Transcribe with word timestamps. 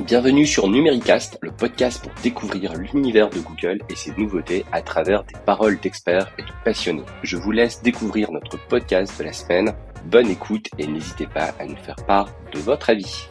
Bienvenue 0.00 0.46
sur 0.46 0.68
Numéricast, 0.68 1.38
le 1.42 1.52
podcast 1.52 2.02
pour 2.02 2.12
découvrir 2.22 2.72
l'univers 2.74 3.28
de 3.28 3.40
Google 3.40 3.78
et 3.90 3.94
ses 3.94 4.10
nouveautés 4.16 4.64
à 4.72 4.80
travers 4.80 5.22
des 5.24 5.38
paroles 5.44 5.78
d'experts 5.78 6.32
et 6.38 6.42
de 6.42 6.52
passionnés. 6.64 7.04
Je 7.22 7.36
vous 7.36 7.50
laisse 7.50 7.82
découvrir 7.82 8.32
notre 8.32 8.56
podcast 8.68 9.18
de 9.18 9.24
la 9.24 9.34
semaine. 9.34 9.74
Bonne 10.06 10.30
écoute 10.30 10.70
et 10.78 10.86
n'hésitez 10.86 11.26
pas 11.26 11.52
à 11.58 11.66
nous 11.66 11.76
faire 11.76 11.96
part 12.06 12.30
de 12.52 12.58
votre 12.58 12.88
avis. 12.88 13.28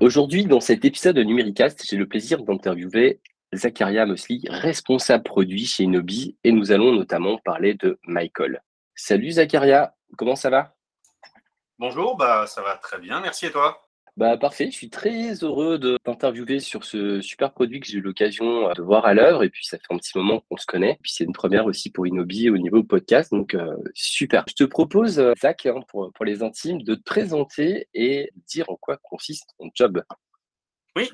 Aujourd'hui, 0.00 0.46
dans 0.46 0.58
cet 0.58 0.84
épisode 0.84 1.14
de 1.14 1.22
Numéricast, 1.22 1.84
j'ai 1.88 1.96
le 1.96 2.08
plaisir 2.08 2.42
d'interviewer 2.42 3.20
Zakaria 3.54 4.04
Mosley, 4.04 4.40
responsable 4.48 5.22
produit 5.22 5.64
chez 5.64 5.84
Inobi, 5.84 6.36
et 6.42 6.50
nous 6.50 6.72
allons 6.72 6.92
notamment 6.92 7.38
parler 7.38 7.74
de 7.74 8.00
Michael. 8.02 8.62
Salut 8.96 9.30
Zakaria, 9.30 9.94
comment 10.16 10.34
ça 10.34 10.50
va? 10.50 10.74
Bonjour, 11.78 12.16
bah 12.16 12.46
ça 12.48 12.62
va 12.62 12.76
très 12.78 12.98
bien, 12.98 13.20
merci 13.20 13.46
et 13.46 13.52
toi? 13.52 13.87
Bah, 14.18 14.36
parfait, 14.36 14.68
je 14.68 14.76
suis 14.76 14.90
très 14.90 15.32
heureux 15.44 15.78
de 15.78 15.96
t'interviewer 16.02 16.58
sur 16.58 16.82
ce 16.82 17.20
super 17.20 17.52
produit 17.52 17.78
que 17.78 17.86
j'ai 17.86 17.98
eu 17.98 18.00
l'occasion 18.00 18.68
euh, 18.68 18.72
de 18.72 18.82
voir 18.82 19.06
à 19.06 19.14
l'œuvre. 19.14 19.44
Et 19.44 19.48
puis, 19.48 19.64
ça 19.64 19.78
fait 19.78 19.94
un 19.94 19.96
petit 19.96 20.10
moment 20.18 20.40
qu'on 20.40 20.56
se 20.56 20.66
connaît. 20.66 20.98
Puis, 21.00 21.12
c'est 21.12 21.22
une 21.22 21.32
première 21.32 21.66
aussi 21.66 21.88
pour 21.88 22.04
Inobi 22.04 22.50
au 22.50 22.58
niveau 22.58 22.82
podcast. 22.82 23.30
Donc, 23.30 23.54
euh, 23.54 23.76
super. 23.94 24.42
Je 24.48 24.54
te 24.54 24.64
propose, 24.64 25.20
euh, 25.20 25.34
Zach, 25.40 25.66
hein, 25.66 25.82
pour, 25.86 26.12
les 26.24 26.42
intimes, 26.42 26.82
de 26.82 26.96
te 26.96 27.02
présenter 27.04 27.86
et 27.94 28.32
dire 28.48 28.68
en 28.70 28.74
quoi 28.74 28.96
consiste 28.96 29.50
ton 29.56 29.70
job. 29.72 30.02
Oui. 30.96 31.08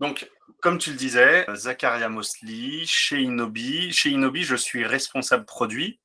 Donc, 0.00 0.30
comme 0.62 0.78
tu 0.78 0.92
le 0.92 0.96
disais, 0.96 1.44
Zakaria 1.54 2.08
Mosley, 2.08 2.86
chez 2.86 3.20
Inobi. 3.20 3.92
Chez 3.92 4.08
Inobi, 4.08 4.42
je 4.42 4.56
suis 4.56 4.86
responsable 4.86 5.44
produit 5.44 6.00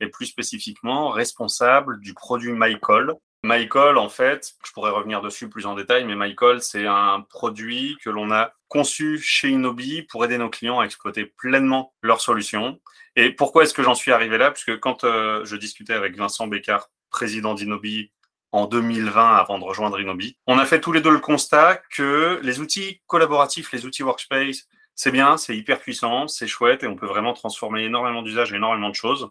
et 0.00 0.08
plus 0.08 0.26
spécifiquement 0.26 1.10
responsable 1.10 2.00
du 2.00 2.14
produit 2.14 2.52
MyCall, 2.52 3.14
MyCall, 3.44 3.98
en 3.98 4.08
fait, 4.08 4.54
je 4.66 4.72
pourrais 4.72 4.90
revenir 4.90 5.22
dessus 5.22 5.48
plus 5.48 5.66
en 5.66 5.74
détail, 5.74 6.04
mais 6.04 6.16
MyCall, 6.16 6.60
c'est 6.60 6.86
un 6.86 7.20
produit 7.20 7.96
que 8.02 8.10
l'on 8.10 8.32
a 8.32 8.52
conçu 8.66 9.18
chez 9.20 9.48
Inobi 9.50 10.02
pour 10.02 10.24
aider 10.24 10.38
nos 10.38 10.50
clients 10.50 10.80
à 10.80 10.84
exploiter 10.84 11.24
pleinement 11.24 11.94
leurs 12.02 12.20
solutions. 12.20 12.80
Et 13.16 13.30
pourquoi 13.30 13.62
est-ce 13.62 13.74
que 13.74 13.82
j'en 13.82 13.94
suis 13.94 14.12
arrivé 14.12 14.38
là? 14.38 14.50
Puisque 14.50 14.78
quand 14.80 15.04
euh, 15.04 15.44
je 15.44 15.56
discutais 15.56 15.94
avec 15.94 16.16
Vincent 16.16 16.46
Bécard, 16.48 16.88
président 17.10 17.54
d'Inobi, 17.54 18.10
en 18.50 18.66
2020 18.66 19.36
avant 19.36 19.58
de 19.58 19.64
rejoindre 19.64 20.00
Inobi, 20.00 20.36
on 20.46 20.58
a 20.58 20.66
fait 20.66 20.80
tous 20.80 20.92
les 20.92 21.00
deux 21.00 21.10
le 21.10 21.20
constat 21.20 21.80
que 21.94 22.40
les 22.42 22.60
outils 22.60 23.02
collaboratifs, 23.06 23.72
les 23.72 23.86
outils 23.86 24.02
workspace, 24.02 24.66
c'est 24.94 25.10
bien, 25.10 25.36
c'est 25.36 25.56
hyper 25.56 25.78
puissant, 25.78 26.28
c'est 26.28 26.46
chouette 26.46 26.82
et 26.82 26.86
on 26.86 26.96
peut 26.96 27.06
vraiment 27.06 27.34
transformer 27.34 27.84
énormément 27.84 28.22
d'usages 28.22 28.52
et 28.52 28.56
énormément 28.56 28.88
de 28.88 28.94
choses. 28.94 29.30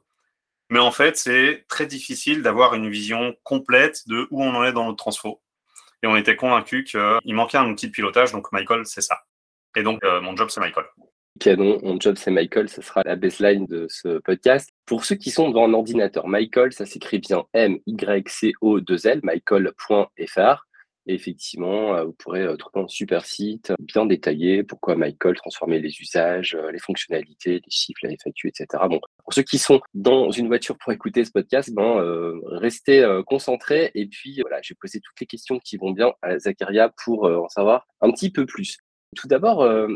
Mais 0.70 0.80
en 0.80 0.92
fait, 0.92 1.18
c'est 1.18 1.66
très 1.70 1.86
difficile 1.86 2.42
d'avoir 2.42 2.74
une 2.74 2.90
vision 2.90 3.36
complète 3.44 4.08
de 4.08 4.28
où 4.32 4.44
on 4.44 4.54
en 4.54 4.64
est 4.64 4.74
dans 4.74 4.86
notre 4.86 4.98
transfo. 4.98 5.42
Et 6.04 6.08
on 6.08 6.16
était 6.16 6.36
convaincu 6.36 6.84
qu'il 6.84 7.34
manquait 7.34 7.58
un 7.58 7.70
outil 7.70 7.88
de 7.88 7.92
pilotage, 7.92 8.32
donc 8.32 8.52
Michael, 8.52 8.86
c'est 8.86 9.02
ça. 9.02 9.20
Et 9.76 9.84
donc, 9.84 10.04
euh, 10.04 10.22
mon 10.22 10.36
job, 10.36 10.50
c'est 10.50 10.60
Michael. 10.60 10.86
Canon, 11.40 11.80
mon 11.84 12.00
job, 12.00 12.16
c'est 12.18 12.32
Michael, 12.32 12.68
ce 12.70 12.82
sera 12.82 13.02
la 13.06 13.16
baseline 13.16 13.66
de 13.66 13.88
ce 13.90 14.20
podcast. 14.20 14.72
Pour 14.86 15.06
ceux 15.06 15.16
qui 15.16 15.32
sont 15.32 15.50
devant 15.50 15.68
un 15.68 15.74
ordinateur, 15.74 16.28
Michael, 16.28 16.74
ça 16.74 16.86
s'écrit 16.86 17.20
bien 17.20 17.46
M-Y-C-O-2-L, 17.54 19.22
michael.fr. 19.24 20.67
Et 21.08 21.14
effectivement, 21.14 21.96
euh, 21.96 22.04
vous 22.04 22.14
pourrez 22.14 22.42
euh, 22.42 22.58
trouver 22.58 22.84
un 22.84 22.88
super 22.88 23.26
site 23.26 23.72
bien 23.80 24.06
détaillé, 24.06 24.64
pourquoi 24.64 24.96
Michael 24.96 25.36
transformer 25.36 25.80
les 25.80 26.02
usages, 26.02 26.56
euh, 26.56 26.70
les 26.70 26.80
fonctionnalités, 26.80 27.54
les 27.54 27.70
chiffres, 27.70 28.00
les 28.04 28.18
FAQ, 28.22 28.50
etc. 28.50 28.68
Bon, 28.90 29.00
pour 29.24 29.34
ceux 29.34 29.44
qui 29.44 29.58
sont 29.58 29.80
dans 29.94 30.32
une 30.32 30.48
voiture 30.48 30.78
pour 30.78 30.92
écouter 30.92 31.24
ce 31.24 31.32
podcast, 31.32 31.74
ben, 31.74 32.02
restez 32.46 33.06
concentrés. 33.26 33.92
Et 33.94 34.06
puis, 34.08 34.40
voilà, 34.42 34.62
j'ai 34.62 34.76
posé 34.76 35.00
toutes 35.00 35.20
les 35.20 35.28
questions 35.28 35.60
qui 35.60 35.78
vont 35.78 35.92
bien 35.92 36.14
à 36.22 36.40
Zacharia 36.40 36.92
pour 37.04 37.26
en 37.26 37.50
savoir 37.50 37.86
un 38.02 38.12
petit 38.12 38.32
peu 38.32 38.46
plus. 38.46 38.78
Tout 39.16 39.28
d'abord, 39.28 39.62
euh, 39.62 39.88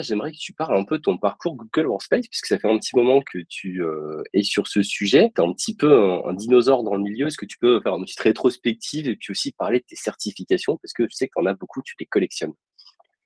j'aimerais 0.00 0.32
que 0.32 0.38
tu 0.38 0.52
parles 0.52 0.76
un 0.76 0.84
peu 0.84 0.98
de 0.98 1.02
ton 1.02 1.16
parcours 1.18 1.54
Google 1.54 1.86
Workspace, 1.86 2.26
puisque 2.26 2.46
ça 2.46 2.58
fait 2.58 2.68
un 2.68 2.78
petit 2.78 2.96
moment 2.96 3.22
que 3.22 3.38
tu 3.48 3.82
euh, 3.82 4.22
es 4.34 4.42
sur 4.42 4.66
ce 4.66 4.82
sujet. 4.82 5.30
Tu 5.34 5.40
es 5.40 5.44
un 5.44 5.52
petit 5.52 5.76
peu 5.76 6.20
un, 6.26 6.34
dinosaure 6.34 6.82
dans 6.82 6.96
le 6.96 7.02
milieu. 7.02 7.28
Est-ce 7.28 7.38
que 7.38 7.46
tu 7.46 7.58
peux 7.58 7.80
faire 7.80 7.94
une 7.94 8.04
petite 8.04 8.20
rétrospective 8.20 9.08
et 9.08 9.16
puis 9.16 9.30
aussi 9.30 9.52
parler 9.52 9.78
de 9.78 9.84
tes 9.84 9.96
certifications, 9.96 10.78
parce 10.78 10.92
que 10.92 11.04
je 11.04 11.14
sais 11.14 11.28
que 11.28 11.32
tu 11.36 11.42
en 11.42 11.46
as 11.46 11.54
beaucoup, 11.54 11.80
tu 11.82 11.94
les 12.00 12.06
collectionnes. 12.06 12.54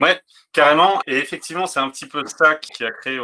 Ouais, 0.00 0.18
carrément. 0.52 1.00
Et 1.06 1.18
effectivement, 1.18 1.66
c'est 1.66 1.78
un 1.80 1.90
petit 1.90 2.06
peu 2.06 2.24
ça 2.26 2.54
qui 2.54 2.84
a 2.84 2.90
créé 2.90 3.18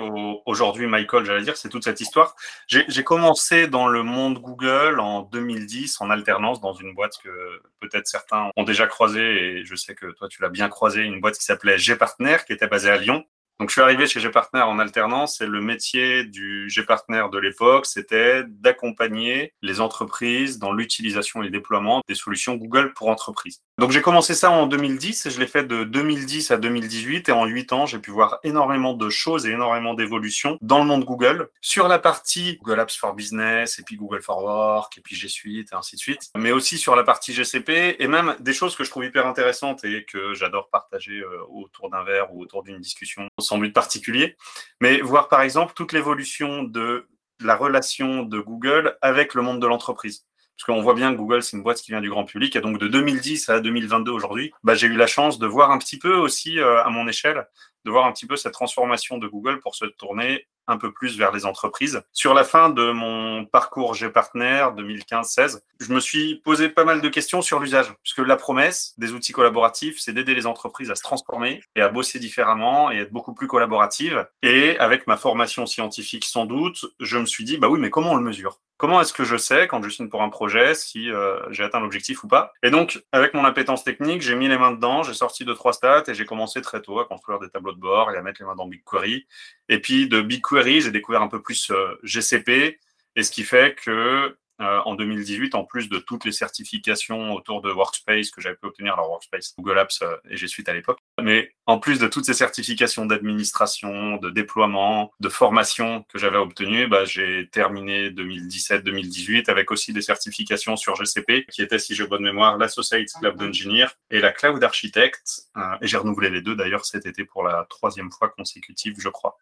aujourd'hui 0.44 0.86
Michael, 0.86 1.24
j'allais 1.24 1.42
dire, 1.42 1.56
c'est 1.56 1.70
toute 1.70 1.84
cette 1.84 2.00
histoire. 2.02 2.36
J'ai 2.68 3.02
commencé 3.02 3.66
dans 3.66 3.88
le 3.88 4.02
monde 4.02 4.40
Google 4.40 5.00
en 5.00 5.22
2010 5.22 6.00
en 6.00 6.10
alternance 6.10 6.60
dans 6.60 6.74
une 6.74 6.94
boîte 6.94 7.14
que 7.22 7.62
peut-être 7.80 8.06
certains 8.06 8.50
ont 8.56 8.64
déjà 8.64 8.86
croisée 8.86 9.58
et 9.60 9.64
je 9.64 9.74
sais 9.74 9.94
que 9.94 10.06
toi 10.12 10.28
tu 10.28 10.42
l'as 10.42 10.50
bien 10.50 10.68
croisé, 10.68 11.02
une 11.02 11.20
boîte 11.20 11.38
qui 11.38 11.44
s'appelait 11.44 11.78
G-Partner 11.78 12.36
qui 12.46 12.52
était 12.52 12.66
basée 12.68 12.90
à 12.90 12.98
Lyon. 12.98 13.24
Donc, 13.58 13.70
je 13.70 13.72
suis 13.72 13.80
arrivé 13.80 14.06
chez 14.06 14.20
G-Partner 14.20 14.60
en 14.60 14.78
alternance 14.78 15.40
et 15.40 15.46
le 15.46 15.62
métier 15.62 16.24
du 16.24 16.68
G-Partner 16.68 17.24
de 17.32 17.38
l'époque, 17.38 17.86
c'était 17.86 18.44
d'accompagner 18.46 19.54
les 19.62 19.80
entreprises 19.80 20.58
dans 20.58 20.72
l'utilisation 20.72 21.40
et 21.42 21.46
le 21.46 21.50
déploiement 21.50 22.02
des 22.06 22.14
solutions 22.14 22.56
Google 22.56 22.92
pour 22.92 23.08
entreprises. 23.08 23.62
Donc, 23.78 23.90
j'ai 23.90 24.00
commencé 24.00 24.34
ça 24.34 24.50
en 24.50 24.66
2010 24.66 25.26
et 25.26 25.30
je 25.30 25.38
l'ai 25.38 25.46
fait 25.46 25.64
de 25.64 25.84
2010 25.84 26.50
à 26.50 26.56
2018 26.56 27.28
et 27.28 27.32
en 27.32 27.44
8 27.44 27.72
ans, 27.74 27.84
j'ai 27.84 27.98
pu 27.98 28.10
voir 28.10 28.38
énormément 28.42 28.94
de 28.94 29.10
choses 29.10 29.46
et 29.46 29.50
énormément 29.50 29.92
d'évolutions 29.92 30.56
dans 30.62 30.78
le 30.78 30.86
monde 30.86 31.04
Google. 31.04 31.50
Sur 31.60 31.86
la 31.86 31.98
partie 31.98 32.56
Google 32.56 32.80
Apps 32.80 32.96
for 32.96 33.14
Business 33.14 33.78
et 33.78 33.82
puis 33.82 33.96
Google 33.96 34.22
for 34.22 34.42
Work 34.42 34.96
et 34.96 35.02
puis 35.02 35.14
G 35.14 35.28
Suite 35.28 35.72
et 35.72 35.74
ainsi 35.74 35.96
de 35.96 36.00
suite, 36.00 36.30
mais 36.36 36.52
aussi 36.52 36.78
sur 36.78 36.96
la 36.96 37.04
partie 37.04 37.34
GCP 37.34 37.96
et 37.98 38.08
même 38.08 38.34
des 38.40 38.54
choses 38.54 38.76
que 38.76 38.84
je 38.84 38.88
trouve 38.88 39.04
hyper 39.04 39.26
intéressantes 39.26 39.84
et 39.84 40.06
que 40.06 40.32
j'adore 40.32 40.70
partager 40.70 41.20
euh, 41.20 41.42
autour 41.50 41.90
d'un 41.90 42.02
verre 42.02 42.34
ou 42.34 42.40
autour 42.40 42.62
d'une 42.62 42.80
discussion 42.80 43.28
sans 43.38 43.58
but 43.58 43.74
particulier, 43.74 44.36
mais 44.80 45.02
voir 45.02 45.28
par 45.28 45.42
exemple 45.42 45.74
toute 45.74 45.92
l'évolution 45.92 46.62
de 46.62 47.06
la 47.40 47.56
relation 47.56 48.22
de 48.22 48.40
Google 48.40 48.96
avec 49.02 49.34
le 49.34 49.42
monde 49.42 49.60
de 49.60 49.66
l'entreprise. 49.66 50.25
Parce 50.56 50.64
qu'on 50.64 50.82
voit 50.82 50.94
bien 50.94 51.12
que 51.12 51.18
Google, 51.18 51.42
c'est 51.42 51.56
une 51.56 51.62
boîte 51.62 51.82
qui 51.82 51.90
vient 51.90 52.00
du 52.00 52.08
grand 52.08 52.24
public. 52.24 52.56
Et 52.56 52.60
donc, 52.60 52.78
de 52.78 52.88
2010 52.88 53.50
à 53.50 53.60
2022 53.60 54.10
aujourd'hui, 54.10 54.52
bah, 54.62 54.74
j'ai 54.74 54.86
eu 54.86 54.96
la 54.96 55.06
chance 55.06 55.38
de 55.38 55.46
voir 55.46 55.70
un 55.70 55.78
petit 55.78 55.98
peu 55.98 56.14
aussi, 56.14 56.58
euh, 56.58 56.82
à 56.82 56.88
mon 56.88 57.06
échelle, 57.06 57.46
de 57.86 57.90
voir 57.90 58.04
un 58.04 58.12
petit 58.12 58.26
peu 58.26 58.36
cette 58.36 58.52
transformation 58.52 59.16
de 59.16 59.28
Google 59.28 59.60
pour 59.60 59.74
se 59.74 59.86
tourner 59.86 60.46
un 60.66 60.76
peu 60.76 60.92
plus 60.92 61.16
vers 61.16 61.32
les 61.32 61.46
entreprises. 61.46 62.02
Sur 62.12 62.34
la 62.34 62.44
fin 62.44 62.70
de 62.70 62.90
mon 62.90 63.44
parcours 63.44 63.94
G-Partner 63.94 64.66
2015-16, 64.76 65.60
je 65.80 65.92
me 65.92 66.00
suis 66.00 66.40
posé 66.40 66.68
pas 66.68 66.84
mal 66.84 67.00
de 67.00 67.08
questions 67.08 67.40
sur 67.40 67.60
l'usage, 67.60 67.92
puisque 68.02 68.18
la 68.18 68.36
promesse 68.36 68.94
des 68.98 69.12
outils 69.12 69.32
collaboratifs, 69.32 70.00
c'est 70.00 70.12
d'aider 70.12 70.34
les 70.34 70.46
entreprises 70.46 70.90
à 70.90 70.96
se 70.96 71.02
transformer 71.02 71.62
et 71.76 71.82
à 71.82 71.88
bosser 71.88 72.18
différemment 72.18 72.90
et 72.90 72.96
être 72.98 73.12
beaucoup 73.12 73.34
plus 73.34 73.46
collaboratives. 73.46 74.26
Et 74.42 74.76
avec 74.78 75.06
ma 75.06 75.16
formation 75.16 75.66
scientifique 75.66 76.24
sans 76.24 76.46
doute, 76.46 76.84
je 77.00 77.18
me 77.18 77.26
suis 77.26 77.44
dit, 77.44 77.58
bah 77.58 77.68
oui, 77.68 77.78
mais 77.78 77.90
comment 77.90 78.12
on 78.12 78.16
le 78.16 78.22
mesure? 78.22 78.60
Comment 78.78 79.00
est-ce 79.00 79.14
que 79.14 79.24
je 79.24 79.38
sais, 79.38 79.68
quand 79.68 79.82
je 79.82 79.88
signe 79.88 80.10
pour 80.10 80.22
un 80.22 80.28
projet, 80.28 80.74
si 80.74 81.10
euh, 81.10 81.40
j'ai 81.50 81.62
atteint 81.62 81.80
l'objectif 81.80 82.24
ou 82.24 82.28
pas? 82.28 82.52
Et 82.62 82.70
donc, 82.70 83.02
avec 83.10 83.32
mon 83.32 83.46
appétence 83.46 83.84
technique, 83.84 84.20
j'ai 84.20 84.34
mis 84.34 84.48
les 84.48 84.58
mains 84.58 84.72
dedans, 84.72 85.02
j'ai 85.02 85.14
sorti 85.14 85.46
deux, 85.46 85.54
trois 85.54 85.72
stats 85.72 86.04
et 86.08 86.14
j'ai 86.14 86.26
commencé 86.26 86.60
très 86.60 86.82
tôt 86.82 87.00
à 87.00 87.06
construire 87.06 87.38
des 87.38 87.48
tableaux 87.48 87.72
bord 87.76 88.10
et 88.10 88.16
à 88.16 88.22
mettre 88.22 88.40
les 88.40 88.46
mains 88.46 88.54
dans 88.54 88.66
BigQuery. 88.66 89.26
Et 89.68 89.80
puis, 89.80 90.08
de 90.08 90.20
BigQuery, 90.20 90.80
j'ai 90.80 90.90
découvert 90.90 91.22
un 91.22 91.28
peu 91.28 91.42
plus 91.42 91.70
euh, 91.70 91.98
GCP, 92.02 92.78
et 93.16 93.22
ce 93.22 93.30
qui 93.30 93.44
fait 93.44 93.74
que 93.74 94.36
euh, 94.60 94.80
en 94.84 94.94
2018, 94.94 95.54
en 95.54 95.64
plus 95.64 95.88
de 95.88 95.98
toutes 95.98 96.24
les 96.24 96.32
certifications 96.32 97.32
autour 97.34 97.60
de 97.60 97.70
Workspace 97.70 98.30
que 98.30 98.40
j'avais 98.40 98.56
pu 98.56 98.66
obtenir, 98.66 98.94
alors 98.94 99.10
Workspace, 99.10 99.54
Google 99.58 99.78
Apps 99.78 100.00
euh, 100.02 100.16
et 100.30 100.36
G 100.36 100.46
Suite 100.46 100.68
à 100.68 100.72
l'époque, 100.72 100.98
mais 101.20 101.52
en 101.66 101.78
plus 101.78 101.98
de 101.98 102.06
toutes 102.06 102.24
ces 102.24 102.34
certifications 102.34 103.06
d'administration, 103.06 104.16
de 104.16 104.30
déploiement, 104.30 105.12
de 105.20 105.28
formation 105.28 106.04
que 106.08 106.18
j'avais 106.18 106.38
obtenues, 106.38 106.86
bah, 106.86 107.04
j'ai 107.04 107.48
terminé 107.50 108.10
2017-2018 108.10 109.50
avec 109.50 109.70
aussi 109.70 109.92
des 109.92 110.02
certifications 110.02 110.76
sur 110.76 110.96
GCP, 110.96 111.46
qui 111.50 111.62
étaient, 111.62 111.78
si 111.78 111.94
j'ai 111.94 112.06
bonne 112.06 112.22
mémoire, 112.22 112.56
l'Associate 112.56 113.08
Cloud 113.20 113.42
Engineer 113.42 113.86
et 114.10 114.20
la 114.20 114.32
Cloud 114.32 114.62
Architect. 114.64 115.48
et 115.82 115.86
j'ai 115.86 115.96
renouvelé 115.96 116.30
les 116.30 116.40
deux 116.40 116.54
d'ailleurs 116.54 116.84
cet 116.84 117.06
été 117.06 117.24
pour 117.24 117.42
la 117.42 117.66
troisième 117.68 118.10
fois 118.10 118.28
consécutive, 118.28 118.94
je 118.98 119.08
crois. 119.08 119.36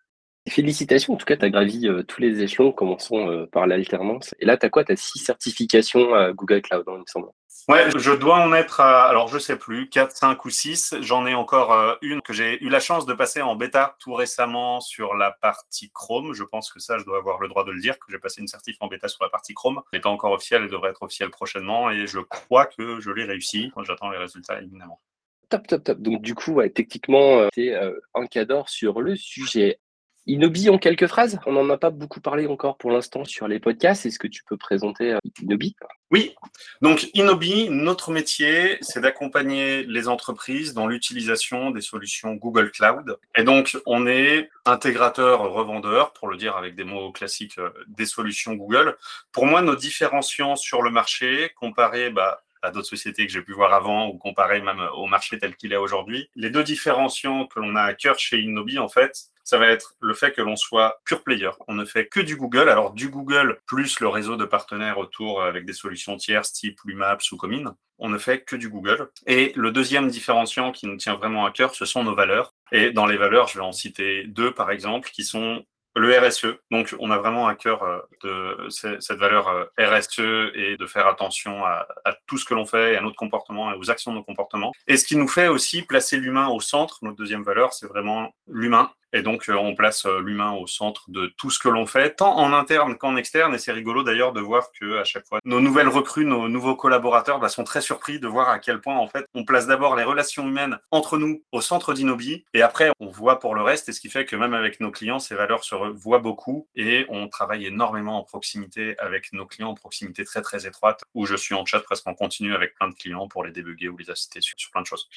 Félicitations, 0.49 1.15
en 1.15 1.17
tout 1.17 1.25
cas, 1.25 1.37
tu 1.37 1.45
as 1.45 1.51
gravi 1.51 1.89
euh, 1.89 2.03
tous 2.03 2.21
les 2.21 2.43
échelons, 2.43 2.71
commençons 2.71 3.31
euh, 3.31 3.47
par 3.47 3.67
l'alternance. 3.67 4.35
Et 4.41 4.45
là, 4.45 4.57
tu 4.57 4.67
as 4.67 4.71
quoi? 4.71 4.85
Tu 4.85 4.93
as 4.93 4.97
six 4.97 5.19
certifications 5.19 6.33
Google 6.33 6.61
Cloud, 6.63 6.85
hein, 6.87 6.95
il 6.97 7.01
me 7.01 7.07
semble. 7.07 7.29
Ouais, 7.67 7.89
je 7.97 8.13
dois 8.13 8.41
en 8.41 8.53
être 8.53 8.81
à, 8.81 9.09
alors 9.09 9.29
je 9.29 9.39
sais 9.39 9.57
plus, 9.57 9.89
4, 9.89 10.15
5 10.15 10.45
ou 10.45 10.51
6. 10.51 10.97
J'en 11.01 11.25
ai 11.27 11.35
encore 11.35 11.73
euh, 11.73 11.95
une 12.03 12.21
que 12.21 12.35
j'ai 12.35 12.63
eu 12.63 12.69
la 12.69 12.79
chance 12.79 13.07
de 13.07 13.15
passer 13.15 13.41
en 13.41 13.57
bêta 13.57 13.97
tout 14.01 14.13
récemment 14.13 14.81
sur 14.81 15.15
la 15.15 15.31
partie 15.31 15.91
Chrome. 15.91 16.35
Je 16.35 16.45
pense 16.45 16.71
que 16.71 16.79
ça, 16.79 16.99
je 16.99 17.05
dois 17.05 17.17
avoir 17.17 17.41
le 17.41 17.49
droit 17.49 17.65
de 17.65 17.71
le 17.71 17.81
dire, 17.81 17.99
que 17.99 18.13
j'ai 18.13 18.19
passé 18.19 18.43
une 18.43 18.49
certif 18.49 18.77
en 18.81 18.89
bêta 18.89 19.09
sur 19.09 19.25
la 19.25 19.31
partie 19.31 19.55
Chrome. 19.55 19.81
Elle 19.93 19.99
n'est 19.99 20.03
pas 20.03 20.11
encore 20.11 20.33
officielle, 20.33 20.65
elle 20.65 20.71
devrait 20.71 20.91
être 20.91 21.03
officielle 21.03 21.31
prochainement 21.31 21.91
et 21.91 22.07
je 22.07 22.19
crois 22.19 22.67
que 22.67 23.01
je 23.01 23.11
l'ai 23.11 23.25
réussi. 23.25 23.73
J'attends 23.83 24.11
les 24.11 24.19
résultats, 24.19 24.61
évidemment. 24.61 25.01
Top, 25.49 25.67
top, 25.67 25.85
top. 25.85 25.99
Donc, 26.01 26.21
du 26.21 26.35
coup, 26.35 26.61
techniquement, 26.75 27.49
es 27.57 27.75
un 28.15 28.27
cadre 28.27 28.69
sur 28.69 29.01
le 29.01 29.17
sujet. 29.17 29.79
Inobi 30.27 30.71
en 30.71 30.79
quelques 30.79 31.07
phrases? 31.07 31.39
On 31.45 31.53
n'en 31.53 31.69
a 31.69 31.77
pas 31.77 31.91
beaucoup 31.91 32.21
parlé 32.21 32.47
encore 32.47 32.79
pour 32.79 32.91
l'instant 32.91 33.25
sur 33.25 33.47
les 33.47 33.61
podcasts. 33.61 34.07
Est-ce 34.07 34.19
que 34.19 34.27
tu 34.27 34.43
peux 34.45 34.57
présenter 34.57 35.13
euh, 35.13 35.19
Inobi 35.43 35.77
Oui, 36.11 36.35
donc 36.81 37.11
Inobi, 37.13 37.69
notre 37.69 38.11
métier, 38.11 38.79
c'est 38.81 39.01
d'accompagner 39.01 39.85
les 39.85 40.09
entreprises 40.09 40.73
dans 40.73 40.87
l'utilisation 40.87 41.71
des 41.71 41.83
solutions 41.83 42.35
Google 42.35 42.71
Cloud. 42.71 43.19
Et 43.37 43.45
donc, 43.45 43.77
on 43.85 44.07
est 44.07 44.49
intégrateur, 44.65 45.41
revendeur, 45.53 46.15
pour 46.15 46.29
le 46.29 46.39
dire 46.39 46.57
avec 46.57 46.75
des 46.75 46.85
mots 46.85 47.13
classiques, 47.13 47.59
euh, 47.59 47.71
des 47.89 48.07
solutions 48.07 48.55
Google. 48.55 48.97
Pour 49.31 49.45
moi, 49.45 49.61
nos 49.61 49.77
différenciants 49.77 50.57
sur 50.57 50.81
le 50.81 50.91
marché, 50.91 51.51
comparé 51.61 52.09
bah, 52.09 52.43
à 52.63 52.71
d'autres 52.71 52.89
sociétés 52.89 53.27
que 53.27 53.33
j'ai 53.33 53.43
pu 53.43 53.53
voir 53.53 53.75
avant 53.75 54.09
ou 54.09 54.17
comparé 54.17 54.63
même 54.63 54.81
au 54.97 55.07
marché 55.07 55.39
tel 55.39 55.55
qu'il 55.55 55.75
est 55.75 55.77
aujourd'hui. 55.77 56.31
Les 56.35 56.49
deux 56.49 56.65
différenciants 56.65 57.47
que 57.47 57.61
l'on 57.61 57.77
a 57.77 57.83
à 57.83 57.93
cœur 57.93 58.19
chez 58.19 58.41
Innobi, 58.41 58.79
en 58.79 58.89
fait, 58.89 59.34
ça 59.45 59.59
va 59.59 59.69
être 59.69 59.95
le 60.01 60.15
fait 60.15 60.33
que 60.33 60.43
l'on 60.43 60.57
soit 60.57 61.01
pure 61.05 61.23
player. 61.23 61.51
On 61.69 61.75
ne 61.75 61.85
fait 61.85 62.07
que 62.07 62.21
du 62.21 62.37
Google. 62.37 62.69
Alors 62.69 62.93
du 62.93 63.09
Google 63.09 63.61
plus 63.67 64.01
le 64.01 64.09
réseau 64.09 64.37
de 64.37 64.45
partenaires 64.45 64.99
autour 64.99 65.43
avec 65.43 65.67
des 65.67 65.73
solutions 65.73 66.17
tierces 66.17 66.53
type 66.53 66.81
Lumaps 66.85 67.31
ou 67.33 67.37
Comine. 67.37 67.73
On 67.99 68.09
ne 68.09 68.19
fait 68.19 68.41
que 68.41 68.57
du 68.57 68.69
Google. 68.69 69.11
Et 69.27 69.53
le 69.55 69.71
deuxième 69.71 70.09
différenciant 70.09 70.73
qui 70.73 70.87
nous 70.87 70.97
tient 70.97 71.15
vraiment 71.15 71.47
à 71.47 71.53
cœur, 71.53 71.75
ce 71.75 71.85
sont 71.85 72.03
nos 72.03 72.15
valeurs. 72.15 72.55
Et 72.73 72.91
dans 72.91 73.07
les 73.07 73.17
valeurs, 73.17 73.47
je 73.49 73.59
vais 73.59 73.65
en 73.65 73.73
citer 73.73 74.25
deux 74.25 74.53
par 74.53 74.71
exemple, 74.71 75.11
qui 75.11 75.25
sont 75.25 75.65
le 75.97 76.19
RSE. 76.19 76.59
Donc, 76.71 76.95
on 76.99 77.11
a 77.11 77.19
vraiment 77.19 77.47
à 77.47 77.55
cœur 77.55 77.83
euh, 78.25 78.69
cette 78.69 79.19
valeur 79.19 79.49
euh, 79.49 79.65
RSE 79.79 80.53
et 80.55 80.77
de 80.77 80.87
faire 80.87 81.07
attention 81.07 81.65
à, 81.65 81.87
à 82.05 82.15
tout 82.27 82.37
ce 82.37 82.45
que 82.45 82.55
l'on 82.55 82.67
fait 82.67 82.95
et 82.95 82.97
à 82.97 83.01
notre 83.01 83.17
comportement 83.17 83.73
et 83.73 83.77
aux 83.77 83.91
actions 83.91 84.13
de 84.13 84.19
nos 84.19 84.25
comportements. 84.25 84.73
Et 84.87 84.97
ce 84.97 85.05
qui 85.05 85.17
nous 85.17 85.29
fait 85.29 85.49
aussi 85.49 85.83
placer 85.83 86.17
l'humain 86.17 86.49
au 86.49 86.61
centre. 86.61 86.99
Notre 87.03 87.17
deuxième 87.17 87.45
valeur, 87.45 87.73
c'est 87.73 87.87
vraiment 87.87 88.35
l'humain. 88.49 88.91
Et 89.15 89.23
donc, 89.23 89.49
euh, 89.49 89.55
on 89.55 89.77
place 89.77 90.07
euh, 90.07 90.19
l'humain 90.19 90.53
au 90.55 90.67
centre 90.67 91.09
de 91.09 91.27
tout 91.39 91.49
ce 91.49 91.61
que 91.61 91.69
l'on 91.69 91.87
fait, 91.87 92.17
tant 92.17 92.37
en 92.37 92.53
interne 92.53 92.97
qu'en 92.97 93.17
externe. 93.17 93.55
Et 93.55 93.59
c'est 93.59 93.71
rigolo 93.71 94.03
d'ailleurs 94.03 94.33
de 94.33 94.41
voir 94.41 94.73
que 94.73 94.99
à 94.99 95.05
chaque 95.05 95.25
fois, 95.25 95.39
nos 95.45 95.61
nouvelles 95.61 95.89
recrues, 95.89 96.25
nos 96.25 96.49
nouveaux 96.49 96.75
collaborateurs 96.75 97.39
bah, 97.39 97.49
sont 97.49 97.63
très 97.63 97.81
surpris 97.81 98.19
de 98.19 98.27
voir 98.27 98.49
à 98.49 98.59
quel 98.59 98.81
point, 98.81 98.97
en 98.97 99.07
fait, 99.07 99.25
on 99.35 99.45
place 99.45 99.69
d'abord 99.69 99.95
les 99.95 100.03
relations 100.03 100.49
humaines 100.49 100.81
entre 100.91 101.17
nous 101.17 101.45
au 101.53 101.61
centre 101.61 101.95
d'Inobi. 101.95 102.45
Et 102.55 102.63
après, 102.63 102.91
on 102.99 103.07
voit 103.07 103.39
pour 103.39 103.55
le 103.55 103.63
reste. 103.63 103.89
Et 103.89 103.93
ce 103.93 104.01
qui 104.01 104.11
fait 104.11 104.25
que 104.25 104.35
même 104.35 104.53
avec 104.53 104.81
nos 104.81 104.91
clients, 104.91 105.21
ces 105.21 105.37
valeurs 105.37 105.63
se 105.63 105.77
voient 105.77 106.19
beaucoup. 106.19 106.67
Et 106.75 107.07
on 107.09 107.29
travaille 107.29 107.67
énormément 107.67 108.19
en 108.19 108.25
proximité 108.25 108.97
avec 108.99 109.33
nos 109.33 109.47
clients, 109.47 109.71
en 109.71 109.75
proximité 109.75 110.25
très, 110.25 110.43
très 110.43 110.67
étroite, 110.67 111.03
où 111.15 111.25
je 111.25 111.37
suis 111.37 111.55
en 111.55 111.65
chat 111.65 111.79
presque 111.79 112.09
en 112.09 112.15
continu 112.15 112.53
avec 112.53 112.75
plein 112.75 112.89
de 112.89 112.95
clients 112.95 113.29
pour 113.29 113.45
les 113.45 113.53
débugger 113.53 113.89
ou 113.89 113.97
les 113.97 114.11
assister 114.11 114.41
sur, 114.41 114.57
plein 114.73 114.83
de 114.83 114.87
choses. 114.87 115.09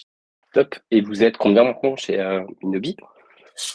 Top. 0.53 0.75
Et 0.91 1.01
vous 1.01 1.23
êtes 1.23 1.37
combien 1.37 1.63
maintenant 1.63 1.95
chez 1.95 2.19
euh, 2.19 2.43
Inobi? 2.61 2.95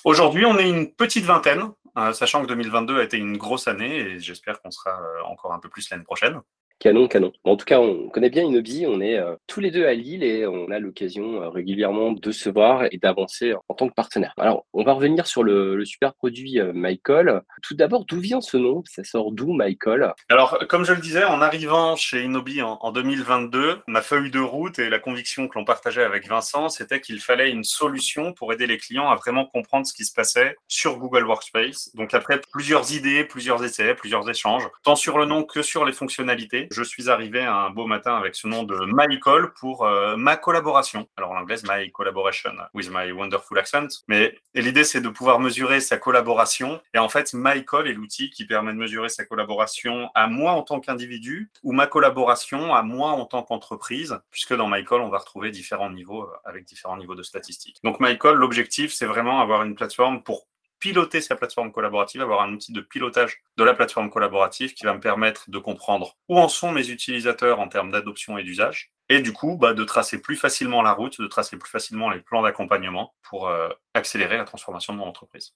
Aujourd'hui, 0.05 0.45
on 0.45 0.59
est 0.59 0.69
une 0.69 0.93
petite 0.93 1.25
vingtaine, 1.25 1.71
euh, 1.99 2.13
sachant 2.13 2.43
que 2.43 2.47
2022 2.47 3.01
a 3.01 3.03
été 3.03 3.17
une 3.17 3.37
grosse 3.37 3.69
année 3.69 3.97
et 3.97 4.21
j'espère 4.21 4.61
qu'on 4.61 4.71
sera 4.71 4.91
euh, 4.91 5.23
encore 5.25 5.53
un 5.53 5.59
peu 5.59 5.69
plus 5.69 5.91
l'année 5.91 6.05
prochaine. 6.05 6.41
Canon, 6.83 7.07
canon. 7.07 7.33
en 7.45 7.57
tout 7.57 7.65
cas, 7.65 7.79
on 7.79 8.09
connaît 8.09 8.29
bien 8.29 8.43
Inobi, 8.43 8.87
on 8.89 9.01
est 9.01 9.17
euh, 9.17 9.37
tous 9.47 9.61
les 9.61 9.71
deux 9.71 9.87
à 9.87 9.95
Lille 9.95 10.25
et 10.25 10.49
on 10.49 10.69
a 10.73 10.81
l'occasion 10.81 11.41
euh, 11.41 11.49
régulièrement 11.49 12.11
de 12.11 12.33
se 12.33 12.51
voir 12.51 12.87
et 12.91 12.99
d'avancer 12.99 13.55
en 13.69 13.75
tant 13.75 13.89
que 13.89 13.95
partenaire. 13.95 14.35
Alors, 14.37 14.67
on 14.73 14.83
va 14.83 14.95
revenir 14.95 15.29
sur 15.29 15.45
le, 15.45 15.85
super 15.85 16.13
produit 16.13 16.59
euh, 16.59 16.73
Michael. 16.73 17.43
Tout 17.63 17.77
d'abord, 17.77 18.05
d'où 18.05 18.19
vient 18.19 18.41
ce 18.41 18.57
nom? 18.57 18.83
Ça 18.85 19.05
sort 19.05 19.31
d'où 19.31 19.53
Michael? 19.53 20.13
Alors, 20.29 20.59
comme 20.69 20.85
je 20.85 20.93
le 20.93 21.01
disais, 21.01 21.23
en 21.23 21.41
arrivant 21.41 21.95
chez 21.95 22.25
Inobi 22.25 22.63
en, 22.63 22.79
en 22.81 22.91
2022, 22.91 23.83
ma 23.87 24.03
feuille 24.03 24.33
de 24.33 24.41
route 24.41 24.81
et 24.81 24.91
la 24.91 24.99
conviction 24.99 25.47
que 25.47 25.57
l'on 25.57 25.65
partageait 25.65 26.03
avec 26.03 26.27
Vincent, 26.27 26.69
c'était 26.69 27.01
qu'il 27.01 27.21
fallait 27.21 27.53
une 27.53 27.63
solution 27.63 28.33
pour 28.33 28.53
aider 28.53 28.67
les 28.67 28.79
clients 28.79 29.09
à 29.09 29.15
vraiment 29.15 29.47
comprendre 29.47 29.87
ce 29.87 29.95
qui 29.95 30.05
se 30.05 30.13
passait 30.13 30.57
sur 30.67 30.99
Google 30.99 31.27
Workspace. 31.27 31.95
Donc 31.95 32.13
après 32.13 32.41
plusieurs 32.51 32.93
idées, 32.93 33.23
plusieurs 33.23 33.63
essais, 33.63 33.95
plusieurs 33.95 34.29
échanges, 34.29 34.69
tant 34.83 34.97
sur 34.97 35.17
le 35.17 35.27
nom 35.27 35.45
que 35.45 35.63
sur 35.63 35.85
les 35.85 35.93
fonctionnalités, 35.93 36.67
je 36.73 36.83
suis 36.83 37.11
arrivé 37.11 37.43
un 37.43 37.71
beau 37.71 37.87
matin 37.87 38.17
avec 38.17 38.35
ce 38.35 38.49
nom 38.49 38.63
de 38.63 38.77
MyCall 38.87 39.53
pour 39.53 39.85
euh, 39.85 40.17
ma 40.17 40.37
collaboration. 40.37 41.07
Alors 41.17 41.33
en 41.33 41.37
anglais, 41.37 41.57
My 41.65 41.91
Collaboration 41.93 42.53
with 42.75 42.91
My 42.91 43.13
Wonderful 43.13 43.59
Accent. 43.59 43.89
Mais 44.09 44.39
l'idée, 44.55 44.85
c'est 44.85 45.01
de 45.01 45.09
pouvoir 45.09 45.39
mesurer 45.39 45.81
sa 45.81 45.99
collaboration. 45.99 46.81
Et 46.95 46.99
en 46.99 47.09
fait, 47.09 47.33
MyCall 47.35 47.89
est 47.89 47.93
l'outil 47.93 48.31
qui 48.31 48.47
permet 48.47 48.73
de 48.73 48.79
mesurer 48.79 49.09
sa 49.09 49.25
collaboration 49.25 50.11
à 50.15 50.27
moi 50.27 50.53
en 50.53 50.63
tant 50.63 50.81
qu'individu 50.81 51.51
ou 51.63 51.73
ma 51.73 51.87
collaboration 51.87 52.75
à 52.75 52.83
moi 52.83 53.11
en 53.11 53.27
tant 53.27 53.43
qu'entreprise, 53.43 54.19
puisque 54.31 54.55
dans 54.55 54.69
MyCall, 54.69 55.01
on 55.01 55.09
va 55.09 55.19
retrouver 55.19 55.51
différents 55.51 55.91
niveaux 55.91 56.23
euh, 56.23 56.37
avec 56.45 56.65
différents 56.65 56.97
niveaux 56.97 57.15
de 57.15 57.23
statistiques. 57.23 57.79
Donc 57.85 58.01
MyCall, 58.01 58.37
l'objectif, 58.37 58.93
c'est 58.93 59.07
vraiment 59.07 59.41
avoir 59.41 59.63
une 59.63 59.75
plateforme 59.75 60.23
pour 60.23 60.47
piloter 60.83 61.21
sa 61.21 61.37
plateforme 61.37 61.71
collaborative, 61.71 62.23
avoir 62.23 62.43
un 62.43 62.53
outil 62.53 62.73
de 62.73 62.81
pilotage 62.81 63.41
de 63.57 63.63
la 63.63 63.73
plateforme 63.73 64.11
collaborative 64.11 64.75
qui 64.75 64.85
va 64.85 64.95
me 64.95 64.99
permettre 64.99 65.49
de 65.49 65.59
comprendre 65.59 66.17
où 66.29 66.37
en 66.37 66.49
sont 66.49 66.73
mes 66.73 66.91
utilisateurs 66.91 67.61
en 67.61 67.69
termes 67.69 67.93
d'adoption 67.93 68.37
et 68.37 68.43
d'usage, 68.43 68.91
et 69.09 69.21
du 69.21 69.33
coup 69.33 69.57
bah, 69.57 69.75
de 69.75 69.85
tracer 69.85 70.21
plus 70.21 70.35
facilement 70.35 70.83
la 70.83 70.93
route, 70.93 71.21
de 71.21 71.29
tracer 71.29 71.57
plus 71.57 71.71
facilement 71.71 72.11
les 72.11 72.19
plans 72.19 72.43
d'accompagnement 72.43 73.15
pour 73.23 73.47
euh, 73.47 73.69
accélérer 73.95 74.37
la 74.37 74.45
transformation 74.45 74.93
de 74.93 74.99
mon 74.99 75.05
entreprise. 75.05 75.55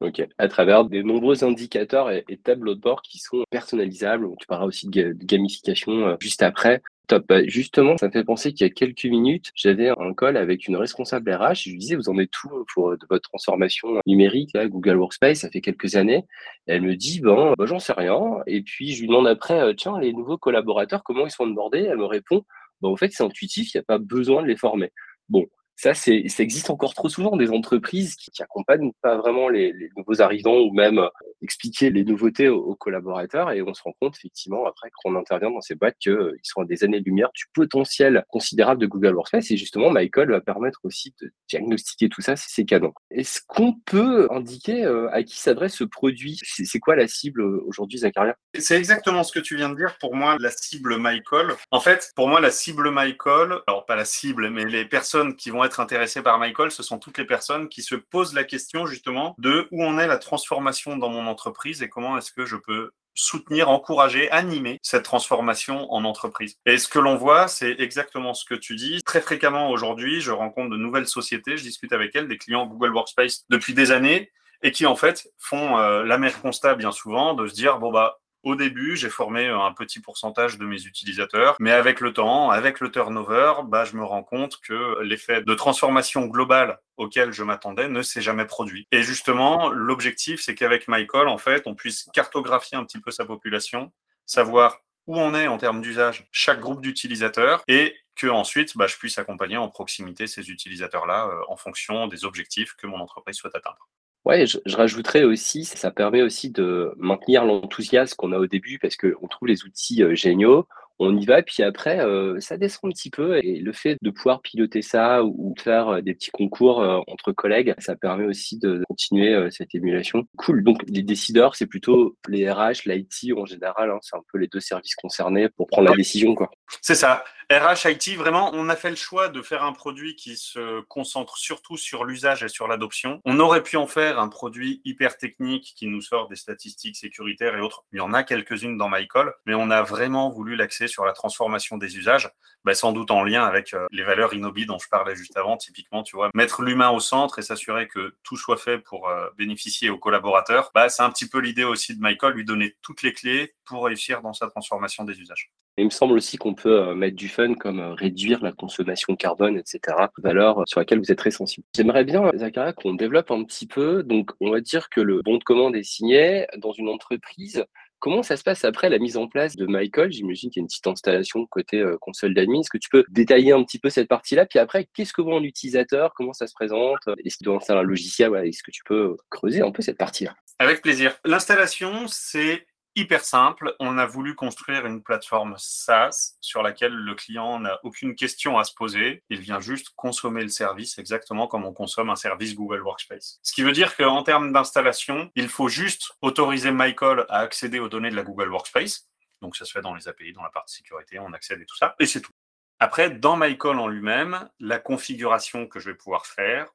Ok, 0.00 0.26
à 0.38 0.48
travers 0.48 0.86
des 0.86 1.02
nombreux 1.02 1.44
indicateurs 1.44 2.10
et, 2.10 2.24
tableaux 2.42 2.74
de 2.74 2.80
bord 2.80 3.02
qui 3.02 3.18
sont 3.18 3.44
personnalisables. 3.50 4.26
Tu 4.40 4.46
parleras 4.46 4.66
aussi 4.66 4.88
de, 4.88 5.12
gamification 5.12 5.92
euh, 6.08 6.16
juste 6.18 6.42
après. 6.42 6.82
Top. 7.08 7.26
Bah, 7.28 7.44
justement, 7.46 7.96
ça 7.98 8.06
me 8.06 8.12
fait 8.12 8.24
penser 8.24 8.52
qu'il 8.52 8.66
y 8.66 8.70
a 8.70 8.72
quelques 8.72 9.04
minutes, 9.04 9.50
j'avais 9.54 9.90
un 9.90 10.14
call 10.14 10.36
avec 10.36 10.68
une 10.68 10.76
responsable 10.76 11.32
RH. 11.32 11.64
Je 11.64 11.70
lui 11.70 11.78
disais, 11.78 11.96
vous 11.96 12.08
en 12.08 12.18
êtes 12.18 12.30
tout 12.30 12.64
pour 12.72 12.92
de 12.92 13.06
votre 13.10 13.28
transformation 13.28 14.00
numérique, 14.06 14.50
là, 14.54 14.66
Google 14.68 14.96
Workspace, 14.96 15.40
ça 15.40 15.50
fait 15.50 15.60
quelques 15.60 15.96
années. 15.96 16.24
elle 16.66 16.82
me 16.82 16.94
dit, 16.96 17.20
bon, 17.20 17.54
bah, 17.58 17.66
j'en 17.66 17.80
sais 17.80 17.92
rien. 17.92 18.38
Et 18.46 18.62
puis, 18.62 18.92
je 18.94 19.00
lui 19.00 19.08
demande 19.08 19.26
après, 19.26 19.60
euh, 19.60 19.74
tiens, 19.74 19.98
les 19.98 20.12
nouveaux 20.12 20.38
collaborateurs, 20.38 21.02
comment 21.02 21.26
ils 21.26 21.30
sont 21.30 21.44
onboardés? 21.44 21.86
Elle 21.90 21.98
me 21.98 22.04
répond, 22.04 22.44
bah, 22.80 22.88
en 22.88 22.96
fait, 22.96 23.10
c'est 23.12 23.24
intuitif, 23.24 23.74
il 23.74 23.78
n'y 23.78 23.80
a 23.80 23.84
pas 23.84 23.98
besoin 23.98 24.42
de 24.42 24.48
les 24.48 24.56
former. 24.56 24.92
Bon, 25.28 25.46
ça, 25.82 25.94
ça 25.94 26.42
existe 26.42 26.70
encore 26.70 26.94
trop 26.94 27.08
souvent, 27.08 27.36
des 27.36 27.50
entreprises 27.50 28.14
qui, 28.14 28.30
qui 28.30 28.40
accompagnent 28.40 28.92
pas 29.02 29.16
vraiment 29.16 29.48
les, 29.48 29.74
nouveaux 29.96 30.22
arrivants 30.22 30.58
ou 30.58 30.72
même 30.72 30.98
euh, 31.00 31.08
expliquer 31.42 31.90
les 31.90 32.04
nouveautés 32.04 32.48
aux, 32.48 32.76
collaborateurs. 32.76 33.50
Et 33.50 33.62
on 33.62 33.74
se 33.74 33.82
rend 33.82 33.92
compte, 34.00 34.16
effectivement, 34.16 34.64
après 34.64 34.90
qu'on 35.02 35.16
intervient 35.16 35.50
dans 35.50 35.60
ces 35.60 35.74
boîtes, 35.74 35.96
qu'ils 35.98 36.12
euh, 36.12 36.36
sont 36.44 36.60
à 36.60 36.64
des 36.66 36.84
années-lumière 36.84 37.30
du 37.34 37.46
potentiel 37.52 38.24
considérable 38.28 38.80
de 38.80 38.86
Google 38.86 39.14
Workspace. 39.14 39.50
Et 39.50 39.56
justement, 39.56 39.90
Michael 39.90 40.30
va 40.30 40.40
permettre 40.40 40.78
aussi 40.84 41.14
de 41.20 41.32
diagnostiquer 41.48 42.08
tout 42.08 42.22
ça, 42.22 42.36
c'est 42.36 42.64
canon. 42.64 42.92
Est-ce 43.10 43.40
qu'on 43.44 43.74
peut 43.84 44.28
indiquer 44.30 44.84
euh, 44.84 45.10
à 45.10 45.24
qui 45.24 45.40
s'adresse 45.40 45.74
ce 45.74 45.84
produit? 45.84 46.38
C'est, 46.44 46.78
quoi 46.78 46.94
la 46.94 47.08
cible 47.08 47.42
aujourd'hui, 47.42 47.98
Zacharia 47.98 48.36
C'est 48.56 48.78
exactement 48.78 49.24
ce 49.24 49.32
que 49.32 49.40
tu 49.40 49.56
viens 49.56 49.68
de 49.68 49.76
dire. 49.76 49.96
Pour 49.98 50.14
moi, 50.14 50.36
la 50.38 50.50
cible 50.50 50.96
Michael, 50.96 51.48
en 51.72 51.80
fait, 51.80 52.12
pour 52.14 52.28
moi, 52.28 52.40
la 52.40 52.52
cible 52.52 52.90
Michael, 52.92 53.58
alors 53.66 53.84
pas 53.84 53.96
la 53.96 54.04
cible, 54.04 54.48
mais 54.50 54.64
les 54.64 54.84
personnes 54.84 55.34
qui 55.34 55.50
vont 55.50 55.64
être 55.64 55.71
intéressés 55.80 56.22
par 56.22 56.38
Michael, 56.38 56.70
ce 56.70 56.82
sont 56.82 56.98
toutes 56.98 57.18
les 57.18 57.24
personnes 57.24 57.68
qui 57.68 57.82
se 57.82 57.94
posent 57.94 58.34
la 58.34 58.44
question 58.44 58.86
justement 58.86 59.34
de 59.38 59.68
où 59.70 59.84
en 59.84 59.98
est 59.98 60.06
la 60.06 60.18
transformation 60.18 60.96
dans 60.96 61.08
mon 61.08 61.26
entreprise 61.26 61.82
et 61.82 61.88
comment 61.88 62.16
est-ce 62.18 62.32
que 62.32 62.44
je 62.44 62.56
peux 62.56 62.90
soutenir, 63.14 63.68
encourager, 63.68 64.30
animer 64.30 64.78
cette 64.82 65.02
transformation 65.02 65.92
en 65.92 66.04
entreprise. 66.04 66.56
Et 66.66 66.78
ce 66.78 66.88
que 66.88 66.98
l'on 66.98 67.16
voit, 67.16 67.46
c'est 67.48 67.76
exactement 67.78 68.34
ce 68.34 68.44
que 68.44 68.54
tu 68.54 68.74
dis. 68.74 69.00
Très 69.04 69.20
fréquemment 69.20 69.70
aujourd'hui, 69.70 70.20
je 70.20 70.30
rencontre 70.30 70.70
de 70.70 70.76
nouvelles 70.76 71.08
sociétés, 71.08 71.56
je 71.56 71.62
discute 71.62 71.92
avec 71.92 72.16
elles, 72.16 72.28
des 72.28 72.38
clients 72.38 72.66
Google 72.66 72.94
Workspace 72.94 73.44
depuis 73.50 73.74
des 73.74 73.90
années, 73.90 74.30
et 74.62 74.70
qui 74.70 74.86
en 74.86 74.96
fait 74.96 75.28
font 75.38 75.78
euh, 75.78 76.04
l'amer 76.04 76.40
constat 76.40 76.74
bien 76.74 76.92
souvent 76.92 77.34
de 77.34 77.46
se 77.46 77.54
dire 77.54 77.78
bon 77.78 77.90
bah 77.90 78.18
au 78.42 78.56
début, 78.56 78.96
j'ai 78.96 79.10
formé 79.10 79.46
un 79.46 79.72
petit 79.72 80.00
pourcentage 80.00 80.58
de 80.58 80.66
mes 80.66 80.82
utilisateurs, 80.84 81.56
mais 81.60 81.72
avec 81.72 82.00
le 82.00 82.12
temps, 82.12 82.50
avec 82.50 82.80
le 82.80 82.90
turnover, 82.90 83.54
bah, 83.64 83.84
je 83.84 83.96
me 83.96 84.04
rends 84.04 84.22
compte 84.22 84.58
que 84.60 85.00
l'effet 85.02 85.42
de 85.42 85.54
transformation 85.54 86.26
globale 86.26 86.78
auquel 86.96 87.32
je 87.32 87.44
m'attendais 87.44 87.88
ne 87.88 88.02
s'est 88.02 88.20
jamais 88.20 88.44
produit. 88.44 88.86
Et 88.92 89.02
justement, 89.02 89.70
l'objectif, 89.70 90.40
c'est 90.42 90.54
qu'avec 90.54 90.88
Michael, 90.88 91.28
en 91.28 91.38
fait, 91.38 91.66
on 91.66 91.74
puisse 91.74 92.08
cartographier 92.12 92.76
un 92.76 92.84
petit 92.84 93.00
peu 93.00 93.10
sa 93.10 93.24
population, 93.24 93.92
savoir 94.26 94.78
où 95.06 95.18
on 95.18 95.34
est 95.34 95.48
en 95.48 95.58
termes 95.58 95.80
d'usage 95.80 96.28
chaque 96.30 96.60
groupe 96.60 96.80
d'utilisateurs 96.80 97.62
et 97.68 97.96
que 98.14 98.26
ensuite 98.26 98.76
bah, 98.76 98.86
je 98.86 98.96
puisse 98.96 99.18
accompagner 99.18 99.56
en 99.56 99.68
proximité 99.68 100.26
ces 100.26 100.50
utilisateurs-là 100.50 101.26
euh, 101.26 101.40
en 101.48 101.56
fonction 101.56 102.06
des 102.06 102.24
objectifs 102.24 102.74
que 102.74 102.86
mon 102.86 103.00
entreprise 103.00 103.36
souhaite 103.36 103.54
atteindre. 103.54 103.88
Ouais, 104.24 104.46
je, 104.46 104.58
rajouterais 104.76 105.24
aussi, 105.24 105.64
ça 105.64 105.90
permet 105.90 106.22
aussi 106.22 106.50
de 106.50 106.94
maintenir 106.96 107.44
l'enthousiasme 107.44 108.14
qu'on 108.16 108.32
a 108.32 108.38
au 108.38 108.46
début 108.46 108.78
parce 108.78 108.96
qu'on 108.96 109.26
trouve 109.28 109.48
les 109.48 109.64
outils 109.64 110.02
euh, 110.02 110.14
géniaux, 110.14 110.68
on 110.98 111.16
y 111.16 111.24
va, 111.24 111.42
puis 111.42 111.62
après, 111.62 112.00
euh, 112.00 112.38
ça 112.40 112.56
descend 112.56 112.90
un 112.90 112.92
petit 112.92 113.10
peu. 113.10 113.38
Et 113.42 113.58
le 113.58 113.72
fait 113.72 113.96
de 114.02 114.10
pouvoir 114.10 114.42
piloter 114.42 114.82
ça 114.82 115.24
ou 115.24 115.54
faire 115.58 115.88
euh, 115.88 116.00
des 116.00 116.14
petits 116.14 116.30
concours 116.30 116.78
entre 117.06 117.32
collègues, 117.32 117.74
ça 117.78 117.96
permet 117.96 118.24
aussi 118.24 118.58
de 118.58 118.82
continuer 118.88 119.50
cette 119.50 119.74
émulation. 119.74 120.24
Cool. 120.36 120.64
Donc, 120.64 120.82
les 120.88 121.02
décideurs, 121.02 121.54
c'est 121.56 121.66
plutôt 121.66 122.16
les 122.28 122.50
RH, 122.50 122.86
l'IT 122.86 123.32
en 123.36 123.46
général. 123.46 123.90
Hein, 123.90 123.98
c'est 124.02 124.16
un 124.16 124.22
peu 124.32 124.38
les 124.38 124.48
deux 124.48 124.60
services 124.60 124.94
concernés 124.94 125.48
pour 125.48 125.66
prendre 125.68 125.88
la 125.88 125.96
décision. 125.96 126.34
Quoi. 126.34 126.50
C'est 126.80 126.94
ça. 126.94 127.24
RHIT, 127.50 128.16
vraiment, 128.16 128.50
on 128.54 128.68
a 128.68 128.76
fait 128.76 128.90
le 128.90 128.96
choix 128.96 129.28
de 129.28 129.42
faire 129.42 129.62
un 129.62 129.72
produit 129.72 130.16
qui 130.16 130.36
se 130.36 130.80
concentre 130.82 131.36
surtout 131.36 131.76
sur 131.76 132.04
l'usage 132.04 132.42
et 132.42 132.48
sur 132.48 132.66
l'adoption. 132.66 133.20
On 133.24 133.38
aurait 133.40 133.62
pu 133.62 133.76
en 133.76 133.86
faire 133.86 134.18
un 134.18 134.28
produit 134.28 134.80
hyper 134.84 135.18
technique 135.18 135.74
qui 135.76 135.86
nous 135.86 136.00
sort 136.00 136.28
des 136.28 136.36
statistiques 136.36 136.96
sécuritaires 136.96 137.56
et 137.56 137.60
autres. 137.60 137.84
Il 137.92 137.98
y 137.98 138.00
en 138.00 138.14
a 138.14 138.22
quelques-unes 138.22 138.78
dans 138.78 138.88
MyCall, 138.88 139.34
mais 139.46 139.54
on 139.54 139.70
a 139.70 139.82
vraiment 139.82 140.30
voulu 140.30 140.56
l'axer 140.56 140.88
sur 140.92 141.04
la 141.04 141.12
transformation 141.12 141.78
des 141.78 141.96
usages, 141.96 142.30
bah, 142.64 142.74
sans 142.74 142.92
doute 142.92 143.10
en 143.10 143.24
lien 143.24 143.44
avec 143.44 143.74
euh, 143.74 143.86
les 143.90 144.04
valeurs 144.04 144.34
Inobi 144.34 144.66
dont 144.66 144.78
je 144.78 144.88
parlais 144.88 145.16
juste 145.16 145.36
avant. 145.36 145.56
Typiquement, 145.56 146.02
tu 146.02 146.14
vois, 146.14 146.30
mettre 146.34 146.62
l'humain 146.62 146.90
au 146.90 147.00
centre 147.00 147.38
et 147.38 147.42
s'assurer 147.42 147.88
que 147.88 148.14
tout 148.22 148.36
soit 148.36 148.56
fait 148.56 148.78
pour 148.78 149.08
euh, 149.08 149.28
bénéficier 149.36 149.90
aux 149.90 149.98
collaborateurs. 149.98 150.70
Bah, 150.74 150.88
c'est 150.88 151.02
un 151.02 151.10
petit 151.10 151.28
peu 151.28 151.38
l'idée 151.38 151.64
aussi 151.64 151.96
de 151.96 152.02
MyCall, 152.02 152.34
lui 152.34 152.44
donner 152.44 152.76
toutes 152.82 153.02
les 153.02 153.12
clés 153.12 153.54
pour 153.64 153.84
réussir 153.84 154.22
dans 154.22 154.32
sa 154.32 154.48
transformation 154.48 155.04
des 155.04 155.18
usages. 155.20 155.50
Il 155.78 155.86
me 155.86 155.90
semble 155.90 156.12
aussi 156.14 156.36
qu'on 156.36 156.54
peut 156.54 156.80
euh, 156.80 156.94
mettre 156.94 157.16
du 157.16 157.28
fun 157.28 157.54
comme 157.54 157.80
réduire 157.80 158.42
la 158.42 158.52
consommation 158.52 159.16
carbone, 159.16 159.56
etc. 159.56 159.96
Valeur 160.18 160.62
sur 160.66 160.80
laquelle 160.80 160.98
vous 160.98 161.10
êtes 161.10 161.18
très 161.18 161.30
sensible. 161.30 161.66
J'aimerais 161.74 162.04
bien, 162.04 162.30
Zakaria, 162.34 162.74
qu'on 162.74 162.94
développe 162.94 163.30
un 163.30 163.42
petit 163.44 163.66
peu. 163.66 164.02
Donc, 164.02 164.30
on 164.40 164.50
va 164.50 164.60
dire 164.60 164.90
que 164.90 165.00
le 165.00 165.22
bon 165.22 165.38
de 165.38 165.44
commande 165.44 165.74
est 165.74 165.82
signé 165.82 166.46
dans 166.58 166.72
une 166.72 166.88
entreprise. 166.88 167.64
Comment 168.02 168.24
ça 168.24 168.36
se 168.36 168.42
passe 168.42 168.64
après 168.64 168.90
la 168.90 168.98
mise 168.98 169.16
en 169.16 169.28
place 169.28 169.54
de 169.54 169.64
Michael? 169.64 170.10
J'imagine 170.10 170.50
qu'il 170.50 170.58
y 170.58 170.62
a 170.62 170.64
une 170.64 170.66
petite 170.66 170.88
installation 170.88 171.46
côté 171.46 171.84
console 172.00 172.34
d'admin. 172.34 172.58
Est-ce 172.58 172.68
que 172.68 172.78
tu 172.78 172.88
peux 172.88 173.04
détailler 173.08 173.52
un 173.52 173.62
petit 173.62 173.78
peu 173.78 173.90
cette 173.90 174.08
partie-là? 174.08 174.44
Puis 174.44 174.58
après, 174.58 174.88
qu'est-ce 174.92 175.12
que 175.12 175.22
voit 175.22 175.36
un 175.36 175.44
utilisateur 175.44 176.12
Comment 176.16 176.32
ça 176.32 176.48
se 176.48 176.52
présente? 176.52 176.98
Est-ce 177.24 177.36
qu'il 177.36 177.44
doit 177.44 177.58
installer 177.58 177.78
un 177.78 177.84
logiciel? 177.84 178.34
Est-ce 178.44 178.64
que 178.64 178.72
tu 178.72 178.82
peux 178.84 179.16
creuser 179.30 179.62
un 179.62 179.70
peu 179.70 179.82
cette 179.82 179.98
partie-là? 179.98 180.34
Avec 180.58 180.82
plaisir. 180.82 181.16
L'installation, 181.24 182.08
c'est 182.08 182.66
hyper 182.96 183.24
simple. 183.24 183.74
On 183.78 183.98
a 183.98 184.06
voulu 184.06 184.34
construire 184.34 184.86
une 184.86 185.02
plateforme 185.02 185.54
SaaS 185.58 186.36
sur 186.40 186.62
laquelle 186.62 186.92
le 186.92 187.14
client 187.14 187.58
n'a 187.58 187.78
aucune 187.82 188.14
question 188.14 188.58
à 188.58 188.64
se 188.64 188.74
poser. 188.74 189.22
Il 189.28 189.40
vient 189.40 189.60
juste 189.60 189.90
consommer 189.96 190.42
le 190.42 190.48
service 190.48 190.98
exactement 190.98 191.46
comme 191.46 191.64
on 191.64 191.72
consomme 191.72 192.10
un 192.10 192.16
service 192.16 192.54
Google 192.54 192.82
Workspace. 192.82 193.38
Ce 193.42 193.52
qui 193.52 193.62
veut 193.62 193.72
dire 193.72 193.96
qu'en 193.96 194.22
termes 194.22 194.52
d'installation, 194.52 195.30
il 195.34 195.48
faut 195.48 195.68
juste 195.68 196.12
autoriser 196.20 196.70
Michael 196.70 197.26
à 197.28 197.38
accéder 197.38 197.78
aux 197.78 197.88
données 197.88 198.10
de 198.10 198.16
la 198.16 198.22
Google 198.22 198.50
Workspace. 198.50 199.08
Donc 199.40 199.56
ça 199.56 199.64
se 199.64 199.72
fait 199.72 199.82
dans 199.82 199.94
les 199.94 200.08
API, 200.08 200.32
dans 200.32 200.42
la 200.42 200.50
partie 200.50 200.76
sécurité, 200.76 201.18
on 201.18 201.32
accède 201.32 201.60
et 201.60 201.66
tout 201.66 201.76
ça, 201.76 201.96
et 201.98 202.06
c'est 202.06 202.20
tout. 202.20 202.32
Après, 202.78 203.10
dans 203.10 203.36
MyCall 203.36 203.78
en 203.78 203.86
lui-même, 203.86 204.48
la 204.58 204.80
configuration 204.80 205.68
que 205.68 205.78
je 205.78 205.90
vais 205.90 205.96
pouvoir 205.96 206.26
faire, 206.26 206.66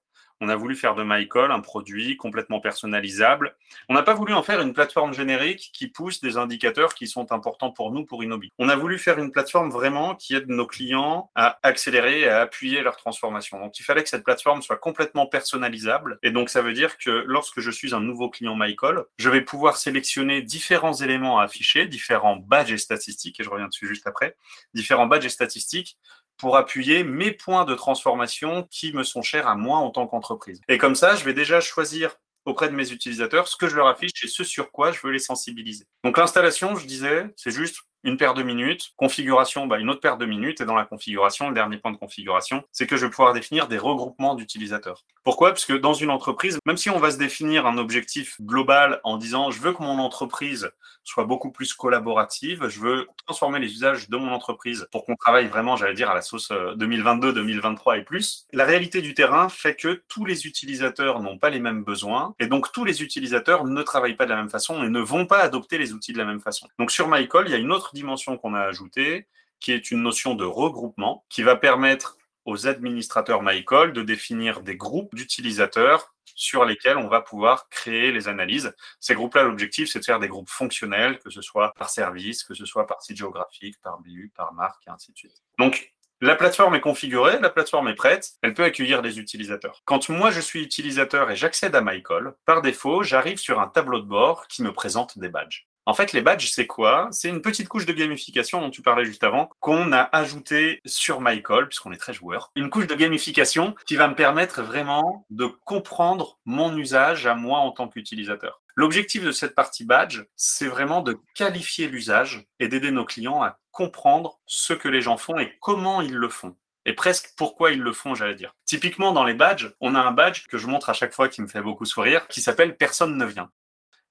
on 0.41 0.49
a 0.49 0.55
voulu 0.55 0.75
faire 0.75 0.95
de 0.95 1.03
MyCall 1.03 1.51
un 1.51 1.59
produit 1.59 2.17
complètement 2.17 2.59
personnalisable. 2.59 3.55
On 3.89 3.93
n'a 3.93 4.03
pas 4.03 4.13
voulu 4.13 4.33
en 4.33 4.43
faire 4.43 4.61
une 4.61 4.73
plateforme 4.73 5.13
générique 5.13 5.71
qui 5.73 5.87
pousse 5.87 6.21
des 6.21 6.37
indicateurs 6.37 6.93
qui 6.93 7.07
sont 7.07 7.31
importants 7.31 7.71
pour 7.71 7.91
nous, 7.91 8.05
pour 8.05 8.23
Inobi. 8.23 8.51
On 8.59 8.69
a 8.69 8.75
voulu 8.75 8.97
faire 8.99 9.19
une 9.19 9.31
plateforme 9.31 9.69
vraiment 9.69 10.15
qui 10.15 10.35
aide 10.35 10.47
nos 10.47 10.67
clients 10.67 11.31
à 11.35 11.59
accélérer 11.63 12.21
et 12.21 12.29
à 12.29 12.41
appuyer 12.41 12.81
leur 12.81 12.97
transformation. 12.97 13.59
Donc, 13.59 13.79
il 13.79 13.83
fallait 13.83 14.03
que 14.03 14.09
cette 14.09 14.23
plateforme 14.23 14.61
soit 14.61 14.77
complètement 14.77 15.27
personnalisable. 15.27 16.19
Et 16.23 16.31
donc, 16.31 16.49
ça 16.49 16.61
veut 16.61 16.73
dire 16.73 16.97
que 16.97 17.23
lorsque 17.25 17.59
je 17.59 17.71
suis 17.71 17.95
un 17.95 18.01
nouveau 18.01 18.29
client 18.29 18.55
MyCall, 18.55 19.05
je 19.17 19.29
vais 19.29 19.41
pouvoir 19.41 19.77
sélectionner 19.77 20.41
différents 20.41 20.93
éléments 20.93 21.39
à 21.39 21.43
afficher, 21.43 21.87
différents 21.87 22.35
badges 22.35 22.71
et 22.71 22.77
statistiques, 22.77 23.39
et 23.39 23.43
je 23.43 23.49
reviens 23.49 23.67
dessus 23.67 23.87
juste 23.87 24.07
après, 24.07 24.35
différents 24.73 25.07
badges 25.07 25.25
et 25.25 25.29
statistiques 25.29 25.97
pour 26.37 26.57
appuyer 26.57 27.03
mes 27.03 27.31
points 27.31 27.65
de 27.65 27.75
transformation 27.75 28.67
qui 28.69 28.93
me 28.93 29.03
sont 29.03 29.21
chers 29.21 29.47
à 29.47 29.55
moi 29.55 29.77
en 29.77 29.89
tant 29.89 30.07
qu'entreprise. 30.07 30.61
Et 30.67 30.77
comme 30.77 30.95
ça, 30.95 31.15
je 31.15 31.23
vais 31.23 31.33
déjà 31.33 31.59
choisir 31.59 32.15
auprès 32.45 32.69
de 32.69 32.75
mes 32.75 32.91
utilisateurs 32.91 33.47
ce 33.47 33.57
que 33.57 33.67
je 33.67 33.75
leur 33.75 33.87
affiche 33.87 34.23
et 34.23 34.27
ce 34.27 34.43
sur 34.43 34.71
quoi 34.71 34.91
je 34.91 34.99
veux 35.03 35.11
les 35.11 35.19
sensibiliser. 35.19 35.85
Donc 36.03 36.17
l'installation, 36.17 36.75
je 36.75 36.85
disais, 36.85 37.25
c'est 37.35 37.51
juste 37.51 37.81
une 38.03 38.17
paire 38.17 38.33
de 38.33 38.43
minutes, 38.43 38.91
configuration, 38.95 39.67
bah, 39.67 39.79
une 39.79 39.89
autre 39.89 39.99
paire 39.99 40.17
de 40.17 40.25
minutes, 40.25 40.61
et 40.61 40.65
dans 40.65 40.75
la 40.75 40.85
configuration, 40.85 41.49
le 41.49 41.53
dernier 41.53 41.77
point 41.77 41.91
de 41.91 41.97
configuration, 41.97 42.63
c'est 42.71 42.87
que 42.87 42.97
je 42.97 43.05
vais 43.05 43.11
pouvoir 43.11 43.33
définir 43.33 43.67
des 43.67 43.77
regroupements 43.77 44.35
d'utilisateurs. 44.35 45.03
Pourquoi? 45.23 45.49
Parce 45.49 45.65
que 45.65 45.73
dans 45.73 45.93
une 45.93 46.09
entreprise, 46.09 46.59
même 46.65 46.77
si 46.77 46.89
on 46.89 46.99
va 46.99 47.11
se 47.11 47.17
définir 47.17 47.65
un 47.65 47.77
objectif 47.77 48.39
global 48.41 49.01
en 49.03 49.17
disant 49.17 49.51
je 49.51 49.59
veux 49.59 49.73
que 49.73 49.83
mon 49.83 49.99
entreprise 49.99 50.71
soit 51.03 51.25
beaucoup 51.25 51.51
plus 51.51 51.73
collaborative, 51.73 52.67
je 52.67 52.79
veux 52.79 53.07
transformer 53.25 53.59
les 53.59 53.71
usages 53.71 54.09
de 54.09 54.17
mon 54.17 54.31
entreprise 54.31 54.87
pour 54.91 55.05
qu'on 55.05 55.15
travaille 55.15 55.47
vraiment, 55.47 55.75
j'allais 55.75 55.93
dire, 55.93 56.09
à 56.09 56.13
la 56.13 56.21
sauce 56.21 56.51
2022, 56.75 57.29
euh, 57.29 57.33
2023 57.33 57.97
et 57.97 58.03
plus, 58.03 58.45
la 58.51 58.65
réalité 58.65 59.01
du 59.01 59.13
terrain 59.13 59.47
fait 59.47 59.75
que 59.75 60.01
tous 60.07 60.25
les 60.25 60.45
utilisateurs 60.45 61.21
n'ont 61.21 61.37
pas 61.37 61.49
les 61.49 61.59
mêmes 61.59 61.83
besoins, 61.83 62.35
et 62.39 62.47
donc 62.47 62.71
tous 62.71 62.83
les 62.83 63.01
utilisateurs 63.01 63.65
ne 63.65 63.81
travaillent 63.83 64.15
pas 64.15 64.25
de 64.25 64.31
la 64.31 64.35
même 64.35 64.49
façon 64.49 64.83
et 64.83 64.89
ne 64.89 64.99
vont 64.99 65.25
pas 65.25 65.39
adopter 65.39 65.77
les 65.77 65.93
outils 65.93 66.13
de 66.13 66.17
la 66.17 66.25
même 66.25 66.41
façon. 66.41 66.67
Donc 66.77 66.91
sur 66.91 67.07
MyCall, 67.07 67.47
il 67.47 67.51
y 67.51 67.55
a 67.55 67.57
une 67.57 67.71
autre 67.71 67.86
dimension 67.93 68.37
qu'on 68.37 68.53
a 68.53 68.61
ajoutée, 68.61 69.27
qui 69.59 69.71
est 69.71 69.91
une 69.91 70.03
notion 70.03 70.35
de 70.35 70.45
regroupement, 70.45 71.25
qui 71.29 71.43
va 71.43 71.55
permettre 71.55 72.17
aux 72.45 72.67
administrateurs 72.67 73.43
MyCall 73.43 73.91
de 73.91 74.01
définir 74.01 74.61
des 74.61 74.77
groupes 74.77 75.13
d'utilisateurs 75.13 76.13
sur 76.35 76.63
lesquels 76.65 76.97
on 76.97 77.07
va 77.07 77.21
pouvoir 77.21 77.67
créer 77.69 78.11
les 78.11 78.27
analyses. 78.27 78.73
Ces 78.99 79.15
groupes-là, 79.15 79.43
l'objectif, 79.43 79.89
c'est 79.89 79.99
de 79.99 80.05
faire 80.05 80.19
des 80.19 80.27
groupes 80.27 80.49
fonctionnels, 80.49 81.19
que 81.19 81.29
ce 81.29 81.41
soit 81.41 81.73
par 81.77 81.89
service, 81.89 82.43
que 82.43 82.53
ce 82.53 82.65
soit 82.65 82.87
par 82.87 83.01
site 83.01 83.17
géographique, 83.17 83.75
par 83.81 83.99
BU, 83.99 84.31
par 84.35 84.53
marque, 84.53 84.87
et 84.87 84.89
ainsi 84.89 85.11
de 85.11 85.17
suite. 85.17 85.43
Donc, 85.57 85.93
la 86.21 86.35
plateforme 86.35 86.73
est 86.75 86.81
configurée, 86.81 87.37
la 87.39 87.49
plateforme 87.49 87.89
est 87.89 87.95
prête, 87.95 88.33
elle 88.41 88.53
peut 88.53 88.63
accueillir 88.63 89.01
des 89.01 89.19
utilisateurs. 89.19 89.81
Quand 89.85 90.09
moi 90.09 90.31
je 90.31 90.41
suis 90.41 90.63
utilisateur 90.63 91.29
et 91.29 91.35
j'accède 91.35 91.75
à 91.75 91.81
MyCall, 91.81 92.35
par 92.45 92.61
défaut, 92.61 93.03
j'arrive 93.03 93.37
sur 93.37 93.59
un 93.59 93.67
tableau 93.67 93.99
de 93.99 94.07
bord 94.07 94.47
qui 94.47 94.63
me 94.63 94.73
présente 94.73 95.19
des 95.19 95.29
badges. 95.29 95.67
En 95.87 95.93
fait, 95.93 96.11
les 96.11 96.19
badges, 96.19 96.49
c'est 96.51 96.67
quoi? 96.67 97.07
C'est 97.11 97.29
une 97.29 97.41
petite 97.41 97.69
couche 97.69 97.85
de 97.85 97.93
gamification 97.93 98.59
dont 98.59 98.69
tu 98.69 98.81
parlais 98.81 99.05
juste 99.05 99.23
avant, 99.23 99.49
qu'on 99.61 99.93
a 99.93 100.01
ajouté 100.11 100.81
sur 100.85 101.21
MyCall, 101.21 101.69
puisqu'on 101.69 101.93
est 101.93 101.97
très 101.97 102.11
joueur. 102.11 102.51
Une 102.57 102.69
couche 102.69 102.87
de 102.87 102.93
gamification 102.93 103.73
qui 103.85 103.95
va 103.95 104.09
me 104.09 104.13
permettre 104.13 104.61
vraiment 104.61 105.25
de 105.29 105.45
comprendre 105.45 106.39
mon 106.43 106.75
usage 106.75 107.25
à 107.25 107.35
moi 107.35 107.59
en 107.59 107.71
tant 107.71 107.87
qu'utilisateur. 107.87 108.61
L'objectif 108.75 109.23
de 109.23 109.31
cette 109.31 109.55
partie 109.55 109.85
badge, 109.85 110.23
c'est 110.35 110.67
vraiment 110.67 110.99
de 110.99 111.21
qualifier 111.33 111.87
l'usage 111.87 112.45
et 112.59 112.67
d'aider 112.67 112.91
nos 112.91 113.05
clients 113.05 113.41
à 113.41 113.57
comprendre 113.71 114.41
ce 114.45 114.73
que 114.73 114.89
les 114.89 114.99
gens 114.99 115.15
font 115.15 115.39
et 115.39 115.53
comment 115.61 116.01
ils 116.01 116.15
le 116.15 116.27
font 116.27 116.57
et 116.83 116.93
presque 116.93 117.33
pourquoi 117.37 117.71
ils 117.71 117.81
le 117.81 117.93
font, 117.93 118.13
j'allais 118.13 118.35
dire. 118.35 118.55
Typiquement, 118.65 119.11
dans 119.13 119.25
les 119.25 119.33
badges, 119.33 119.73
on 119.81 119.95
a 119.95 119.99
un 119.99 120.11
badge 120.11 120.47
que 120.47 120.57
je 120.57 120.67
montre 120.67 120.89
à 120.89 120.93
chaque 120.93 121.13
fois 121.13 121.27
qui 121.27 121.41
me 121.41 121.47
fait 121.47 121.61
beaucoup 121.61 121.85
sourire, 121.85 122.27
qui 122.29 122.41
s'appelle 122.41 122.77
Personne 122.77 123.17
ne 123.17 123.25
vient 123.25 123.49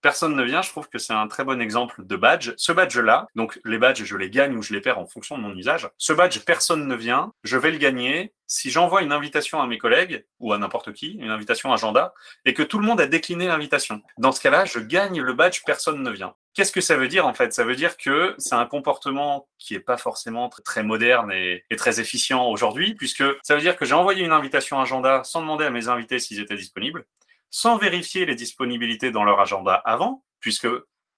personne 0.07 0.37
ne 0.37 0.45
vient, 0.45 0.63
je 0.63 0.69
trouve 0.69 0.89
que 0.89 0.99
c'est 0.99 1.15
un 1.15 1.27
très 1.27 1.43
bon 1.43 1.61
exemple 1.61 2.07
de 2.07 2.15
badge. 2.15 2.53
Ce 2.57 2.71
badge-là, 2.71 3.27
donc 3.35 3.59
les 3.65 3.77
badges, 3.77 4.05
je 4.05 4.17
les 4.17 4.31
gagne 4.31 4.57
ou 4.57 4.63
je 4.63 4.73
les 4.73 4.81
perds 4.81 5.01
en 5.01 5.07
fonction 5.09 5.37
de 5.37 5.43
mon 5.43 5.53
usage. 5.57 5.91
Ce 5.99 6.13
badge, 6.13 6.39
personne 6.47 6.87
ne 6.87 6.95
vient, 6.95 7.33
je 7.43 7.57
vais 7.57 7.73
le 7.73 7.79
gagner 7.79 8.33
si 8.47 8.71
j'envoie 8.71 9.03
une 9.03 9.11
invitation 9.11 9.61
à 9.61 9.67
mes 9.67 9.79
collègues 9.79 10.25
ou 10.39 10.53
à 10.53 10.59
n'importe 10.59 10.93
qui, 10.93 11.15
une 11.15 11.31
invitation 11.31 11.73
agenda, 11.73 12.15
et 12.45 12.55
que 12.55 12.63
tout 12.63 12.79
le 12.79 12.87
monde 12.87 13.01
a 13.01 13.09
décliné 13.09 13.49
l'invitation. 13.49 14.01
Dans 14.17 14.31
ce 14.31 14.41
cas-là, 14.43 14.65
je 14.65 14.79
gagne 14.79 15.21
le 15.21 15.33
badge 15.33 15.63
personne 15.67 16.01
ne 16.05 16.11
vient. 16.13 16.37
Qu'est-ce 16.55 16.71
que 16.71 16.81
ça 16.81 16.97
veut 16.97 17.09
dire 17.09 17.27
en 17.27 17.35
fait? 17.35 17.53
Ça 17.53 17.65
veut 17.65 17.75
dire 17.75 17.97
que 17.97 18.37
c'est 18.39 18.55
un 18.55 18.65
comportement 18.65 19.49
qui 19.59 19.75
n'est 19.75 19.81
pas 19.81 19.97
forcément 19.97 20.51
très 20.65 20.85
moderne 20.85 21.33
et, 21.33 21.65
et 21.69 21.75
très 21.75 21.99
efficient 21.99 22.47
aujourd'hui, 22.47 22.95
puisque 22.95 23.25
ça 23.43 23.57
veut 23.57 23.61
dire 23.61 23.77
que 23.77 23.85
j'ai 23.85 23.95
envoyé 23.95 24.25
une 24.25 24.31
invitation 24.31 24.81
agenda 24.81 25.25
sans 25.25 25.41
demander 25.41 25.65
à 25.65 25.71
mes 25.71 25.89
invités 25.89 26.21
s'ils 26.21 26.39
étaient 26.39 26.55
disponibles 26.55 27.05
sans 27.51 27.79
vérifier 27.79 28.27
les 28.27 28.35
disponibilités 28.35 29.11
dans 29.11 29.25
leur 29.25 29.41
agenda 29.41 29.75
avant, 29.75 30.25
puisque 30.41 30.69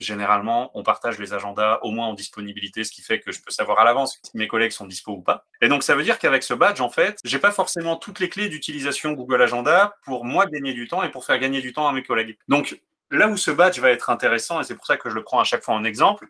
généralement, 0.00 0.70
on 0.74 0.82
partage 0.82 1.18
les 1.18 1.32
agendas 1.34 1.78
au 1.82 1.90
moins 1.90 2.06
en 2.06 2.14
disponibilité, 2.14 2.84
ce 2.84 2.92
qui 2.92 3.02
fait 3.02 3.20
que 3.20 3.32
je 3.32 3.40
peux 3.42 3.50
savoir 3.50 3.80
à 3.80 3.84
l'avance 3.84 4.18
si 4.22 4.36
mes 4.36 4.48
collègues 4.48 4.70
sont 4.70 4.86
dispo 4.86 5.12
ou 5.12 5.22
pas. 5.22 5.44
Et 5.60 5.68
donc, 5.68 5.82
ça 5.82 5.94
veut 5.94 6.04
dire 6.04 6.18
qu'avec 6.18 6.42
ce 6.42 6.54
badge, 6.54 6.80
en 6.80 6.90
fait, 6.90 7.18
j'ai 7.24 7.38
pas 7.38 7.50
forcément 7.50 7.96
toutes 7.96 8.20
les 8.20 8.28
clés 8.28 8.48
d'utilisation 8.48 9.12
Google 9.12 9.42
Agenda 9.42 9.94
pour 10.04 10.24
moi 10.24 10.46
gagner 10.46 10.72
du 10.72 10.86
temps 10.86 11.02
et 11.02 11.10
pour 11.10 11.24
faire 11.24 11.38
gagner 11.38 11.60
du 11.60 11.72
temps 11.72 11.88
à 11.88 11.92
mes 11.92 12.02
collègues. 12.02 12.38
Donc, 12.48 12.80
là 13.10 13.28
où 13.28 13.36
ce 13.36 13.50
badge 13.50 13.78
va 13.80 13.90
être 13.90 14.10
intéressant, 14.10 14.60
et 14.60 14.64
c'est 14.64 14.76
pour 14.76 14.86
ça 14.86 14.96
que 14.96 15.10
je 15.10 15.14
le 15.14 15.24
prends 15.24 15.40
à 15.40 15.44
chaque 15.44 15.64
fois 15.64 15.74
en 15.74 15.84
exemple, 15.84 16.28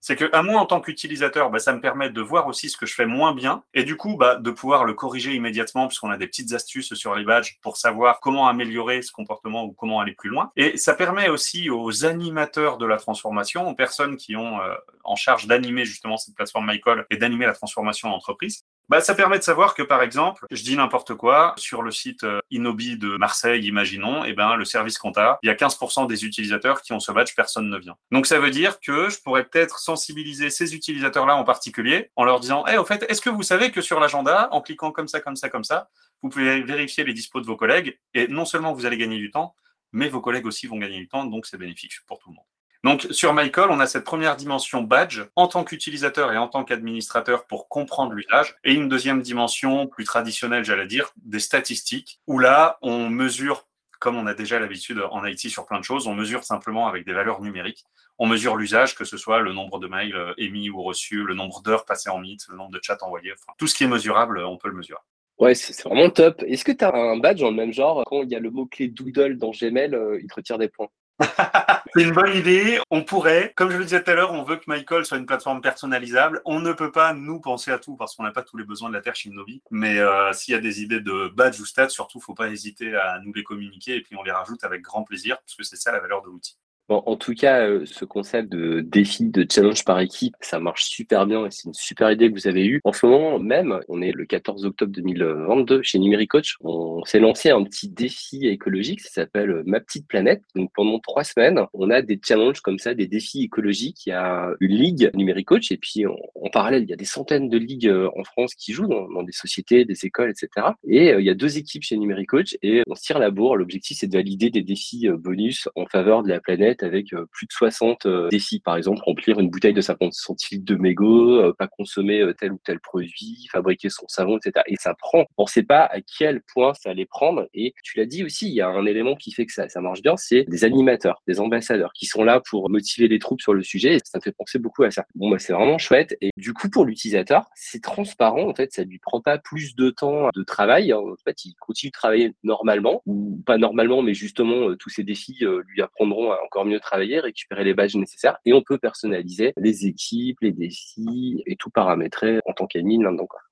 c'est 0.00 0.16
que 0.16 0.28
à 0.32 0.42
moi 0.42 0.60
en 0.60 0.66
tant 0.66 0.80
qu'utilisateur, 0.80 1.50
bah, 1.50 1.58
ça 1.58 1.72
me 1.72 1.80
permet 1.80 2.10
de 2.10 2.20
voir 2.20 2.46
aussi 2.46 2.70
ce 2.70 2.76
que 2.76 2.86
je 2.86 2.94
fais 2.94 3.06
moins 3.06 3.34
bien 3.34 3.62
et 3.74 3.84
du 3.84 3.96
coup 3.96 4.16
bah, 4.16 4.36
de 4.36 4.50
pouvoir 4.50 4.84
le 4.84 4.94
corriger 4.94 5.34
immédiatement 5.34 5.88
puisqu'on 5.88 6.10
a 6.10 6.16
des 6.16 6.26
petites 6.26 6.52
astuces 6.52 6.94
sur 6.94 7.14
les 7.14 7.24
badges 7.24 7.58
pour 7.62 7.76
savoir 7.76 8.20
comment 8.20 8.48
améliorer 8.48 9.02
ce 9.02 9.12
comportement 9.12 9.64
ou 9.64 9.72
comment 9.72 10.00
aller 10.00 10.14
plus 10.14 10.30
loin. 10.30 10.50
Et 10.56 10.76
ça 10.76 10.94
permet 10.94 11.28
aussi 11.28 11.70
aux 11.70 12.04
animateurs 12.04 12.78
de 12.78 12.86
la 12.86 12.96
transformation, 12.96 13.68
aux 13.68 13.74
personnes 13.74 14.16
qui 14.16 14.36
ont 14.36 14.60
euh, 14.60 14.74
en 15.04 15.16
charge 15.16 15.46
d'animer 15.46 15.84
justement 15.84 16.16
cette 16.16 16.34
plateforme 16.34 16.70
MyCall 16.70 17.06
et 17.10 17.16
d'animer 17.16 17.46
la 17.46 17.54
transformation 17.54 18.08
en 18.08 18.12
entreprise, 18.12 18.64
bah, 18.88 19.00
ça 19.00 19.14
permet 19.14 19.38
de 19.38 19.42
savoir 19.42 19.74
que, 19.74 19.82
par 19.82 20.02
exemple, 20.02 20.46
je 20.50 20.62
dis 20.62 20.76
n'importe 20.76 21.14
quoi, 21.14 21.54
sur 21.56 21.82
le 21.82 21.90
site 21.90 22.24
euh, 22.24 22.40
Inobi 22.50 22.96
de 22.96 23.16
Marseille, 23.16 23.66
imaginons, 23.66 24.24
et 24.24 24.30
eh 24.30 24.32
ben, 24.32 24.56
le 24.56 24.64
service 24.64 24.98
compta, 24.98 25.38
il 25.42 25.46
y 25.46 25.50
a 25.50 25.54
15% 25.54 26.06
des 26.06 26.24
utilisateurs 26.24 26.80
qui 26.82 26.92
ont 26.92 27.00
ce 27.00 27.12
badge, 27.12 27.34
personne 27.34 27.68
ne 27.68 27.78
vient. 27.78 27.96
Donc, 28.10 28.26
ça 28.26 28.38
veut 28.38 28.50
dire 28.50 28.80
que 28.80 29.10
je 29.10 29.20
pourrais 29.20 29.44
peut-être 29.44 29.78
sensibiliser 29.78 30.50
ces 30.50 30.74
utilisateurs-là 30.74 31.36
en 31.36 31.44
particulier 31.44 32.10
en 32.16 32.24
leur 32.24 32.40
disant, 32.40 32.64
eh, 32.66 32.78
au 32.78 32.84
fait, 32.84 33.04
est-ce 33.08 33.20
que 33.20 33.30
vous 33.30 33.42
savez 33.42 33.70
que 33.70 33.80
sur 33.80 34.00
l'agenda, 34.00 34.48
en 34.52 34.62
cliquant 34.62 34.90
comme 34.90 35.08
ça, 35.08 35.20
comme 35.20 35.36
ça, 35.36 35.48
comme 35.50 35.64
ça, 35.64 35.88
vous 36.22 36.30
pouvez 36.30 36.62
vérifier 36.62 37.04
les 37.04 37.12
dispos 37.12 37.40
de 37.40 37.46
vos 37.46 37.56
collègues 37.56 37.98
et 38.14 38.26
non 38.28 38.44
seulement 38.44 38.72
vous 38.72 38.86
allez 38.86 38.96
gagner 38.96 39.18
du 39.18 39.30
temps, 39.30 39.54
mais 39.92 40.08
vos 40.08 40.20
collègues 40.20 40.46
aussi 40.46 40.66
vont 40.66 40.78
gagner 40.78 40.98
du 40.98 41.08
temps, 41.08 41.24
donc 41.24 41.46
c'est 41.46 41.58
bénéfique 41.58 41.92
pour 42.06 42.18
tout 42.18 42.30
le 42.30 42.36
monde. 42.36 42.44
Donc 42.84 43.06
sur 43.10 43.34
MyCall, 43.34 43.70
on 43.70 43.80
a 43.80 43.86
cette 43.86 44.04
première 44.04 44.36
dimension 44.36 44.82
badge 44.82 45.22
en 45.34 45.48
tant 45.48 45.64
qu'utilisateur 45.64 46.32
et 46.32 46.36
en 46.36 46.48
tant 46.48 46.64
qu'administrateur 46.64 47.46
pour 47.46 47.68
comprendre 47.68 48.12
l'usage, 48.12 48.56
et 48.64 48.72
une 48.72 48.88
deuxième 48.88 49.20
dimension 49.20 49.88
plus 49.88 50.04
traditionnelle, 50.04 50.64
j'allais 50.64 50.86
dire, 50.86 51.10
des 51.16 51.40
statistiques, 51.40 52.20
où 52.26 52.38
là, 52.38 52.78
on 52.82 53.10
mesure 53.10 53.66
comme 53.98 54.16
on 54.16 54.26
a 54.26 54.34
déjà 54.34 54.58
l'habitude 54.58 55.02
en 55.10 55.24
IT 55.24 55.50
sur 55.50 55.66
plein 55.66 55.80
de 55.80 55.84
choses, 55.84 56.06
on 56.06 56.14
mesure 56.14 56.44
simplement 56.44 56.86
avec 56.86 57.04
des 57.04 57.12
valeurs 57.12 57.40
numériques. 57.40 57.84
On 58.18 58.26
mesure 58.26 58.56
l'usage, 58.56 58.94
que 58.94 59.04
ce 59.04 59.16
soit 59.16 59.40
le 59.40 59.52
nombre 59.52 59.78
de 59.78 59.86
mails 59.86 60.14
euh, 60.14 60.34
émis 60.38 60.70
ou 60.70 60.82
reçus, 60.82 61.24
le 61.24 61.34
nombre 61.34 61.62
d'heures 61.62 61.84
passées 61.84 62.10
en 62.10 62.18
Meet, 62.18 62.46
le 62.48 62.56
nombre 62.56 62.70
de 62.72 62.80
chats 62.82 62.98
envoyés. 63.02 63.32
Enfin, 63.32 63.52
tout 63.58 63.66
ce 63.66 63.74
qui 63.74 63.84
est 63.84 63.88
mesurable, 63.88 64.38
on 64.44 64.56
peut 64.56 64.68
le 64.68 64.76
mesurer. 64.76 65.00
Ouais, 65.38 65.54
c'est 65.54 65.80
vraiment 65.84 66.10
top. 66.10 66.42
Est-ce 66.46 66.64
que 66.64 66.72
tu 66.72 66.84
as 66.84 66.94
un 66.94 67.16
badge 67.18 67.42
le 67.42 67.52
même 67.52 67.72
genre? 67.72 68.02
Quand 68.06 68.22
il 68.22 68.30
y 68.30 68.34
a 68.34 68.40
le 68.40 68.50
mot-clé 68.50 68.88
Doodle 68.88 69.38
dans 69.38 69.50
Gmail, 69.50 69.94
euh, 69.94 70.18
il 70.20 70.26
te 70.26 70.34
retire 70.34 70.58
des 70.58 70.68
points. 70.68 70.88
c'est 71.94 72.02
une 72.02 72.12
bonne 72.12 72.34
idée. 72.34 72.80
On 72.90 73.02
pourrait, 73.02 73.52
comme 73.56 73.70
je 73.70 73.76
le 73.76 73.84
disais 73.84 74.02
tout 74.02 74.10
à 74.10 74.14
l'heure, 74.14 74.32
on 74.32 74.42
veut 74.42 74.56
que 74.56 74.64
MyCall 74.68 75.04
soit 75.04 75.18
une 75.18 75.26
plateforme 75.26 75.60
personnalisable. 75.60 76.40
On 76.44 76.60
ne 76.60 76.72
peut 76.72 76.92
pas 76.92 77.12
nous 77.12 77.40
penser 77.40 77.70
à 77.70 77.78
tout 77.78 77.96
parce 77.96 78.14
qu'on 78.14 78.22
n'a 78.22 78.30
pas 78.30 78.42
tous 78.42 78.56
les 78.56 78.64
besoins 78.64 78.88
de 78.88 78.94
la 78.94 79.00
Terre 79.00 79.16
chez 79.16 79.30
nos 79.30 79.44
vies. 79.44 79.62
Mais 79.70 79.98
euh, 79.98 80.32
s'il 80.32 80.52
y 80.52 80.56
a 80.56 80.60
des 80.60 80.82
idées 80.82 81.00
de 81.00 81.28
badge 81.28 81.60
ou 81.60 81.66
stats, 81.66 81.88
surtout, 81.88 82.20
faut 82.20 82.34
pas 82.34 82.48
hésiter 82.48 82.94
à 82.94 83.20
nous 83.24 83.32
les 83.32 83.42
communiquer 83.42 83.96
et 83.96 84.00
puis 84.02 84.16
on 84.16 84.22
les 84.22 84.32
rajoute 84.32 84.62
avec 84.64 84.82
grand 84.82 85.02
plaisir 85.02 85.38
parce 85.38 85.54
que 85.54 85.64
c'est 85.64 85.76
ça 85.76 85.92
la 85.92 86.00
valeur 86.00 86.22
de 86.22 86.28
l'outil 86.28 86.56
en 86.88 87.16
tout 87.16 87.34
cas, 87.34 87.68
euh, 87.68 87.84
ce 87.84 88.04
concept 88.04 88.50
de 88.50 88.80
défi, 88.80 89.28
de 89.28 89.46
challenge 89.50 89.84
par 89.84 90.00
équipe, 90.00 90.34
ça 90.40 90.58
marche 90.58 90.84
super 90.84 91.26
bien 91.26 91.44
et 91.44 91.50
c'est 91.50 91.66
une 91.66 91.74
super 91.74 92.10
idée 92.10 92.30
que 92.30 92.34
vous 92.34 92.48
avez 92.48 92.64
eue. 92.64 92.80
En 92.84 92.92
ce 92.92 93.04
moment 93.04 93.38
même, 93.38 93.78
on 93.88 94.00
est 94.00 94.12
le 94.12 94.24
14 94.24 94.64
octobre 94.64 94.92
2022 94.92 95.82
chez 95.82 95.98
Numéricoach. 95.98 96.56
On 96.60 97.04
s'est 97.04 97.20
lancé 97.20 97.50
un 97.50 97.62
petit 97.62 97.90
défi 97.90 98.46
écologique, 98.46 99.00
ça 99.00 99.10
s'appelle 99.10 99.50
euh, 99.50 99.62
Ma 99.66 99.80
Petite 99.80 100.08
Planète. 100.08 100.42
Donc 100.54 100.70
pendant 100.74 100.98
trois 100.98 101.24
semaines, 101.24 101.60
on 101.74 101.90
a 101.90 102.00
des 102.00 102.18
challenges 102.24 102.60
comme 102.60 102.78
ça, 102.78 102.94
des 102.94 103.06
défis 103.06 103.44
écologiques. 103.44 104.06
Il 104.06 104.10
y 104.10 104.12
a 104.12 104.50
une 104.60 104.74
ligue 104.74 105.10
Numéricoach 105.14 105.70
et 105.70 105.76
puis 105.76 106.06
en, 106.06 106.16
parallèle, 106.52 106.84
il 106.84 106.88
y 106.88 106.94
a 106.94 106.96
des 106.96 107.04
centaines 107.04 107.50
de 107.50 107.58
ligues 107.58 107.88
euh, 107.88 108.08
en 108.16 108.24
France 108.24 108.54
qui 108.54 108.72
jouent 108.72 108.88
dans, 108.88 109.22
des 109.22 109.32
sociétés, 109.32 109.84
des 109.84 110.06
écoles, 110.06 110.30
etc. 110.30 110.68
Et 110.88 111.10
il 111.10 111.24
y 111.24 111.30
a 111.30 111.34
deux 111.34 111.58
équipes 111.58 111.82
chez 111.82 111.98
Numéricoach 111.98 112.56
et 112.62 112.82
on 112.86 112.94
se 112.94 113.02
tire 113.02 113.18
la 113.18 113.30
bourre. 113.30 113.56
L'objectif, 113.56 113.98
c'est 114.00 114.06
de 114.06 114.16
valider 114.16 114.48
des 114.48 114.62
défis 114.62 115.08
bonus 115.10 115.68
en 115.74 115.84
faveur 115.86 116.22
de 116.22 116.28
la 116.28 116.40
planète 116.40 116.77
avec 116.82 117.12
euh, 117.12 117.26
plus 117.32 117.46
de 117.46 117.52
60 117.52 118.06
euh, 118.06 118.28
défis. 118.28 118.60
Par 118.60 118.76
exemple, 118.76 119.00
remplir 119.04 119.38
une 119.38 119.50
bouteille 119.50 119.72
de 119.72 119.80
50 119.80 120.12
centilitres 120.12 120.64
de 120.64 120.76
mégots, 120.76 121.40
euh, 121.40 121.54
pas 121.56 121.68
consommer 121.68 122.24
tel 122.38 122.52
ou 122.52 122.58
tel 122.64 122.80
produit, 122.80 123.48
fabriquer 123.50 123.90
son 123.90 124.06
savon, 124.08 124.38
etc. 124.38 124.64
Et 124.66 124.76
ça 124.76 124.94
prend. 124.94 125.24
On 125.36 125.44
ne 125.44 125.48
sait 125.48 125.62
pas 125.62 125.84
à 125.84 126.00
quel 126.00 126.42
point 126.52 126.74
ça 126.74 126.90
allait 126.90 127.06
prendre. 127.06 127.48
Et 127.54 127.74
tu 127.82 127.98
l'as 127.98 128.06
dit 128.06 128.24
aussi, 128.24 128.48
il 128.48 128.54
y 128.54 128.60
a 128.60 128.68
un 128.68 128.86
élément 128.86 129.14
qui 129.14 129.32
fait 129.32 129.46
que 129.46 129.52
ça, 129.52 129.68
ça 129.68 129.80
marche 129.80 130.02
bien, 130.02 130.16
c'est 130.16 130.44
des 130.44 130.64
animateurs, 130.64 131.22
des 131.26 131.40
ambassadeurs 131.40 131.92
qui 131.92 132.06
sont 132.06 132.24
là 132.24 132.40
pour 132.48 132.70
motiver 132.70 133.08
les 133.08 133.18
troupes 133.18 133.40
sur 133.40 133.54
le 133.54 133.62
sujet. 133.62 133.96
Et 133.96 134.00
ça 134.04 134.18
me 134.18 134.22
fait 134.22 134.32
penser 134.32 134.58
beaucoup 134.58 134.84
à 134.84 134.90
ça. 134.90 135.04
Bon, 135.14 135.30
bah, 135.30 135.38
c'est 135.38 135.52
vraiment 135.52 135.78
chouette. 135.78 136.16
Et 136.20 136.30
du 136.36 136.52
coup, 136.52 136.68
pour 136.68 136.84
l'utilisateur, 136.84 137.46
c'est 137.54 137.82
transparent. 137.82 138.48
En 138.48 138.54
fait, 138.54 138.72
ça 138.72 138.84
lui 138.84 138.98
prend 138.98 139.20
pas 139.20 139.38
plus 139.38 139.74
de 139.74 139.90
temps 139.90 140.28
de 140.34 140.42
travail. 140.42 140.92
En 140.92 141.14
fait, 141.24 141.44
il 141.44 141.54
continue 141.60 141.90
de 141.90 141.92
travailler 141.92 142.34
normalement 142.42 143.02
ou 143.06 143.42
pas 143.46 143.58
normalement, 143.58 144.02
mais 144.02 144.14
justement, 144.14 144.74
tous 144.78 144.90
ces 144.90 145.02
défis 145.04 145.44
lui 145.66 145.82
apprendront 145.82 146.32
à 146.32 146.38
encore 146.44 146.64
travailler, 146.76 147.20
récupérer 147.20 147.64
les 147.64 147.72
badges 147.72 147.96
nécessaires 147.96 148.36
et 148.44 148.52
on 148.52 148.62
peut 148.62 148.76
personnaliser 148.76 149.54
les 149.56 149.86
équipes, 149.86 150.38
les 150.42 150.52
défis 150.52 151.42
et 151.46 151.56
tout 151.56 151.70
paramétrer 151.70 152.40
en 152.44 152.52
tant 152.52 152.66
qu'admin 152.66 153.10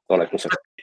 dans 0.09 0.17
la 0.17 0.27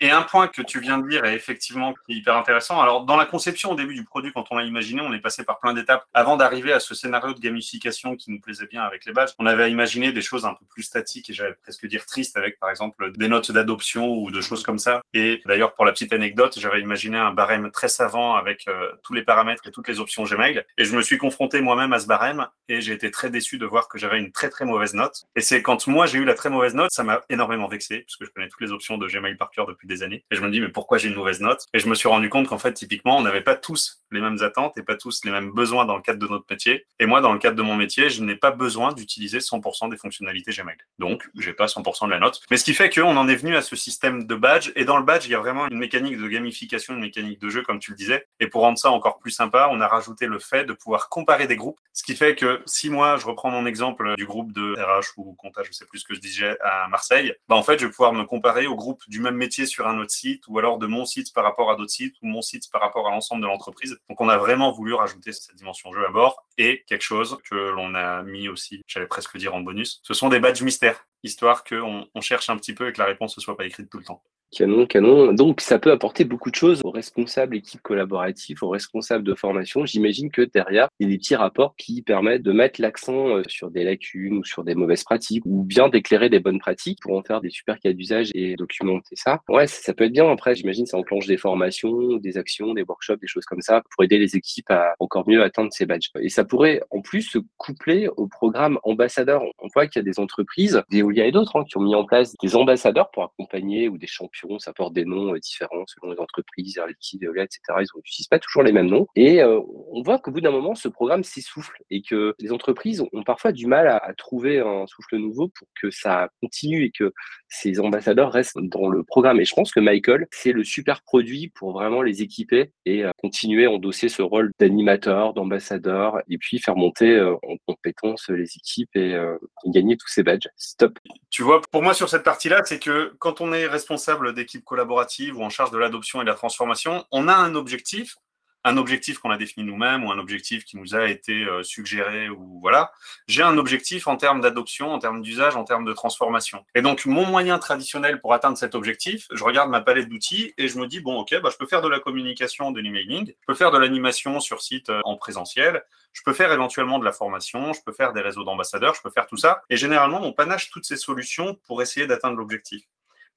Et 0.04 0.12
un 0.12 0.22
point 0.22 0.50
que 0.50 0.62
tu 0.62 0.82
viens 0.82 0.98
de 0.98 1.08
dire 1.08 1.24
est 1.24 1.34
effectivement 1.34 1.94
hyper 2.10 2.36
intéressant. 2.36 2.82
Alors, 2.82 3.06
dans 3.06 3.16
la 3.16 3.26
conception 3.26 3.72
au 3.72 3.76
début 3.76 3.96
du 3.96 4.04
produit, 4.04 4.34
quand 4.34 4.44
on 4.52 4.58
l'a 4.58 4.66
imaginé, 4.66 5.00
on 5.00 5.14
est 5.14 5.22
passé 5.22 5.46
par 5.46 5.60
plein 5.60 5.74
d'étapes 5.74 6.04
avant 6.14 6.36
d'arriver 6.36 6.74
à 6.74 6.82
ce 6.82 6.94
scénario 6.94 7.34
de 7.34 7.40
gamification 7.40 8.18
qui 8.18 8.30
nous 8.30 8.42
plaisait 8.42 8.68
bien 8.68 8.84
avec 8.84 9.06
les 9.06 9.14
badges. 9.14 9.30
On 9.40 9.46
avait 9.46 9.72
imaginé 9.72 10.12
des 10.12 10.22
choses 10.22 10.46
un 10.46 10.56
peu 10.56 10.66
plus 10.66 10.84
statiques 10.84 11.30
et 11.30 11.34
j'allais 11.34 11.54
presque 11.54 11.88
dire 11.88 12.06
tristes 12.06 12.36
avec, 12.36 12.60
par 12.60 12.70
exemple, 12.70 13.14
des 13.14 13.30
notes 13.30 13.54
d'adoption 13.54 14.10
ou 14.10 14.30
de 14.30 14.42
choses 14.42 14.62
comme 14.62 14.78
ça. 14.78 15.02
Et 15.14 15.42
d'ailleurs, 15.46 15.74
pour 15.74 15.86
la 15.86 15.94
petite 15.94 16.12
anecdote, 16.12 16.60
j'avais 16.60 16.82
imaginé 16.82 17.18
un 17.18 17.32
barème 17.32 17.72
très 17.72 17.88
savant 17.88 18.36
avec 18.36 18.68
euh, 18.68 18.92
tous 19.04 19.14
les 19.14 19.24
paramètres 19.24 19.66
et 19.68 19.72
toutes 19.72 19.88
les 19.88 20.02
options 20.02 20.26
Gmail. 20.26 20.66
Et 20.78 20.84
je 20.84 20.94
me 20.98 21.02
suis 21.02 21.18
confronté 21.18 21.62
moi-même 21.62 21.94
à 21.94 22.00
ce 22.00 22.08
barème 22.08 22.46
et 22.68 22.82
j'ai 22.82 22.92
été 22.92 23.10
très 23.10 23.30
déçu 23.30 23.58
de 23.58 23.66
voir 23.66 23.88
que 23.88 23.98
j'avais 23.98 24.20
une 24.20 24.34
très 24.34 24.50
très 24.50 24.66
mauvaise 24.66 24.96
note. 24.96 25.24
Et 25.38 25.42
c'est 25.42 25.62
quand 25.62 25.88
moi 25.88 26.08
j'ai 26.08 26.18
eu 26.18 26.26
la 26.26 26.34
très 26.34 26.50
mauvaise 26.50 26.76
note, 26.76 26.92
ça 26.92 27.04
m'a 27.04 27.22
énormément 27.30 27.70
vexé 27.70 28.00
parce 28.02 28.18
que 28.18 28.26
je 28.26 28.32
connais 28.32 28.50
toutes 28.50 28.60
les 28.60 28.74
options 28.74 28.98
de 28.98 29.08
Gmail 29.08 29.38
par 29.38 29.50
depuis 29.68 29.88
des 29.88 29.93
années. 30.02 30.26
Et 30.32 30.36
je 30.36 30.42
me 30.42 30.50
dis, 30.50 30.60
mais 30.60 30.70
pourquoi 30.70 30.98
j'ai 30.98 31.10
une 31.10 31.16
mauvaise 31.16 31.42
note? 31.42 31.66
Et 31.74 31.80
je 31.80 31.88
me 31.88 31.96
suis 31.96 32.10
rendu 32.10 32.30
compte 32.30 32.48
qu'en 32.48 32.58
fait, 32.58 32.74
typiquement, 32.74 33.18
on 33.18 33.22
n'avait 33.22 33.42
pas 33.42 33.56
tous 33.56 34.02
les 34.12 34.22
mêmes 34.22 34.38
attentes 34.42 34.78
et 34.78 34.84
pas 34.84 34.96
tous 34.96 35.24
les 35.26 35.32
mêmes 35.32 35.52
besoins 35.52 35.86
dans 35.86 35.96
le 35.96 36.02
cadre 36.02 36.20
de 36.20 36.28
notre 36.28 36.46
métier. 36.50 36.86
Et 37.00 37.06
moi, 37.06 37.22
dans 37.22 37.34
le 37.34 37.40
cadre 37.40 37.56
de 37.56 37.62
mon 37.62 37.76
métier, 37.76 38.10
je 38.10 38.24
n'ai 38.24 38.36
pas 38.36 38.52
besoin 38.52 38.94
d'utiliser 38.94 39.40
100% 39.40 39.90
des 39.90 39.98
fonctionnalités 39.98 40.52
Gmail. 40.52 40.78
Donc, 41.00 41.30
j'ai 41.38 41.54
pas 41.54 41.66
100% 41.66 42.06
de 42.06 42.12
la 42.12 42.20
note. 42.20 42.42
Mais 42.50 42.58
ce 42.58 42.64
qui 42.64 42.74
fait 42.74 42.90
qu'on 42.90 43.18
en 43.18 43.28
est 43.28 43.36
venu 43.36 43.56
à 43.56 43.62
ce 43.62 43.76
système 43.76 44.26
de 44.26 44.36
badge. 44.36 44.72
Et 44.76 44.86
dans 44.86 44.98
le 44.98 45.04
badge, 45.04 45.26
il 45.26 45.32
y 45.32 45.36
a 45.36 45.40
vraiment 45.40 45.68
une 45.68 45.78
mécanique 45.78 46.18
de 46.18 46.28
gamification, 46.28 46.94
une 46.94 47.02
mécanique 47.02 47.40
de 47.40 47.50
jeu, 47.50 47.62
comme 47.62 47.80
tu 47.80 47.92
le 47.92 47.98
disais. 47.98 48.26
Et 48.40 48.48
pour 48.48 48.62
rendre 48.62 48.78
ça 48.78 48.92
encore 48.92 49.20
plus 49.20 49.32
sympa, 49.32 49.70
on 49.72 49.82
a 49.82 49.88
rajouté 49.88 50.28
le 50.28 50.40
fait 50.40 50.66
de 50.66 50.74
pouvoir 50.74 51.10
comparer 51.10 51.48
des 51.48 51.56
groupes. 51.56 51.80
Ce 51.92 52.04
qui 52.04 52.16
fait 52.16 52.36
que 52.36 52.62
si 52.66 52.90
moi, 52.90 53.18
je 53.18 53.26
reprends 53.26 53.50
mon 53.50 53.66
exemple 53.66 54.16
du 54.16 54.26
groupe 54.26 54.52
de 54.54 54.74
RH 54.74 55.18
ou 55.18 55.34
comptage, 55.34 55.68
je 55.68 55.74
sais 55.74 55.86
plus 55.86 56.00
ce 56.00 56.06
que 56.06 56.16
je 56.16 56.20
disais 56.20 56.58
à 56.62 56.88
Marseille, 56.88 57.34
bah 57.48 57.56
en 57.56 57.64
fait, 57.64 57.80
je 57.80 57.86
vais 57.86 57.92
pouvoir 57.92 58.14
me 58.14 58.24
comparer 58.24 58.68
au 58.68 58.76
groupe 58.76 59.02
du 59.08 59.20
même 59.20 59.36
métier 59.36 59.66
sur 59.74 59.88
un 59.88 59.98
autre 60.00 60.12
site 60.12 60.44
ou 60.48 60.60
alors 60.60 60.78
de 60.78 60.88
mon 60.88 61.06
site 61.06 61.34
par 61.34 61.44
rapport 61.44 61.72
à 61.72 61.76
d'autres 61.76 61.92
sites 61.92 62.16
ou 62.22 62.28
mon 62.28 62.42
site 62.42 62.70
par 62.72 62.82
rapport 62.82 63.08
à 63.08 63.12
l'ensemble 63.12 63.42
de 63.42 63.48
l'entreprise. 63.48 63.98
Donc 64.10 64.22
on 64.22 64.30
a 64.30 64.38
vraiment 64.38 64.72
voulu 64.72 64.94
rajouter 64.94 65.32
cette 65.32 65.56
dimension 65.56 65.92
jeu 65.92 66.06
à 66.08 66.12
bord 66.12 66.46
et 66.58 66.84
quelque 66.88 67.02
chose 67.02 67.38
que 67.50 67.56
l'on 67.56 67.96
a 67.96 68.22
mis 68.24 68.48
aussi, 68.48 68.82
j'allais 68.88 69.08
presque 69.08 69.38
dire 69.38 69.56
en 69.56 69.62
bonus, 69.62 70.00
ce 70.04 70.14
sont 70.14 70.30
des 70.30 70.40
badges 70.40 70.62
mystères, 70.62 71.08
histoire 71.24 71.64
qu'on 71.64 72.08
on 72.14 72.22
cherche 72.22 72.50
un 72.50 72.58
petit 72.58 72.74
peu 72.74 72.90
et 72.90 72.94
que 72.94 73.00
la 73.00 73.06
réponse 73.06 73.36
ne 73.38 73.42
soit 73.42 73.58
pas 73.58 73.66
écrite 73.66 73.90
tout 73.90 73.98
le 73.98 74.06
temps. 74.06 74.24
Canon, 74.56 74.86
canon. 74.86 75.34
Donc, 75.34 75.62
ça 75.62 75.80
peut 75.80 75.92
apporter 75.92 76.26
beaucoup 76.26 76.52
de 76.52 76.56
choses 76.56 76.82
aux 76.84 76.92
responsables 76.92 77.56
équipes 77.56 77.82
collaboratives, 77.82 78.60
aux 78.62 78.70
responsables 78.70 79.24
de 79.24 79.34
formation. 79.34 79.86
J'imagine 79.86 80.30
que 80.30 80.44
derrière, 80.44 80.90
il 81.00 81.08
y 81.08 81.10
a 81.10 81.12
des 81.12 81.18
petits 81.18 81.36
rapports 81.36 81.76
qui 81.76 82.04
permettent 82.04 82.44
de 82.44 82.52
mettre 82.52 82.80
l'accent 82.80 83.38
euh, 83.38 83.42
sur 83.48 83.72
des 83.72 83.84
lacunes 83.84 84.38
ou 84.38 84.44
sur 84.44 84.64
des 84.64 84.76
mauvaises 84.76 85.04
pratiques 85.04 85.44
ou 85.46 85.64
bien 85.64 85.90
d'éclairer 85.90 86.30
des 86.30 86.40
bonnes 86.40 86.60
pratiques 86.60 87.00
pour 87.02 87.18
en 87.18 87.24
faire 87.24 87.42
des 87.42 87.50
super 87.50 87.80
cas 87.80 87.94
d'usage 87.94 88.30
et 88.36 88.56
documenter 88.56 89.16
ça. 89.16 89.42
Ouais, 89.50 89.66
ça 89.66 89.94
peut 89.94 90.04
être 90.04 90.14
bien. 90.14 90.30
Après, 90.30 90.54
j'imagine, 90.54 90.86
ça 90.86 90.98
enclenche 90.98 91.26
des 91.26 91.38
formations, 91.38 92.18
des 92.18 92.38
actions, 92.38 92.76
des 92.76 92.84
workshops, 92.84 93.20
des 93.20 93.28
choses 93.28 93.46
comme 93.46 93.62
ça 93.62 93.82
pour 93.90 94.04
aider 94.04 94.20
les 94.20 94.36
équipes 94.36 94.70
à 94.70 94.94
encore 95.00 95.28
mieux 95.28 95.42
atteindre 95.42 95.70
ces 95.72 95.88
badges. 95.88 96.10
Et 96.20 96.30
ça 96.30 96.46
pourrait 96.46 96.82
en 96.92 97.02
plus 97.02 97.24
se 97.24 97.40
coupler 97.58 98.08
au 98.18 98.28
programme 98.28 98.78
ambassadeur. 98.84 99.42
On 99.60 99.68
voit 99.74 99.88
qu'il 99.88 100.00
y 100.00 100.04
a 100.04 100.06
des 100.06 100.20
entreprises, 100.20 100.82
des 100.92 101.00
Eolia 101.00 101.26
et 101.26 101.32
d'autres, 101.32 101.58
hein, 101.58 101.66
qui 101.68 101.78
ont 101.78 101.82
mis 101.82 101.96
en 101.96 102.06
place 102.06 102.36
des 102.42 102.56
ambassadeurs 102.56 103.10
pour 103.12 103.24
accompagner 103.24 103.90
ou 103.90 103.98
des 103.98 104.08
champions 104.08 104.43
ça 104.60 104.74
porte 104.74 104.94
des 104.94 105.06
noms 105.06 105.34
euh, 105.34 105.40
différents 105.40 105.84
selon 105.88 106.14
les 106.14 106.20
entreprises, 106.20 106.78
Air 106.78 106.88
Liquide, 106.88 107.30
etc. 107.36 107.60
Ils 107.80 107.88
n'utilisent 107.96 108.28
pas 108.28 108.40
toujours 108.40 108.64
les 108.64 108.72
mêmes 108.72 108.88
noms. 108.88 109.08
Et 109.16 109.42
euh, 109.42 109.60
on 109.92 110.02
voit 110.02 110.20
qu'au 110.20 110.32
bout 110.32 110.42
d'un 110.42 110.52
moment, 110.52 110.76
ce 110.76 110.88
programme 110.88 111.24
s'essouffle 111.24 111.78
et 111.90 112.02
que 112.02 112.36
les 112.40 112.52
entreprises 112.52 113.02
ont 113.02 113.24
parfois 113.24 113.52
du 113.52 113.68
mal 113.68 113.88
à, 113.88 114.14
trouver 114.18 114.60
un 114.60 114.86
souffle 114.88 115.18
nouveau 115.18 115.50
pour 115.50 115.68
que 115.82 115.90
ça 115.90 116.30
continue 116.42 116.86
et 116.86 116.92
que 116.92 117.14
ces 117.50 117.80
ambassadeurs 117.80 118.32
restent 118.32 118.60
dans 118.60 118.90
le 118.90 119.04
programme. 119.04 119.40
Et 119.40 119.46
je 119.46 119.54
pense 119.54 119.72
que 119.72 119.80
Michael, 119.80 120.28
c'est 120.32 120.52
le 120.52 120.64
super 120.64 121.02
produit 121.04 121.52
pour 121.56 121.72
vraiment 121.72 122.02
les 122.02 122.22
équiper 122.22 122.72
et 122.86 123.04
euh, 123.04 123.12
continuer 123.18 123.66
à 123.66 123.72
endosser 123.72 124.10
ce 124.10 124.22
rôle 124.22 124.52
d'animateur, 124.60 125.34
d'ambassadeur 125.34 126.20
et 126.30 126.38
puis 126.38 126.60
faire 126.60 126.76
monter 126.76 127.20
en 127.22 127.56
compétence 127.68 128.30
les 128.30 128.56
équipes 128.56 128.96
et, 128.96 129.12
et 129.12 129.70
gagner 129.70 129.98
tous 129.98 130.08
ces 130.08 130.24
badges. 130.24 130.48
Stop. 130.56 131.00
Tu 131.34 131.42
vois, 131.42 131.62
pour 131.72 131.82
moi, 131.82 131.96
sur 131.96 132.10
cette 132.10 132.22
partie-là, 132.22 132.62
c'est 132.64 132.78
que 132.78 133.16
quand 133.18 133.42
on 133.42 133.54
est 133.54 133.66
responsable 133.66 134.36
d'équipe 134.36 134.64
collaborative 134.64 135.36
ou 135.36 135.44
en 135.44 135.50
charge 135.50 135.72
de 135.72 135.80
l'adoption 135.80 136.22
et 136.22 136.26
de 136.26 136.30
la 136.30 136.36
transformation, 136.36 137.08
on 137.10 137.28
a 137.28 137.34
un 137.34 137.56
objectif, 137.56 138.18
un 138.64 138.78
objectif 138.78 139.20
qu'on 139.20 139.32
a 139.32 139.38
défini 139.38 139.66
nous-mêmes 139.66 140.06
ou 140.06 140.12
un 140.12 140.20
objectif 140.20 140.64
qui 140.66 140.78
nous 140.78 140.96
a 140.96 141.08
été 141.08 141.44
euh, 141.44 141.64
suggéré 141.64 142.30
ou 142.30 142.60
voilà. 142.62 142.92
J'ai 143.28 143.44
un 143.44 143.58
objectif 143.58 144.08
en 144.08 144.16
termes 144.16 144.42
d'adoption, 144.42 144.94
en 144.94 145.00
termes 145.00 145.22
d'usage, 145.22 145.56
en 145.56 145.64
termes 145.64 145.86
de 145.86 145.94
transformation. 145.94 146.66
Et 146.76 146.82
donc, 146.82 147.06
mon 147.06 147.26
moyen 147.26 147.60
traditionnel 147.60 148.22
pour 148.22 148.34
atteindre 148.34 148.58
cet 148.58 148.76
objectif, 148.76 149.28
je 149.32 149.44
regarde 149.44 149.70
ma 149.70 149.82
palette 149.82 150.10
d'outils 150.10 150.54
et 150.58 150.68
je 150.68 150.78
me 150.78 150.88
dis, 150.88 151.02
bon, 151.02 151.20
OK, 151.20 151.36
bah, 151.42 151.50
je 151.52 151.58
peux 151.58 151.68
faire 151.68 151.82
de 151.82 151.90
la 151.90 152.00
communication, 152.00 152.72
de 152.72 152.80
l'emailing, 152.80 153.28
je 153.28 153.46
peux 153.48 153.56
faire 153.56 153.72
de 153.72 153.78
l'animation 153.78 154.40
sur 154.40 154.62
site 154.62 154.90
euh, 154.90 155.02
en 155.04 155.18
présentiel, 155.18 155.84
je 156.14 156.22
peux 156.24 156.34
faire 156.34 156.52
éventuellement 156.52 157.00
de 157.00 157.06
la 157.06 157.12
formation, 157.12 157.74
je 157.74 157.82
peux 157.86 157.92
faire 157.92 158.14
des 158.14 158.22
réseaux 158.22 158.44
d'ambassadeurs, 158.44 158.96
je 158.96 159.02
peux 159.02 159.10
faire 159.10 159.28
tout 159.28 159.38
ça. 159.38 159.64
Et 159.70 159.78
généralement, 159.78 160.22
on 160.24 160.32
panache 160.32 160.70
toutes 160.70 160.86
ces 160.86 160.98
solutions 160.98 161.60
pour 161.68 161.82
essayer 161.82 162.08
d'atteindre 162.08 162.38
l'objectif. 162.38 162.84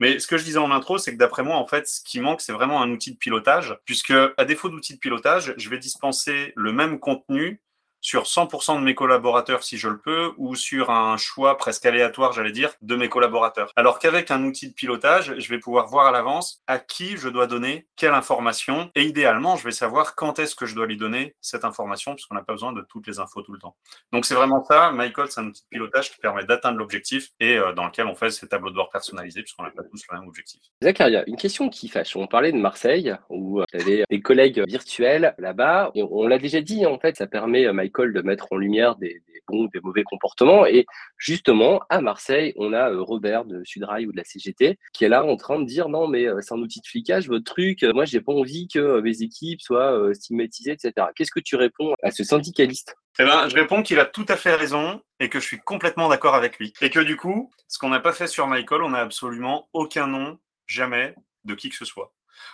Mais 0.00 0.18
ce 0.18 0.26
que 0.26 0.36
je 0.36 0.44
disais 0.44 0.58
en 0.58 0.70
intro, 0.70 0.98
c'est 0.98 1.12
que 1.12 1.18
d'après 1.18 1.42
moi, 1.42 1.56
en 1.56 1.66
fait, 1.66 1.88
ce 1.88 2.00
qui 2.02 2.20
manque, 2.20 2.40
c'est 2.40 2.52
vraiment 2.52 2.82
un 2.82 2.90
outil 2.90 3.12
de 3.12 3.16
pilotage, 3.16 3.78
puisque 3.84 4.12
à 4.36 4.44
défaut 4.44 4.68
d'outil 4.68 4.94
de 4.94 4.98
pilotage, 4.98 5.54
je 5.56 5.70
vais 5.70 5.78
dispenser 5.78 6.52
le 6.54 6.72
même 6.72 6.98
contenu 6.98 7.60
sur 8.06 8.22
100% 8.22 8.78
de 8.78 8.84
mes 8.84 8.94
collaborateurs 8.94 9.64
si 9.64 9.78
je 9.78 9.88
le 9.88 9.98
peux, 9.98 10.30
ou 10.36 10.54
sur 10.54 10.90
un 10.90 11.16
choix 11.16 11.56
presque 11.56 11.86
aléatoire, 11.86 12.32
j'allais 12.32 12.52
dire, 12.52 12.72
de 12.80 12.94
mes 12.94 13.08
collaborateurs. 13.08 13.72
Alors 13.74 13.98
qu'avec 13.98 14.30
un 14.30 14.44
outil 14.44 14.68
de 14.68 14.74
pilotage, 14.74 15.34
je 15.36 15.48
vais 15.48 15.58
pouvoir 15.58 15.88
voir 15.88 16.06
à 16.06 16.12
l'avance 16.12 16.62
à 16.68 16.78
qui 16.78 17.16
je 17.16 17.28
dois 17.28 17.48
donner 17.48 17.88
quelle 17.96 18.14
information, 18.14 18.92
et 18.94 19.02
idéalement, 19.02 19.56
je 19.56 19.64
vais 19.64 19.72
savoir 19.72 20.14
quand 20.14 20.38
est-ce 20.38 20.54
que 20.54 20.66
je 20.66 20.76
dois 20.76 20.86
lui 20.86 20.96
donner 20.96 21.34
cette 21.40 21.64
information, 21.64 22.12
parce 22.12 22.26
qu'on 22.26 22.36
n'a 22.36 22.44
pas 22.44 22.52
besoin 22.52 22.72
de 22.72 22.80
toutes 22.88 23.08
les 23.08 23.18
infos 23.18 23.42
tout 23.42 23.52
le 23.52 23.58
temps. 23.58 23.74
Donc 24.12 24.24
c'est 24.24 24.36
vraiment 24.36 24.62
ça, 24.62 24.92
Michael, 24.92 25.26
c'est 25.28 25.40
un 25.40 25.48
outil 25.48 25.62
de 25.62 25.68
pilotage 25.68 26.12
qui 26.12 26.20
permet 26.20 26.44
d'atteindre 26.44 26.78
l'objectif 26.78 27.30
et 27.40 27.58
euh, 27.58 27.72
dans 27.72 27.86
lequel 27.86 28.06
on 28.06 28.14
fait 28.14 28.30
ces 28.30 28.46
tableaux 28.46 28.70
de 28.70 28.76
bord 28.76 28.90
personnalisés, 28.90 29.42
puisqu'on 29.42 29.64
n'a 29.64 29.70
pas 29.70 29.82
tous 29.82 30.02
le 30.08 30.16
même 30.16 30.28
objectif. 30.28 30.60
Zacharia, 30.80 31.24
une 31.26 31.36
question 31.36 31.68
qui 31.70 31.88
fâche. 31.88 32.14
On 32.14 32.28
parlait 32.28 32.52
de 32.52 32.58
Marseille, 32.58 33.16
où 33.30 33.64
tu 33.68 33.76
avais 33.80 34.04
des 34.08 34.20
collègues 34.20 34.62
virtuels 34.68 35.34
là-bas, 35.38 35.90
on 35.96 36.28
l'a 36.28 36.38
déjà 36.38 36.60
dit, 36.60 36.86
en 36.86 37.00
fait, 37.00 37.16
ça 37.16 37.26
permet, 37.26 37.72
Michael, 37.72 37.95
de 38.04 38.22
mettre 38.22 38.46
en 38.50 38.56
lumière 38.56 38.96
des, 38.96 39.22
bons, 39.48 39.66
des 39.72 39.80
mauvais 39.80 40.02
comportements. 40.04 40.66
Et 40.66 40.86
justement, 41.18 41.80
à 41.88 42.00
Marseille, 42.00 42.52
on 42.56 42.72
a 42.72 42.90
euh, 42.90 43.02
Robert 43.02 43.44
de 43.44 43.62
Sudrail 43.64 44.06
ou 44.06 44.12
de 44.12 44.16
la 44.16 44.24
CGT 44.24 44.78
qui 44.92 45.04
est 45.04 45.08
là 45.08 45.24
en 45.24 45.36
train 45.36 45.58
de 45.58 45.64
dire 45.64 45.88
non, 45.88 46.08
mais 46.08 46.26
euh, 46.26 46.40
c'est 46.40 46.54
un 46.54 46.58
outil 46.58 46.80
de 46.80 46.86
flicage, 46.86 47.28
votre 47.28 47.44
truc. 47.44 47.82
Euh, 47.82 47.92
moi, 47.92 48.04
j'ai 48.04 48.20
pas 48.20 48.32
envie 48.32 48.68
que 48.68 49.00
mes 49.00 49.22
équipes 49.22 49.60
soient 49.60 50.14
stigmatisées, 50.14 50.72
etc. 50.72 50.92
Qu'est-ce 51.14 51.30
que 51.30 51.40
tu 51.40 51.56
réponds 51.56 51.94
à 52.02 52.10
ce 52.10 52.24
syndicaliste? 52.24 52.96
Eh 53.18 53.24
ben, 53.24 53.48
je 53.48 53.54
réponds 53.54 53.82
qu'il 53.82 53.98
a 53.98 54.04
tout 54.04 54.26
à 54.28 54.36
fait 54.36 54.54
raison 54.54 55.00
et 55.20 55.28
que 55.30 55.40
je 55.40 55.46
suis 55.46 55.58
complètement 55.60 56.08
d'accord 56.08 56.34
avec 56.34 56.58
lui. 56.58 56.72
Et 56.82 56.90
que 56.90 57.00
du 57.00 57.16
coup, 57.16 57.50
ce 57.68 57.78
qu'on 57.78 57.88
n'a 57.88 58.00
pas 58.00 58.12
fait 58.12 58.26
sur 58.26 58.46
Michael, 58.46 58.82
on 58.82 58.90
n'a 58.90 59.00
absolument 59.00 59.68
aucun 59.72 60.06
nom, 60.06 60.38
jamais, 60.66 61.14
de 61.44 61.54
qui 61.54 61.70
que 61.70 61.76
ce 61.76 61.84
soit. 61.84 62.12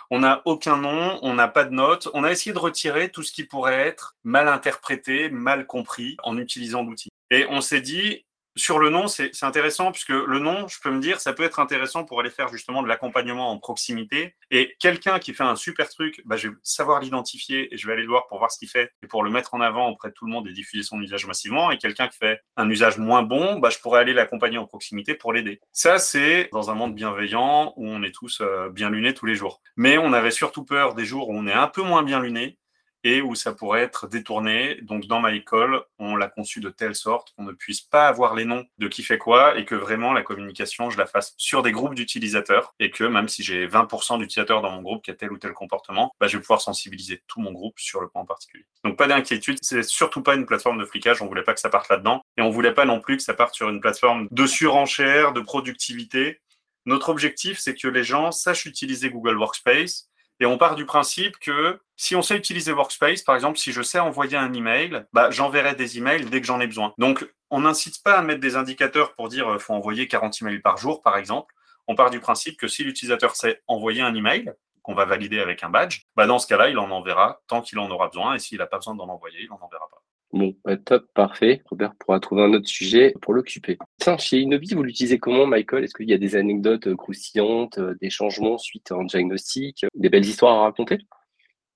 On 0.09 0.19
n'a 0.19 0.41
aucun 0.45 0.77
nom, 0.77 1.19
on 1.21 1.33
n'a 1.33 1.47
pas 1.47 1.65
de 1.65 1.73
notes. 1.73 2.09
On 2.13 2.23
a 2.23 2.31
essayé 2.31 2.53
de 2.53 2.59
retirer 2.59 3.09
tout 3.09 3.23
ce 3.23 3.31
qui 3.31 3.43
pourrait 3.43 3.87
être 3.87 4.15
mal 4.23 4.47
interprété, 4.47 5.29
mal 5.29 5.65
compris 5.65 6.17
en 6.23 6.37
utilisant 6.37 6.83
l'outil. 6.83 7.09
Et 7.31 7.45
on 7.49 7.61
s'est 7.61 7.81
dit, 7.81 8.25
sur 8.55 8.79
le 8.79 8.89
nom, 8.89 9.07
c'est 9.07 9.31
intéressant 9.43 9.91
puisque 9.91 10.09
le 10.09 10.39
nom, 10.39 10.67
je 10.67 10.79
peux 10.81 10.91
me 10.91 10.99
dire, 10.99 11.19
ça 11.19 11.33
peut 11.33 11.43
être 11.43 11.59
intéressant 11.59 12.03
pour 12.03 12.19
aller 12.19 12.29
faire 12.29 12.49
justement 12.49 12.83
de 12.83 12.87
l'accompagnement 12.87 13.51
en 13.51 13.57
proximité. 13.57 14.35
Et 14.51 14.75
quelqu'un 14.79 15.19
qui 15.19 15.33
fait 15.33 15.43
un 15.43 15.55
super 15.55 15.89
truc, 15.89 16.21
bah, 16.25 16.37
je 16.37 16.49
vais 16.49 16.55
savoir 16.63 16.99
l'identifier 16.99 17.73
et 17.73 17.77
je 17.77 17.87
vais 17.87 17.93
aller 17.93 18.03
le 18.03 18.09
voir 18.09 18.27
pour 18.27 18.37
voir 18.37 18.51
ce 18.51 18.59
qu'il 18.59 18.69
fait 18.69 18.91
et 19.01 19.07
pour 19.07 19.23
le 19.23 19.31
mettre 19.31 19.53
en 19.53 19.61
avant 19.61 19.89
auprès 19.89 20.09
de 20.09 20.13
tout 20.13 20.25
le 20.25 20.31
monde 20.31 20.47
et 20.47 20.53
diffuser 20.53 20.83
son 20.83 21.01
usage 21.01 21.25
massivement. 21.25 21.71
Et 21.71 21.77
quelqu'un 21.77 22.07
qui 22.07 22.17
fait 22.17 22.41
un 22.55 22.69
usage 22.69 22.97
moins 22.97 23.23
bon, 23.23 23.59
bah, 23.59 23.69
je 23.69 23.79
pourrais 23.79 23.99
aller 23.99 24.13
l'accompagner 24.13 24.57
en 24.57 24.65
proximité 24.65 25.15
pour 25.15 25.33
l'aider. 25.33 25.59
Ça, 25.71 25.97
c'est 25.97 26.49
dans 26.51 26.69
un 26.69 26.75
monde 26.75 26.95
bienveillant 26.95 27.73
où 27.75 27.87
on 27.87 28.03
est 28.03 28.11
tous 28.11 28.41
euh, 28.41 28.69
bien 28.69 28.89
lunés 28.89 29.13
tous 29.13 29.25
les 29.25 29.35
jours. 29.35 29.61
Mais 29.77 29.97
on 29.97 30.13
avait 30.13 30.31
surtout 30.31 30.63
peur 30.63 30.93
des 30.93 31.05
jours 31.05 31.29
où 31.29 31.35
on 31.35 31.47
est 31.47 31.53
un 31.53 31.67
peu 31.67 31.81
moins 31.81 32.03
bien 32.03 32.19
lunés 32.19 32.57
et 33.03 33.21
où 33.21 33.35
ça 33.35 33.53
pourrait 33.53 33.81
être 33.81 34.07
détourné. 34.07 34.79
Donc 34.81 35.05
dans 35.07 35.19
ma 35.19 35.33
école, 35.33 35.83
on 35.99 36.15
l'a 36.15 36.27
conçu 36.27 36.59
de 36.59 36.69
telle 36.69 36.95
sorte 36.95 37.33
qu'on 37.35 37.43
ne 37.43 37.51
puisse 37.51 37.81
pas 37.81 38.07
avoir 38.07 38.35
les 38.35 38.45
noms 38.45 38.65
de 38.77 38.87
qui 38.87 39.03
fait 39.03 39.17
quoi 39.17 39.57
et 39.57 39.65
que 39.65 39.75
vraiment 39.75 40.13
la 40.13 40.21
communication, 40.21 40.89
je 40.89 40.97
la 40.97 41.05
fasse 41.05 41.33
sur 41.37 41.63
des 41.63 41.71
groupes 41.71 41.95
d'utilisateurs 41.95 42.73
et 42.79 42.91
que 42.91 43.03
même 43.03 43.27
si 43.27 43.43
j'ai 43.43 43.67
20% 43.67 44.19
d'utilisateurs 44.19 44.61
dans 44.61 44.71
mon 44.71 44.81
groupe 44.81 45.03
qui 45.03 45.11
a 45.11 45.15
tel 45.15 45.31
ou 45.31 45.37
tel 45.37 45.53
comportement, 45.53 46.13
bah, 46.19 46.27
je 46.27 46.37
vais 46.37 46.41
pouvoir 46.41 46.61
sensibiliser 46.61 47.23
tout 47.27 47.41
mon 47.41 47.51
groupe 47.51 47.79
sur 47.79 48.01
le 48.01 48.07
point 48.07 48.21
en 48.21 48.25
particulier. 48.25 48.65
Donc 48.83 48.97
pas 48.97 49.07
d'inquiétude, 49.07 49.57
c'est 49.61 49.83
surtout 49.83 50.21
pas 50.21 50.35
une 50.35 50.45
plateforme 50.45 50.79
de 50.79 50.85
flicage, 50.85 51.21
on 51.21 51.27
voulait 51.27 51.43
pas 51.43 51.53
que 51.53 51.59
ça 51.59 51.69
parte 51.69 51.89
là-dedans 51.89 52.21
et 52.37 52.41
on 52.41 52.49
voulait 52.49 52.73
pas 52.73 52.85
non 52.85 52.99
plus 52.99 53.17
que 53.17 53.23
ça 53.23 53.33
parte 53.33 53.55
sur 53.55 53.69
une 53.69 53.81
plateforme 53.81 54.27
de 54.31 54.45
surenchère, 54.45 55.33
de 55.33 55.41
productivité. 55.41 56.39
Notre 56.85 57.09
objectif, 57.09 57.59
c'est 57.59 57.75
que 57.75 57.87
les 57.87 58.03
gens 58.03 58.31
sachent 58.31 58.65
utiliser 58.65 59.09
Google 59.09 59.37
Workspace 59.37 60.09
et 60.43 60.45
on 60.45 60.57
part 60.57 60.75
du 60.75 60.85
principe 60.85 61.39
que 61.39 61.79
si 61.95 62.17
on 62.17 62.21
sait 62.21 62.35
utiliser 62.35 62.73
Workspace, 62.73 63.21
par 63.21 63.33
exemple, 63.33 63.57
si 63.57 63.71
je 63.71 63.81
sais 63.81 63.99
envoyer 63.99 64.35
un 64.35 64.51
email, 64.51 65.05
bah, 65.13 65.31
j'enverrai 65.31 65.73
des 65.73 65.97
emails 65.97 66.25
dès 66.25 66.41
que 66.41 66.47
j'en 66.47 66.59
ai 66.59 66.67
besoin. 66.67 66.93
Donc, 66.97 67.25
on 67.49 67.61
n'incite 67.61 68.03
pas 68.03 68.17
à 68.17 68.21
mettre 68.21 68.41
des 68.41 68.57
indicateurs 68.57 69.13
pour 69.13 69.29
dire 69.29 69.45
qu'il 69.45 69.53
euh, 69.53 69.59
faut 69.59 69.73
envoyer 69.73 70.05
40 70.05 70.41
emails 70.41 70.59
par 70.59 70.75
jour, 70.75 71.01
par 71.01 71.15
exemple. 71.15 71.55
On 71.87 71.95
part 71.95 72.09
du 72.09 72.19
principe 72.19 72.57
que 72.57 72.67
si 72.67 72.83
l'utilisateur 72.83 73.37
sait 73.37 73.61
envoyer 73.67 74.01
un 74.01 74.13
email, 74.15 74.51
qu'on 74.81 74.93
va 74.93 75.05
valider 75.05 75.39
avec 75.39 75.63
un 75.63 75.69
badge, 75.69 76.01
bah, 76.17 76.27
dans 76.27 76.39
ce 76.39 76.47
cas-là, 76.47 76.67
il 76.67 76.77
en 76.77 76.91
enverra 76.91 77.39
tant 77.47 77.61
qu'il 77.61 77.79
en 77.79 77.89
aura 77.89 78.07
besoin. 78.09 78.35
Et 78.35 78.39
s'il 78.39 78.57
n'a 78.57 78.67
pas 78.67 78.79
besoin 78.79 78.95
d'en 78.95 79.07
envoyer, 79.07 79.43
il 79.43 79.47
n'en 79.47 79.61
enverra 79.61 79.87
pas. 79.89 80.03
Bon, 80.33 80.55
bah, 80.65 80.77
top, 80.77 81.05
parfait. 81.13 81.61
Robert 81.69 81.93
pourra 81.99 82.19
trouver 82.19 82.41
un 82.41 82.53
autre 82.53 82.67
sujet 82.67 83.13
pour 83.21 83.35
l'occuper. 83.35 83.77
Tiens, 83.99 84.17
chez 84.17 84.39
Innovis, 84.39 84.73
vous 84.73 84.81
l'utilisez 84.81 85.19
comment, 85.19 85.45
Michael? 85.45 85.83
Est-ce 85.83 85.93
qu'il 85.93 86.09
y 86.09 86.13
a 86.13 86.17
des 86.17 86.35
anecdotes 86.35 86.87
euh, 86.87 86.95
croustillantes, 86.95 87.77
euh, 87.77 87.95
des 88.01 88.09
changements 88.09 88.57
suite 88.57 88.91
à 88.91 88.95
un 88.95 89.05
diagnostic, 89.05 89.85
des 89.93 90.09
belles 90.09 90.25
histoires 90.25 90.57
à 90.57 90.63
raconter? 90.63 90.97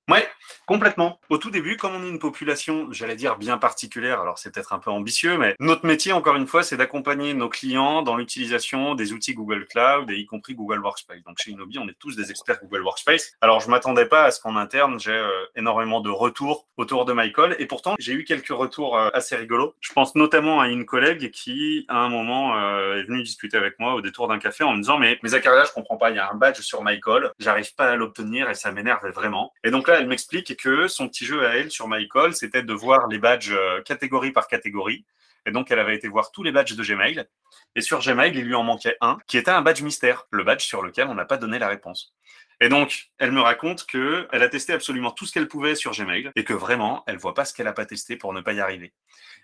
Ouais, 0.10 0.26
complètement. 0.66 1.20
Au 1.30 1.38
tout 1.38 1.52
début, 1.52 1.76
comme 1.76 1.94
on 1.94 2.02
est 2.02 2.08
une 2.10 2.20
population, 2.20 2.88
j'allais 2.92 3.18
dire 3.18 3.38
bien 3.38 3.58
particulière, 3.58 4.22
alors 4.22 4.38
c'est 4.38 4.54
peut-être 4.54 4.72
un 4.72 4.80
peu 4.80 4.90
ambitieux, 4.90 5.38
mais 5.38 5.54
notre 5.60 5.86
métier, 5.86 6.14
encore 6.14 6.38
une 6.38 6.48
fois, 6.48 6.64
c'est 6.64 6.78
d'accompagner 6.78 7.34
nos 7.34 7.50
clients 7.50 8.04
dans 8.04 8.16
l'utilisation 8.16 8.96
des 8.96 9.12
outils 9.12 9.34
Google 9.34 9.66
Cloud 9.66 10.10
et 10.10 10.16
y 10.16 10.26
compris 10.26 10.56
Google 10.56 10.80
Workspace. 10.80 11.24
Donc 11.26 11.40
chez 11.40 11.52
Inobi, 11.52 11.78
on 11.78 11.90
est 11.90 11.98
tous 12.00 12.16
des 12.16 12.32
experts 12.32 12.60
Google 12.64 12.84
Workspace. 12.84 13.34
Alors 13.42 13.60
je 13.60 13.70
m'attendais 13.70 14.06
pas 14.06 14.24
à 14.24 14.32
ce 14.32 14.40
qu'en 14.40 14.56
interne, 14.56 14.98
j'ai 14.98 15.12
euh, 15.12 15.30
énormément 15.58 16.00
de 16.00 16.10
retours 16.10 16.68
autour 16.78 17.04
de 17.04 17.12
MyCall 17.12 17.58
et 17.60 17.66
pourtant 17.66 17.96
j'ai 18.00 18.14
eu 18.14 18.24
quelques 18.24 18.48
retours 18.48 18.98
euh, 18.98 19.10
assez 19.14 19.36
rigolos. 19.36 19.76
Je 19.82 19.92
pense 19.92 20.16
notamment 20.16 20.62
à 20.62 20.70
une 20.70 20.86
collègue 20.86 21.32
qui, 21.32 21.86
à 21.90 21.98
un 21.98 22.08
moment, 22.08 22.58
euh, 22.58 22.96
est 22.96 23.04
venue 23.04 23.24
discuter 23.24 23.58
avec 23.58 23.78
moi 23.78 23.94
au 23.96 24.02
détour 24.02 24.30
d'un 24.30 24.40
café 24.40 24.64
en 24.64 24.72
me 24.72 24.78
disant 24.78 24.98
mais, 25.00 25.20
mais 25.22 25.30
Zachariah, 25.30 25.66
je 25.66 25.74
comprends 25.74 25.98
pas, 25.98 26.12
il 26.12 26.16
y 26.16 26.20
a 26.20 26.32
un 26.32 26.36
badge 26.36 26.62
sur 26.62 26.82
MyCall, 26.82 27.32
j'arrive 27.40 27.76
pas 27.76 27.90
à 27.90 27.96
l'obtenir 27.98 28.50
et 28.50 28.54
ça 28.54 28.72
m'énerve 28.72 29.06
vraiment. 29.10 29.52
Et 29.66 29.72
donc 29.72 29.90
là, 29.90 29.97
elle 29.98 30.08
m'explique 30.08 30.56
que 30.58 30.88
son 30.88 31.08
petit 31.08 31.26
jeu 31.26 31.46
à 31.46 31.56
elle 31.56 31.72
sur 31.72 31.88
MyCall, 31.88 32.34
c'était 32.34 32.64
de 32.64 32.74
voir 32.74 33.08
les 33.08 33.20
badges 33.20 33.52
euh, 33.52 33.82
catégorie 33.82 34.32
par 34.32 34.48
catégorie. 34.48 35.06
Et 35.46 35.52
donc, 35.52 35.72
elle 35.72 35.80
avait 35.80 35.96
été 35.96 36.08
voir 36.08 36.32
tous 36.32 36.44
les 36.44 36.52
badges 36.52 36.76
de 36.76 36.84
Gmail. 36.84 37.26
Et 37.76 37.82
sur 37.82 38.00
Gmail, 38.00 38.34
il 38.36 38.44
lui 38.44 38.56
en 38.56 38.64
manquait 38.64 38.98
un, 39.02 39.18
qui 39.28 39.38
était 39.38 39.52
un 39.52 39.62
badge 39.62 39.82
mystère, 39.82 40.26
le 40.32 40.44
badge 40.44 40.64
sur 40.64 40.82
lequel 40.82 41.08
on 41.08 41.16
n'a 41.16 41.26
pas 41.26 41.38
donné 41.38 41.58
la 41.58 41.68
réponse. 41.68 42.14
Et 42.60 42.70
donc, 42.70 43.12
elle 43.20 43.32
me 43.32 43.42
raconte 43.42 43.86
que 43.86 44.28
elle 44.32 44.44
a 44.44 44.50
testé 44.50 44.74
absolument 44.74 45.12
tout 45.12 45.26
ce 45.26 45.34
qu'elle 45.34 45.48
pouvait 45.48 45.76
sur 45.76 45.92
Gmail 45.92 46.32
et 46.36 46.44
que 46.44 46.54
vraiment, 46.54 47.04
elle 47.08 47.18
voit 47.18 47.34
pas 47.34 47.46
ce 47.46 47.54
qu'elle 47.54 47.68
a 47.68 47.74
pas 47.74 47.86
testé 47.86 48.18
pour 48.18 48.34
ne 48.34 48.42
pas 48.42 48.54
y 48.54 48.60
arriver. 48.60 48.94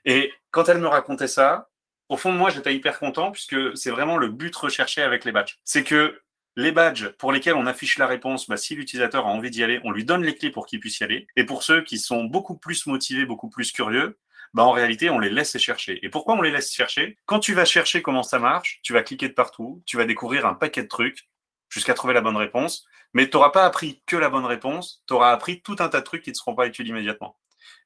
Et 0.04 0.34
quand 0.52 0.68
elle 0.68 0.80
me 0.80 0.88
racontait 0.88 1.28
ça, 1.28 1.70
au 2.10 2.18
fond 2.18 2.34
de 2.34 2.38
moi, 2.38 2.50
j'étais 2.50 2.76
hyper 2.76 3.00
content 3.00 3.32
puisque 3.32 3.78
c'est 3.78 3.92
vraiment 3.92 4.18
le 4.18 4.28
but 4.28 4.56
recherché 4.56 5.02
avec 5.02 5.26
les 5.26 5.32
badges. 5.32 5.58
C'est 5.63 5.84
que 5.84 6.22
les 6.56 6.72
badges 6.72 7.10
pour 7.18 7.32
lesquels 7.32 7.56
on 7.56 7.66
affiche 7.66 7.98
la 7.98 8.08
réponse, 8.08 8.48
bah, 8.48 8.58
si 8.58 8.76
l'utilisateur 8.76 9.26
a 9.26 9.30
envie 9.30 9.50
d'y 9.50 9.63
aller, 9.63 9.80
on 9.84 9.92
lui 9.92 10.06
donne 10.06 10.24
les 10.24 10.36
clés 10.36 10.52
pour 10.52 10.66
qu'il 10.66 10.80
puisse 10.80 11.00
y 11.00 11.04
aller. 11.04 11.28
Et 11.36 11.46
pour 11.46 11.63
ceux 11.63 11.82
qui 11.84 11.98
sont 11.98 12.26
beaucoup 12.26 12.58
plus 12.58 12.86
motivés, 12.86 13.26
beaucoup 13.26 13.50
plus 13.50 13.72
curieux, 13.72 14.18
bah, 14.54 14.63
en 14.63 14.72
réalité, 14.72 15.10
on 15.10 15.20
les 15.20 15.30
laisse 15.30 15.58
chercher. 15.58 16.00
Et 16.06 16.10
pourquoi 16.10 16.36
on 16.36 16.42
les 16.42 16.52
laisse 16.52 16.72
chercher? 16.72 17.18
Quand 17.26 17.39
tu 17.39 17.54
vas 17.54 17.66
chercher 17.66 18.02
comment 18.02 18.24
ça 18.24 18.39
marche, 18.39 18.80
tu 18.84 18.94
vas 18.94 19.02
cliquer 19.02 19.28
de 19.28 19.34
partout, 19.34 19.82
tu 19.86 19.98
vas 19.98 20.06
découvrir 20.06 20.46
un 20.46 20.54
paquet 20.54 20.84
de 20.84 20.88
trucs 20.88 21.28
jusqu'à 21.70 21.96
trouver 21.96 22.13
la 22.13 22.22
bonne 22.22 22.38
réponse. 22.38 22.86
Mais 23.13 23.30
tu 23.30 23.38
n'auras 23.38 23.50
pas 23.50 23.66
appris 23.66 24.02
que 24.06 24.16
la 24.16 24.30
bonne 24.30 24.46
réponse, 24.46 25.04
tu 25.08 25.13
auras 25.13 25.32
appris 25.32 25.62
tout 25.62 25.76
un 25.80 25.89
tas 25.89 26.00
de 26.00 26.06
trucs 26.06 26.24
qui 26.24 26.32
ne 26.32 26.36
seront 26.36 26.56
pas 26.56 26.68
utiles 26.68 26.88
immédiatement. 26.88 27.38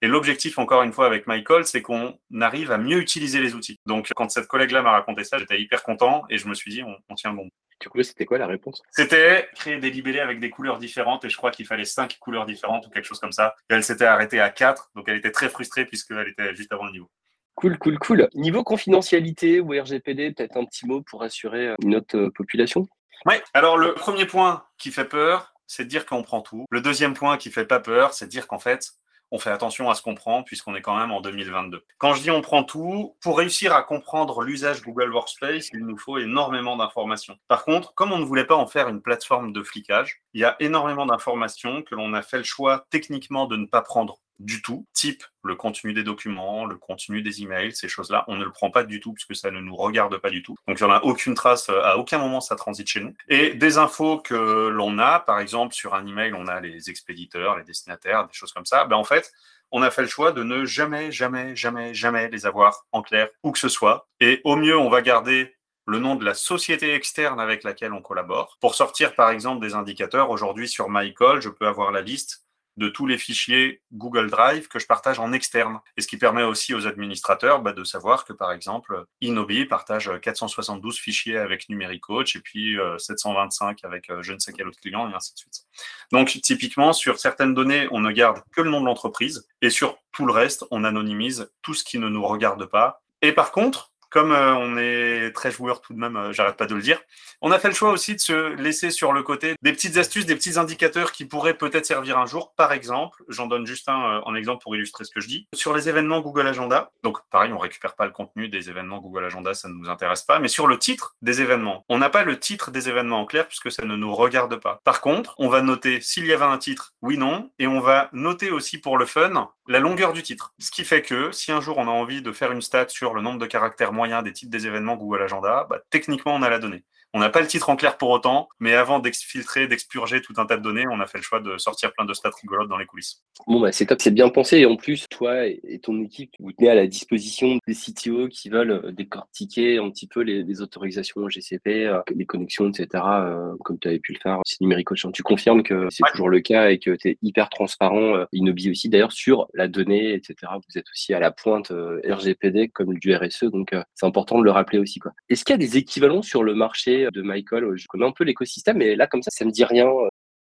Et 0.02 0.08
l'objectif, 0.08 0.58
encore 0.58 0.84
une 0.84 0.94
fois, 0.94 1.06
avec 1.06 1.28
Michael, 1.28 1.66
c'est 1.66 1.82
qu'on 1.82 2.18
arrive 2.42 2.72
à 2.72 2.78
mieux 2.78 3.00
utiliser 3.00 3.40
les 3.40 3.56
outils. 3.56 3.80
Donc, 3.86 4.12
quand 4.16 4.30
cette 4.30 4.48
collègue-là 4.48 4.82
m'a 4.82 4.92
raconté 4.92 5.24
ça, 5.24 5.38
j'étais 5.38 5.60
hyper 5.60 5.84
content 5.84 6.24
et 6.30 6.38
je 6.38 6.48
me 6.48 6.54
suis 6.54 6.72
dit, 6.72 6.84
on, 6.84 6.96
on 7.10 7.16
tient 7.16 7.34
bon. 7.34 7.50
Du 7.80 7.90
coup, 7.90 8.02
c'était 8.02 8.26
quoi 8.26 8.38
la 8.38 8.48
réponse? 8.48 8.82
C'était 8.90 9.50
créer 9.56 9.78
des 9.78 9.92
libellés 9.92 10.20
avec 10.20 10.40
des 10.40 10.50
couleurs 10.50 10.80
différentes 10.80 11.26
et 11.26 11.30
je 11.30 11.38
crois 11.38 11.52
qu'il 11.52 11.68
fallait 11.68 11.86
cinq 11.86 12.18
couleurs 12.20 12.46
différentes 12.46 12.88
ou 12.88 12.90
quelque 12.90 13.06
chose 13.06 13.20
comme 13.20 13.32
ça. 13.32 13.56
Et 13.70 13.76
elle 13.76 13.84
s'était 13.84 14.06
arrêtée 14.06 14.40
à 14.40 14.50
quatre, 14.50 14.90
donc 14.96 15.08
elle 15.08 15.18
était 15.18 15.32
très 15.32 15.50
frustrée 15.50 15.86
puisqu'elle 15.86 16.28
était 16.28 16.56
juste 16.56 16.74
avant 16.74 16.86
le 16.86 16.92
niveau. 16.92 17.10
Cool, 17.54 17.78
cool, 17.78 18.00
cool. 18.00 18.30
Niveau 18.34 18.64
confidentialité 18.64 19.60
ou 19.60 19.70
RGPD, 19.70 20.32
peut-être 20.34 20.58
un 20.58 20.66
petit 20.66 20.86
mot 20.88 21.02
pour 21.02 21.24
assurer 21.24 21.74
notre 21.84 22.18
euh, 22.18 22.32
population? 22.32 22.88
Oui, 23.26 23.36
alors 23.54 23.78
le 23.78 23.94
premier 23.94 24.26
point 24.26 24.66
qui 24.78 24.92
fait 24.92 25.06
peur, 25.06 25.54
c'est 25.66 25.84
de 25.84 25.90
dire 25.90 26.06
qu'on 26.06 26.22
prend 26.22 26.42
tout. 26.42 26.66
Le 26.70 26.82
deuxième 26.82 27.14
point 27.14 27.38
qui 27.38 27.52
fait 27.52 27.66
pas 27.66 27.80
peur, 27.80 28.14
c'est 28.14 28.26
de 28.26 28.32
dire 28.32 28.48
qu'en 28.48 28.60
fait, 28.60 28.92
on 29.32 29.40
fait 29.40 29.52
attention 29.52 29.90
à 29.90 29.96
ce 29.96 30.02
qu'on 30.02 30.16
prend 30.16 30.44
puisqu'on 30.44 30.76
est 30.76 30.82
quand 30.82 30.98
même 30.98 31.12
en 31.12 31.22
2022. 31.22 31.84
Quand 31.98 32.14
je 32.14 32.22
dis 32.22 32.32
on 32.32 32.42
prend 32.42 32.64
tout, 32.64 33.16
pour 33.22 33.38
réussir 33.38 33.74
à 33.74 33.84
comprendre 33.84 34.42
l'usage 34.42 34.82
Google 34.82 35.12
Workspace, 35.14 35.70
il 35.74 35.86
nous 35.86 35.98
faut 35.98 36.18
énormément 36.18 36.78
d'informations. 36.78 37.38
Par 37.48 37.66
contre, 37.66 37.94
comme 37.94 38.12
on 38.12 38.20
ne 38.20 38.26
voulait 38.26 38.46
pas 38.46 38.56
en 38.56 38.68
faire 38.68 38.88
une 38.88 39.02
plateforme 39.02 39.54
de 39.54 39.64
flicage, 39.64 40.22
il 40.34 40.42
y 40.42 40.46
a 40.46 40.56
énormément 40.60 41.06
d'informations 41.06 41.82
que 41.84 41.96
l'on 41.96 42.14
a 42.14 42.22
fait 42.22 42.38
le 42.38 42.44
choix 42.44 42.86
techniquement 42.90 43.48
de 43.48 43.58
ne 43.58 43.66
pas 43.66 43.82
prendre 43.82 44.20
du 44.40 44.62
tout, 44.62 44.86
type 44.94 45.24
le 45.44 45.56
contenu 45.56 45.94
des 45.94 46.04
documents, 46.04 46.66
le 46.66 46.76
contenu 46.76 47.22
des 47.22 47.42
emails, 47.42 47.74
ces 47.74 47.88
choses-là, 47.88 48.26
on 48.28 48.36
ne 48.36 48.44
le 48.44 48.52
prend 48.52 48.70
pas 48.70 48.84
du 48.84 49.00
tout 49.00 49.14
puisque 49.14 49.36
ça 49.36 49.50
ne 49.52 49.60
nous 49.60 49.76
regarde 49.76 50.18
pas 50.18 50.30
du 50.30 50.44
tout. 50.44 50.56
Donc 50.68 50.80
il 50.80 50.84
n'y 50.86 50.92
en 50.92 50.94
a 50.94 51.02
aucune 51.04 51.34
trace, 51.34 51.70
euh, 51.70 51.82
à 51.84 51.98
aucun 51.98 52.18
moment 52.18 52.42
ça 52.42 52.56
transite 52.56 52.88
chez 52.88 53.00
nous. 53.00 53.14
Et 53.30 53.54
des 53.54 53.78
infos 53.78 54.20
que 54.20 54.68
l'on 54.68 55.00
a, 55.00 55.20
par 55.20 55.40
exemple 55.40 55.74
sur 55.74 55.96
un 55.96 56.06
email, 56.06 56.34
on 56.34 56.48
a 56.48 56.60
les 56.60 56.90
expéditeurs, 56.90 57.58
les 57.58 57.64
destinataires, 57.64 58.28
des 58.28 58.34
choses 58.34 58.52
comme 58.52 58.66
ça, 58.66 58.86
ben 58.86 58.96
en 58.96 59.04
fait, 59.04 59.32
on 59.72 59.82
a 59.82 59.92
fait 59.92 60.02
le 60.02 60.08
choix 60.08 60.32
de 60.32 60.44
ne 60.44 60.66
jamais, 60.66 61.12
jamais, 61.12 61.56
jamais, 61.56 61.94
jamais 61.94 62.30
les 62.30 62.46
avoir 62.46 62.86
en 62.92 63.02
clair, 63.02 63.30
où 63.44 63.52
que 63.52 63.60
ce 63.60 63.70
soit. 63.70 64.08
Et 64.20 64.42
au 64.44 64.56
mieux, 64.56 64.78
on 64.78 64.90
va 64.90 65.02
garder 65.02 65.56
le 65.86 66.00
nom 66.00 66.16
de 66.16 66.26
la 66.26 66.34
société 66.34 66.94
externe 66.94 67.40
avec 67.40 67.64
laquelle 67.64 67.94
on 67.94 68.02
collabore. 68.02 68.58
Pour 68.60 68.76
sortir, 68.76 69.16
par 69.16 69.30
exemple, 69.30 69.66
des 69.66 69.74
indicateurs, 69.74 70.30
aujourd'hui 70.30 70.68
sur 70.68 70.90
MyCall, 70.90 71.42
je 71.42 71.50
peux 71.50 71.66
avoir 71.68 71.92
la 71.92 72.02
liste 72.02 72.47
de 72.78 72.90
tous 72.90 73.06
les 73.08 73.18
fichiers 73.18 73.82
Google 73.94 74.30
Drive 74.30 74.68
que 74.68 74.80
je 74.80 74.88
partage 74.88 75.20
en 75.20 75.34
externe. 75.34 75.80
Et 75.98 76.02
ce 76.02 76.08
qui 76.08 76.18
permet 76.18 76.44
aussi 76.44 76.74
aux 76.74 76.88
administrateurs 76.88 77.62
bah, 77.62 77.74
de 77.74 77.84
savoir 77.84 78.26
que, 78.26 78.34
par 78.34 78.52
exemple, 78.52 79.06
Inobi 79.22 79.66
partage 79.66 80.12
472 80.22 80.98
fichiers 80.98 81.38
avec 81.38 81.70
Numéricoach 81.70 82.36
et 82.36 82.40
puis 82.40 82.78
725 82.98 83.84
euh, 83.84 83.88
avec 83.88 84.10
euh, 84.10 84.22
je 84.22 84.34
ne 84.34 84.40
sais 84.40 84.54
quel 84.54 84.68
autre 84.68 84.80
client 84.80 85.10
et 85.10 85.14
ainsi 85.14 85.34
de 85.34 85.40
suite. 85.40 85.66
Donc, 86.12 86.40
typiquement, 86.42 86.94
sur 86.94 87.20
certaines 87.20 87.54
données, 87.54 87.88
on 87.92 88.00
ne 88.00 88.12
garde 88.12 88.42
que 88.52 88.62
le 88.62 88.70
nom 88.70 88.82
de 88.82 88.86
l'entreprise 88.86 89.48
et 89.62 89.70
sur 89.70 89.98
tout 90.12 90.26
le 90.26 90.32
reste, 90.32 90.66
on 90.72 90.84
anonymise 90.84 91.52
tout 91.62 91.74
ce 91.74 91.84
qui 91.84 92.00
ne 92.00 92.10
nous 92.10 92.26
regarde 92.26 92.66
pas. 92.66 93.02
Et 93.22 93.32
par 93.32 93.52
contre, 93.52 93.92
comme 94.10 94.32
euh, 94.32 94.56
on 94.56 94.78
est 94.78 95.32
très 95.34 95.52
joueur 95.52 95.82
tout 95.82 95.94
de 95.94 96.00
même, 96.00 96.16
euh, 96.16 96.32
j'arrête 96.32 96.58
pas 96.58 96.66
de 96.66 96.76
le 96.76 96.82
dire, 96.82 97.02
on 97.42 97.52
a 97.52 97.60
fait 97.60 97.68
le 97.68 97.74
choix 97.74 97.92
aussi 97.92 98.16
de 98.16 98.20
se 98.20 98.56
laisser 98.56 98.92
sur 98.92 99.14
le 99.14 99.24
côté 99.24 99.56
des 99.62 99.74
petites 99.74 99.98
astuces, 99.98 100.26
des 100.26 100.36
petits 100.36 100.58
indicateurs 100.58 101.12
qui 101.12 101.26
pourraient 101.26 101.58
peut-être 101.58 101.86
servir 101.86 102.18
un 102.18 102.26
jour. 102.26 102.54
Par 102.56 102.72
exemple, 102.72 103.24
j'en 103.28 103.48
donne 103.48 103.66
juste 103.66 103.90
un 103.90 104.18
euh, 104.18 104.22
en 104.26 104.36
exemple 104.36 104.64
pour 104.64 104.76
illustrer 104.76 105.04
ce 105.04 105.12
que 105.12 105.20
je 105.20 105.28
dis. 105.28 105.48
Sur 105.54 105.76
les 105.76 105.90
événements 105.90 106.22
Google 106.22 106.48
Agenda, 106.48 106.92
donc 107.04 107.18
pareil, 107.30 107.52
on 107.54 107.58
récupère 107.58 107.96
pas 107.96 108.06
le 108.06 108.12
contenu 108.12 108.50
des 108.50 108.70
événements 108.70 109.00
Google 109.00 109.26
Agenda, 109.26 109.54
ça 109.54 109.68
ne 109.68 109.74
nous 109.74 109.90
intéresse 109.90 110.24
pas, 110.24 110.40
mais 110.40 110.48
sur 110.48 110.68
le 110.68 110.78
titre 110.78 111.16
des 111.22 111.42
événements, 111.42 111.86
on 111.90 111.98
n'a 111.98 112.10
pas 112.10 112.24
le 112.24 112.40
titre 112.40 112.72
des 112.72 112.90
événements 112.90 113.22
en 113.22 113.26
clair 113.26 113.48
puisque 113.48 113.72
ça 113.72 113.86
ne 113.86 113.96
nous 113.96 114.14
regarde 114.14 114.56
pas. 114.58 114.82
Par 114.84 115.02
contre, 115.02 115.36
on 115.38 115.50
va 115.50 115.62
noter 115.62 116.02
s'il 116.02 116.26
y 116.26 116.34
avait 116.34 116.46
un 116.46 116.58
titre, 116.58 116.94
oui, 117.02 117.18
non, 117.18 117.52
et 117.60 117.68
on 117.68 117.80
va 117.80 118.10
noter 118.14 118.52
aussi 118.52 118.78
pour 118.78 118.98
le 118.98 119.06
fun 119.06 119.48
la 119.68 119.80
longueur 119.80 120.14
du 120.14 120.24
titre. 120.24 120.54
Ce 120.60 120.72
qui 120.72 120.86
fait 120.86 121.02
que 121.02 121.32
si 121.32 121.52
un 121.52 121.62
jour 121.62 121.78
on 121.78 121.88
a 121.88 121.92
envie 121.92 122.22
de 122.22 122.32
faire 122.32 122.52
une 122.52 122.62
stat 122.62 122.88
sur 122.90 123.14
le 123.14 123.22
nombre 123.22 123.40
de 123.40 123.46
caractères 123.46 123.94
moyens 123.98 124.24
des 124.24 124.34
titres 124.34 124.52
des 124.52 124.68
événements 124.68 124.96
Google 124.96 125.24
Agenda, 125.24 125.68
bah, 125.70 125.82
techniquement 125.90 126.36
on 126.36 126.44
a 126.44 126.50
la 126.50 126.60
donnée. 126.60 126.84
On 127.14 127.20
n'a 127.20 127.30
pas 127.30 127.42
le 127.42 127.48
titre 127.48 127.70
en 127.70 127.76
clair 127.76 127.98
pour 127.98 128.10
autant, 128.10 128.50
mais 128.60 128.74
avant 128.74 129.00
d'exfiltrer, 129.00 129.68
d'expurger 129.68 130.22
tout 130.22 130.34
un 130.38 130.46
tas 130.46 130.58
de 130.58 130.62
données, 130.62 130.86
on 130.92 131.00
a 131.00 131.08
fait 131.08 131.18
le 131.18 131.24
choix 131.24 131.40
de 131.40 131.58
sortir 131.58 131.94
plein 131.94 132.06
de 132.06 132.14
stats 132.14 132.32
rigolotes 132.42 132.68
dans 132.68 132.78
les 132.78 132.86
coulisses. 132.86 133.24
Bon, 133.48 133.62
bah, 133.62 133.72
c'est 133.72 133.86
top, 133.86 134.02
c'est 134.02 134.12
bien 134.12 134.30
pensé. 134.30 134.58
Et 134.58 134.66
en 134.66 134.76
plus, 134.76 135.06
toi 135.10 135.48
et 135.48 135.80
ton 135.82 136.02
équipe, 136.02 136.32
vous 136.40 136.52
tenez 136.52 136.70
à 136.70 136.76
la 136.76 136.88
disposition 136.88 137.60
des 137.66 137.74
CTO 137.74 138.28
qui 138.28 138.50
veulent 138.50 138.72
euh, 138.72 138.92
décortiquer 138.92 139.78
un 139.78 139.90
petit 139.90 140.08
peu 140.08 140.22
les, 140.22 140.62
autorisations 140.62 141.30
GCP, 141.30 141.86
euh, 141.86 142.00
les 142.14 142.26
connexions, 142.26 142.70
etc., 142.70 142.88
euh, 142.94 143.54
comme 143.64 143.80
tu 143.80 143.88
avais 143.88 144.00
pu 144.00 144.14
le 144.14 144.20
faire 144.22 144.40
chez 144.46 144.58
Numéricoach. 144.62 145.06
Tu 145.14 145.24
confirmes 145.24 145.64
que 145.64 145.88
c'est 145.90 146.04
toujours 146.12 146.30
le 146.30 146.42
cas 146.42 146.70
et 146.70 146.80
que 146.80 146.92
tu 146.92 147.10
es 147.10 147.18
hyper 147.22 147.50
transparent. 147.50 148.26
Inobi 148.34 148.72
aussi, 148.72 148.90
d'ailleurs, 148.90 149.12
sur 149.12 149.48
la 149.54 149.68
donnée, 149.68 150.14
etc. 150.14 150.36
Vous 150.54 150.78
êtes 150.78 150.86
aussi 150.92 151.14
à 151.14 151.20
la 151.20 151.32
pointe 151.32 151.72
RGPD 151.72 152.70
comme 152.70 152.98
du 152.98 153.16
RSE, 153.16 153.46
donc 153.46 153.76
c'est 153.94 154.06
important 154.06 154.40
de 154.40 154.44
le 154.44 154.52
rappeler 154.52 154.80
aussi. 154.80 155.00
Est-ce 155.30 155.46
qu'il 155.46 155.54
y 155.54 155.56
a 155.56 155.58
des 155.58 155.78
équivalents 155.78 156.22
sur 156.22 156.44
le 156.44 156.56
marché 156.56 156.97
de 157.12 157.22
Michael. 157.22 157.76
Je 157.76 157.88
connais 157.88 158.06
un 158.06 158.12
peu 158.12 158.24
l'écosystème, 158.24 158.78
mais 158.78 158.96
là, 158.96 159.08
comme 159.08 159.24
ça, 159.24 159.32
ça 159.32 159.46
me 159.46 159.52
dit 159.52 159.64
rien. 159.64 159.88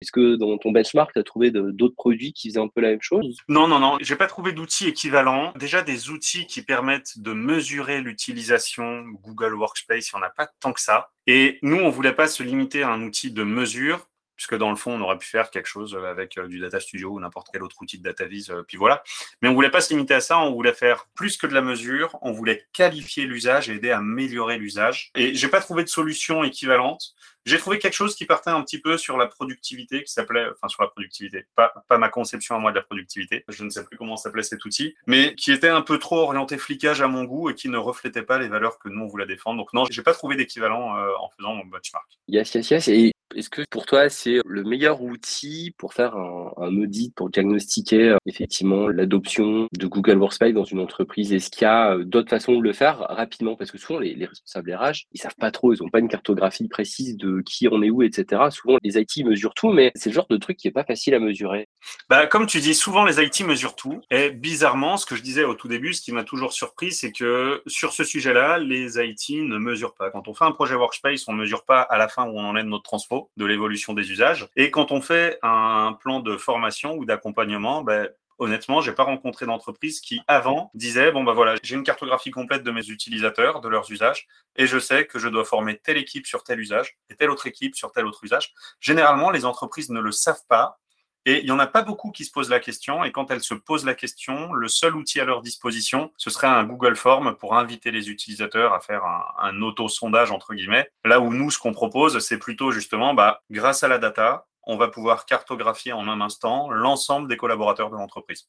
Est-ce 0.02 0.12
que 0.12 0.36
dans 0.36 0.58
ton 0.58 0.72
benchmark, 0.72 1.12
tu 1.14 1.18
as 1.18 1.22
trouvé 1.22 1.50
d'autres 1.50 1.94
produits 1.94 2.32
qui 2.34 2.50
faisaient 2.50 2.60
un 2.60 2.68
peu 2.68 2.82
la 2.82 2.90
même 2.90 3.00
chose? 3.00 3.38
Non, 3.48 3.66
non, 3.66 3.78
non. 3.78 3.96
J'ai 4.00 4.16
pas 4.16 4.26
trouvé 4.26 4.52
d'outils 4.52 4.88
équivalents. 4.88 5.52
Déjà, 5.56 5.80
des 5.80 6.10
outils 6.10 6.46
qui 6.46 6.60
permettent 6.60 7.18
de 7.18 7.32
mesurer 7.32 8.02
l'utilisation 8.02 9.04
Google 9.22 9.54
Workspace, 9.54 10.10
il 10.10 10.16
n'y 10.16 10.22
en 10.22 10.26
a 10.26 10.30
pas 10.30 10.48
tant 10.60 10.74
que 10.74 10.82
ça. 10.82 11.08
Et 11.26 11.58
nous, 11.62 11.78
on 11.78 11.88
voulait 11.88 12.12
pas 12.12 12.28
se 12.28 12.42
limiter 12.42 12.82
à 12.82 12.90
un 12.90 13.02
outil 13.02 13.32
de 13.32 13.42
mesure 13.42 14.06
puisque 14.36 14.54
dans 14.54 14.70
le 14.70 14.76
fond, 14.76 14.92
on 14.92 15.00
aurait 15.00 15.18
pu 15.18 15.26
faire 15.26 15.50
quelque 15.50 15.66
chose 15.66 15.96
avec 15.96 16.38
euh, 16.38 16.46
du 16.46 16.60
Data 16.60 16.78
Studio 16.78 17.10
ou 17.10 17.20
n'importe 17.20 17.48
quel 17.52 17.62
autre 17.62 17.76
outil 17.80 17.98
de 17.98 18.02
data 18.02 18.26
vis, 18.26 18.50
euh, 18.50 18.62
puis 18.62 18.76
voilà. 18.76 19.02
Mais 19.42 19.48
on 19.48 19.54
voulait 19.54 19.70
pas 19.70 19.80
se 19.80 19.92
limiter 19.92 20.14
à 20.14 20.20
ça, 20.20 20.38
on 20.38 20.52
voulait 20.52 20.74
faire 20.74 21.06
plus 21.14 21.36
que 21.36 21.46
de 21.46 21.54
la 21.54 21.62
mesure, 21.62 22.16
on 22.22 22.32
voulait 22.32 22.66
qualifier 22.72 23.24
l'usage 23.24 23.68
et 23.70 23.74
aider 23.74 23.90
à 23.90 23.98
améliorer 23.98 24.58
l'usage. 24.58 25.10
Et 25.14 25.34
j'ai 25.34 25.48
pas 25.48 25.60
trouvé 25.60 25.82
de 25.82 25.88
solution 25.88 26.44
équivalente. 26.44 27.14
J'ai 27.46 27.58
trouvé 27.58 27.78
quelque 27.78 27.94
chose 27.94 28.16
qui 28.16 28.24
partait 28.24 28.50
un 28.50 28.60
petit 28.62 28.80
peu 28.80 28.98
sur 28.98 29.16
la 29.16 29.28
productivité, 29.28 30.02
qui 30.02 30.12
s'appelait, 30.12 30.46
enfin 30.50 30.66
sur 30.66 30.82
la 30.82 30.88
productivité, 30.88 31.46
pas, 31.54 31.72
pas 31.88 31.96
ma 31.96 32.08
conception 32.08 32.56
à 32.56 32.58
moi 32.58 32.72
de 32.72 32.76
la 32.76 32.82
productivité, 32.82 33.44
je 33.48 33.62
ne 33.62 33.70
sais 33.70 33.84
plus 33.84 33.96
comment 33.96 34.16
s'appelait 34.16 34.42
cet 34.42 34.64
outil, 34.64 34.96
mais 35.06 35.32
qui 35.36 35.52
était 35.52 35.68
un 35.68 35.82
peu 35.82 35.98
trop 35.98 36.18
orienté 36.18 36.58
flicage 36.58 37.02
à 37.02 37.06
mon 37.06 37.22
goût 37.22 37.48
et 37.48 37.54
qui 37.54 37.68
ne 37.68 37.78
reflétait 37.78 38.22
pas 38.22 38.38
les 38.38 38.48
valeurs 38.48 38.80
que 38.80 38.88
nous 38.88 39.04
on 39.04 39.06
voulait 39.06 39.26
défendre. 39.26 39.58
Donc 39.58 39.72
non, 39.74 39.84
j'ai 39.88 40.02
pas 40.02 40.12
trouvé 40.12 40.34
d'équivalent 40.34 40.96
euh, 40.96 41.12
en 41.20 41.30
faisant 41.30 41.54
mon 41.54 41.64
benchmark. 41.66 42.18
Yes, 42.26 42.52
yes, 42.52 42.70
yes. 42.70 42.88
Et 42.88 43.12
est-ce 43.34 43.50
que 43.50 43.62
pour 43.70 43.86
toi, 43.86 44.08
c'est 44.08 44.38
le 44.44 44.62
meilleur 44.62 45.02
outil 45.02 45.74
pour 45.78 45.94
faire 45.94 46.16
un, 46.16 46.76
audit, 46.76 47.14
pour 47.14 47.30
diagnostiquer 47.30 48.10
euh, 48.10 48.16
effectivement 48.26 48.88
l'adoption 48.88 49.68
de 49.72 49.86
Google 49.86 50.18
Workspace 50.18 50.52
dans 50.52 50.64
une 50.64 50.80
entreprise? 50.80 51.32
Est-ce 51.32 51.50
qu'il 51.50 51.62
y 51.62 51.64
a 51.64 51.94
euh, 51.94 52.04
d'autres 52.04 52.30
façons 52.30 52.56
de 52.56 52.62
le 52.62 52.72
faire 52.72 52.98
rapidement? 52.98 53.56
Parce 53.56 53.70
que 53.70 53.78
souvent, 53.78 53.98
les, 53.98 54.14
responsables 54.24 54.72
RH, 54.72 55.06
ils 55.12 55.20
savent 55.20 55.34
pas 55.38 55.50
trop, 55.50 55.72
ils 55.72 55.82
ont 55.82 55.88
pas 55.88 55.98
une 55.98 56.08
cartographie 56.08 56.68
précise 56.68 57.16
de 57.16 57.42
qui 57.42 57.68
on 57.68 57.82
est 57.82 57.90
où, 57.90 58.02
etc. 58.02 58.42
Souvent, 58.50 58.78
les 58.82 58.98
IT 58.98 59.24
mesurent 59.24 59.54
tout, 59.54 59.70
mais 59.70 59.90
c'est 59.94 60.10
le 60.10 60.14
genre 60.14 60.28
de 60.28 60.36
truc 60.36 60.56
qui 60.56 60.68
est 60.68 60.72
pas 60.72 60.84
facile 60.84 61.14
à 61.14 61.18
mesurer. 61.18 61.68
Bah, 62.08 62.26
comme 62.26 62.46
tu 62.46 62.60
dis, 62.60 62.74
souvent 62.74 63.04
les 63.04 63.20
IT 63.20 63.40
mesurent 63.46 63.76
tout. 63.76 64.00
Et 64.10 64.30
bizarrement, 64.30 64.96
ce 64.96 65.06
que 65.06 65.16
je 65.16 65.22
disais 65.22 65.44
au 65.44 65.54
tout 65.54 65.68
début, 65.68 65.94
ce 65.94 66.02
qui 66.02 66.12
m'a 66.12 66.24
toujours 66.24 66.52
surpris, 66.52 66.92
c'est 66.92 67.12
que 67.12 67.62
sur 67.66 67.92
ce 67.92 68.04
sujet-là, 68.04 68.58
les 68.58 68.98
IT 68.98 69.30
ne 69.30 69.58
mesurent 69.58 69.94
pas. 69.94 70.10
Quand 70.10 70.28
on 70.28 70.34
fait 70.34 70.44
un 70.44 70.52
projet 70.52 70.74
Workspace, 70.74 71.24
on 71.28 71.32
mesure 71.32 71.64
pas 71.64 71.80
à 71.80 71.98
la 71.98 72.08
fin 72.08 72.24
où 72.26 72.38
on 72.38 72.44
en 72.44 72.56
est 72.56 72.62
de 72.62 72.68
notre 72.68 72.84
transfo 72.84 73.15
de 73.36 73.44
l'évolution 73.44 73.94
des 73.94 74.10
usages. 74.10 74.48
Et 74.56 74.70
quand 74.70 74.92
on 74.92 75.00
fait 75.00 75.38
un 75.42 75.96
plan 76.00 76.20
de 76.20 76.36
formation 76.36 76.94
ou 76.96 77.04
d'accompagnement, 77.04 77.82
ben, 77.82 78.08
honnêtement, 78.38 78.80
j'ai 78.80 78.92
pas 78.92 79.04
rencontré 79.04 79.46
d'entreprise 79.46 80.00
qui 80.00 80.20
avant 80.26 80.70
disait 80.74 81.10
bon 81.10 81.24
bah 81.24 81.32
voilà, 81.32 81.54
j'ai 81.62 81.74
une 81.74 81.84
cartographie 81.84 82.30
complète 82.30 82.62
de 82.62 82.70
mes 82.70 82.88
utilisateurs, 82.88 83.60
de 83.60 83.68
leurs 83.68 83.90
usages, 83.90 84.26
et 84.56 84.66
je 84.66 84.78
sais 84.78 85.06
que 85.06 85.18
je 85.18 85.28
dois 85.28 85.44
former 85.44 85.78
telle 85.78 85.96
équipe 85.96 86.26
sur 86.26 86.42
tel 86.42 86.60
usage 86.60 86.96
et 87.10 87.16
telle 87.16 87.30
autre 87.30 87.46
équipe 87.46 87.74
sur 87.74 87.92
tel 87.92 88.06
autre 88.06 88.24
usage. 88.24 88.52
Généralement, 88.80 89.30
les 89.30 89.44
entreprises 89.44 89.90
ne 89.90 90.00
le 90.00 90.12
savent 90.12 90.44
pas 90.48 90.78
et 91.26 91.40
il 91.40 91.44
n'y 91.44 91.50
en 91.50 91.58
a 91.58 91.66
pas 91.66 91.82
beaucoup 91.82 92.12
qui 92.12 92.24
se 92.24 92.30
posent 92.30 92.48
la 92.48 92.60
question. 92.60 93.02
Et 93.02 93.10
quand 93.10 93.32
elles 93.32 93.42
se 93.42 93.52
posent 93.52 93.84
la 93.84 93.94
question, 93.94 94.52
le 94.52 94.68
seul 94.68 94.94
outil 94.94 95.20
à 95.20 95.24
leur 95.24 95.42
disposition, 95.42 96.12
ce 96.16 96.30
serait 96.30 96.46
un 96.46 96.62
Google 96.62 96.94
Form 96.94 97.36
pour 97.36 97.56
inviter 97.56 97.90
les 97.90 98.08
utilisateurs 98.10 98.72
à 98.72 98.80
faire 98.80 99.02
un, 99.04 99.60
auto-sondage, 99.60 100.30
entre 100.30 100.54
guillemets. 100.54 100.88
Là 101.04 101.18
où 101.18 101.32
nous, 101.32 101.50
ce 101.50 101.58
qu'on 101.58 101.72
propose, 101.72 102.20
c'est 102.20 102.38
plutôt 102.38 102.70
justement, 102.70 103.12
bah, 103.12 103.42
grâce 103.50 103.82
à 103.82 103.88
la 103.88 103.98
data, 103.98 104.46
on 104.62 104.76
va 104.76 104.86
pouvoir 104.86 105.26
cartographier 105.26 105.92
en 105.92 106.06
un 106.08 106.20
instant 106.20 106.70
l'ensemble 106.70 107.28
des 107.28 107.36
collaborateurs 107.36 107.90
de 107.90 107.96
l'entreprise. 107.96 108.48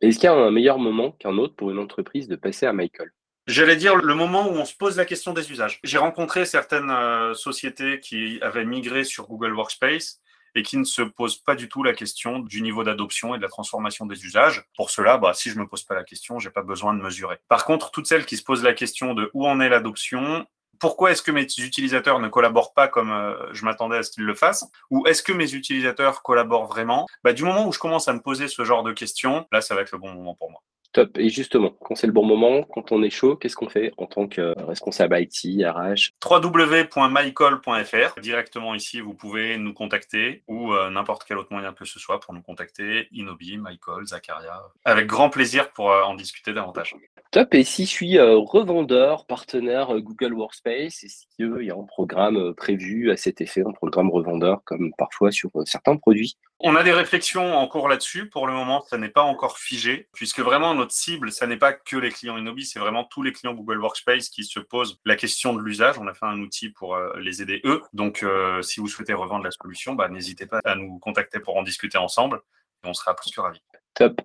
Est-ce 0.00 0.18
qu'il 0.18 0.24
y 0.24 0.26
a 0.28 0.32
un 0.32 0.50
meilleur 0.50 0.78
moment 0.78 1.12
qu'un 1.12 1.36
autre 1.36 1.56
pour 1.56 1.70
une 1.70 1.78
entreprise 1.78 2.26
de 2.26 2.36
passer 2.36 2.64
à 2.64 2.72
Michael? 2.72 3.10
J'allais 3.46 3.76
dire 3.76 3.96
le 3.96 4.14
moment 4.14 4.48
où 4.48 4.52
on 4.52 4.64
se 4.64 4.74
pose 4.74 4.96
la 4.96 5.04
question 5.04 5.32
des 5.32 5.50
usages. 5.50 5.80
J'ai 5.82 5.98
rencontré 5.98 6.44
certaines 6.44 6.90
euh, 6.90 7.34
sociétés 7.34 8.00
qui 8.00 8.38
avaient 8.42 8.66
migré 8.66 9.04
sur 9.04 9.26
Google 9.26 9.54
Workspace 9.54 10.20
et 10.58 10.62
qui 10.62 10.76
ne 10.76 10.84
se 10.84 11.02
pose 11.02 11.36
pas 11.36 11.54
du 11.54 11.68
tout 11.68 11.84
la 11.84 11.92
question 11.92 12.40
du 12.40 12.62
niveau 12.62 12.82
d'adoption 12.82 13.34
et 13.34 13.38
de 13.38 13.42
la 13.42 13.48
transformation 13.48 14.06
des 14.06 14.24
usages. 14.24 14.64
Pour 14.76 14.90
cela, 14.90 15.16
bah, 15.16 15.32
si 15.32 15.50
je 15.50 15.58
me 15.58 15.68
pose 15.68 15.84
pas 15.84 15.94
la 15.94 16.02
question, 16.02 16.40
j'ai 16.40 16.50
pas 16.50 16.62
besoin 16.62 16.94
de 16.94 17.00
mesurer. 17.00 17.38
Par 17.48 17.64
contre, 17.64 17.92
toutes 17.92 18.08
celles 18.08 18.26
qui 18.26 18.36
se 18.36 18.42
posent 18.42 18.64
la 18.64 18.72
question 18.72 19.14
de 19.14 19.30
où 19.34 19.46
en 19.46 19.60
est 19.60 19.68
l'adoption, 19.68 20.44
pourquoi 20.80 21.12
est-ce 21.12 21.22
que 21.22 21.30
mes 21.30 21.42
utilisateurs 21.42 22.18
ne 22.18 22.28
collaborent 22.28 22.74
pas 22.74 22.88
comme 22.88 23.12
euh, 23.12 23.52
je 23.52 23.64
m'attendais 23.64 23.98
à 23.98 24.02
ce 24.02 24.10
qu'ils 24.10 24.24
le 24.24 24.34
fassent 24.34 24.68
Ou 24.90 25.06
est-ce 25.06 25.22
que 25.22 25.32
mes 25.32 25.54
utilisateurs 25.54 26.22
collaborent 26.22 26.66
vraiment? 26.66 27.06
Bah, 27.22 27.32
Du 27.32 27.44
moment 27.44 27.66
où 27.66 27.72
je 27.72 27.78
commence 27.78 28.08
à 28.08 28.12
me 28.12 28.20
poser 28.20 28.48
ce 28.48 28.64
genre 28.64 28.82
de 28.82 28.92
questions, 28.92 29.46
là, 29.52 29.60
ça 29.60 29.76
va 29.76 29.82
être 29.82 29.92
le 29.92 29.98
bon 29.98 30.12
moment 30.12 30.34
pour 30.34 30.50
moi. 30.50 30.60
Top. 30.92 31.18
Et 31.18 31.28
justement, 31.28 31.76
quand 31.80 31.94
c'est 31.96 32.06
le 32.06 32.14
bon 32.14 32.24
moment, 32.24 32.62
quand 32.62 32.92
on 32.92 33.02
est 33.02 33.10
chaud, 33.10 33.36
qu'est-ce 33.36 33.56
qu'on 33.56 33.68
fait 33.68 33.92
en 33.98 34.06
tant 34.06 34.26
que 34.26 34.54
responsable 34.64 35.18
IT, 35.20 35.62
RH 35.62 36.12
www.mycall.fr. 36.24 38.20
Directement 38.20 38.74
ici, 38.74 39.00
vous 39.00 39.12
pouvez 39.12 39.58
nous 39.58 39.74
contacter 39.74 40.44
ou 40.48 40.72
euh, 40.72 40.88
n'importe 40.88 41.24
quel 41.28 41.36
autre 41.36 41.52
moyen 41.52 41.74
que 41.74 41.84
ce 41.84 41.98
soit 41.98 42.20
pour 42.20 42.32
nous 42.32 42.40
contacter. 42.40 43.08
Inobi, 43.12 43.58
MyCall, 43.58 44.06
Zacharia. 44.06 44.62
Avec 44.86 45.06
grand 45.06 45.28
plaisir 45.28 45.72
pour 45.72 45.90
euh, 45.90 46.02
en 46.04 46.14
discuter 46.14 46.54
davantage. 46.54 46.96
Top. 47.32 47.52
Et 47.52 47.64
si 47.64 47.84
je 47.84 47.90
suis 47.90 48.16
euh, 48.16 48.38
revendeur, 48.38 49.26
partenaire 49.26 49.94
Google 50.00 50.32
Workspace, 50.32 51.04
est-ce 51.04 51.26
qu'il 51.36 51.66
y 51.66 51.70
a 51.70 51.74
un 51.74 51.84
programme 51.84 52.54
prévu 52.54 53.10
à 53.10 53.18
cet 53.18 53.42
effet, 53.42 53.62
un 53.66 53.72
programme 53.72 54.10
revendeur 54.10 54.62
comme 54.64 54.92
parfois 54.96 55.30
sur 55.32 55.50
certains 55.66 55.96
produits 55.96 56.38
on 56.60 56.74
a 56.74 56.82
des 56.82 56.92
réflexions 56.92 57.56
en 57.56 57.66
cours 57.68 57.88
là-dessus. 57.88 58.28
Pour 58.28 58.46
le 58.46 58.52
moment, 58.52 58.84
ça 58.88 58.98
n'est 58.98 59.08
pas 59.08 59.22
encore 59.22 59.58
figé, 59.58 60.08
puisque 60.12 60.40
vraiment 60.40 60.74
notre 60.74 60.92
cible, 60.92 61.30
ça 61.30 61.46
n'est 61.46 61.56
pas 61.56 61.72
que 61.72 61.96
les 61.96 62.10
clients 62.10 62.36
Inobi, 62.36 62.66
c'est 62.66 62.80
vraiment 62.80 63.04
tous 63.04 63.22
les 63.22 63.32
clients 63.32 63.54
Google 63.54 63.78
Workspace 63.78 64.28
qui 64.28 64.44
se 64.44 64.58
posent 64.58 65.00
la 65.04 65.16
question 65.16 65.54
de 65.54 65.60
l'usage. 65.60 65.98
On 65.98 66.08
a 66.08 66.14
fait 66.14 66.26
un 66.26 66.40
outil 66.40 66.70
pour 66.70 66.96
euh, 66.96 67.12
les 67.20 67.42
aider 67.42 67.60
eux. 67.64 67.82
Donc, 67.92 68.22
euh, 68.22 68.60
si 68.62 68.80
vous 68.80 68.88
souhaitez 68.88 69.14
revendre 69.14 69.44
la 69.44 69.52
solution, 69.52 69.94
bah, 69.94 70.08
n'hésitez 70.08 70.46
pas 70.46 70.60
à 70.64 70.74
nous 70.74 70.98
contacter 70.98 71.38
pour 71.38 71.56
en 71.56 71.62
discuter 71.62 71.98
ensemble. 71.98 72.40
Et 72.84 72.88
on 72.88 72.94
sera 72.94 73.14
plus 73.14 73.30
que 73.30 73.40
ravis. 73.40 73.62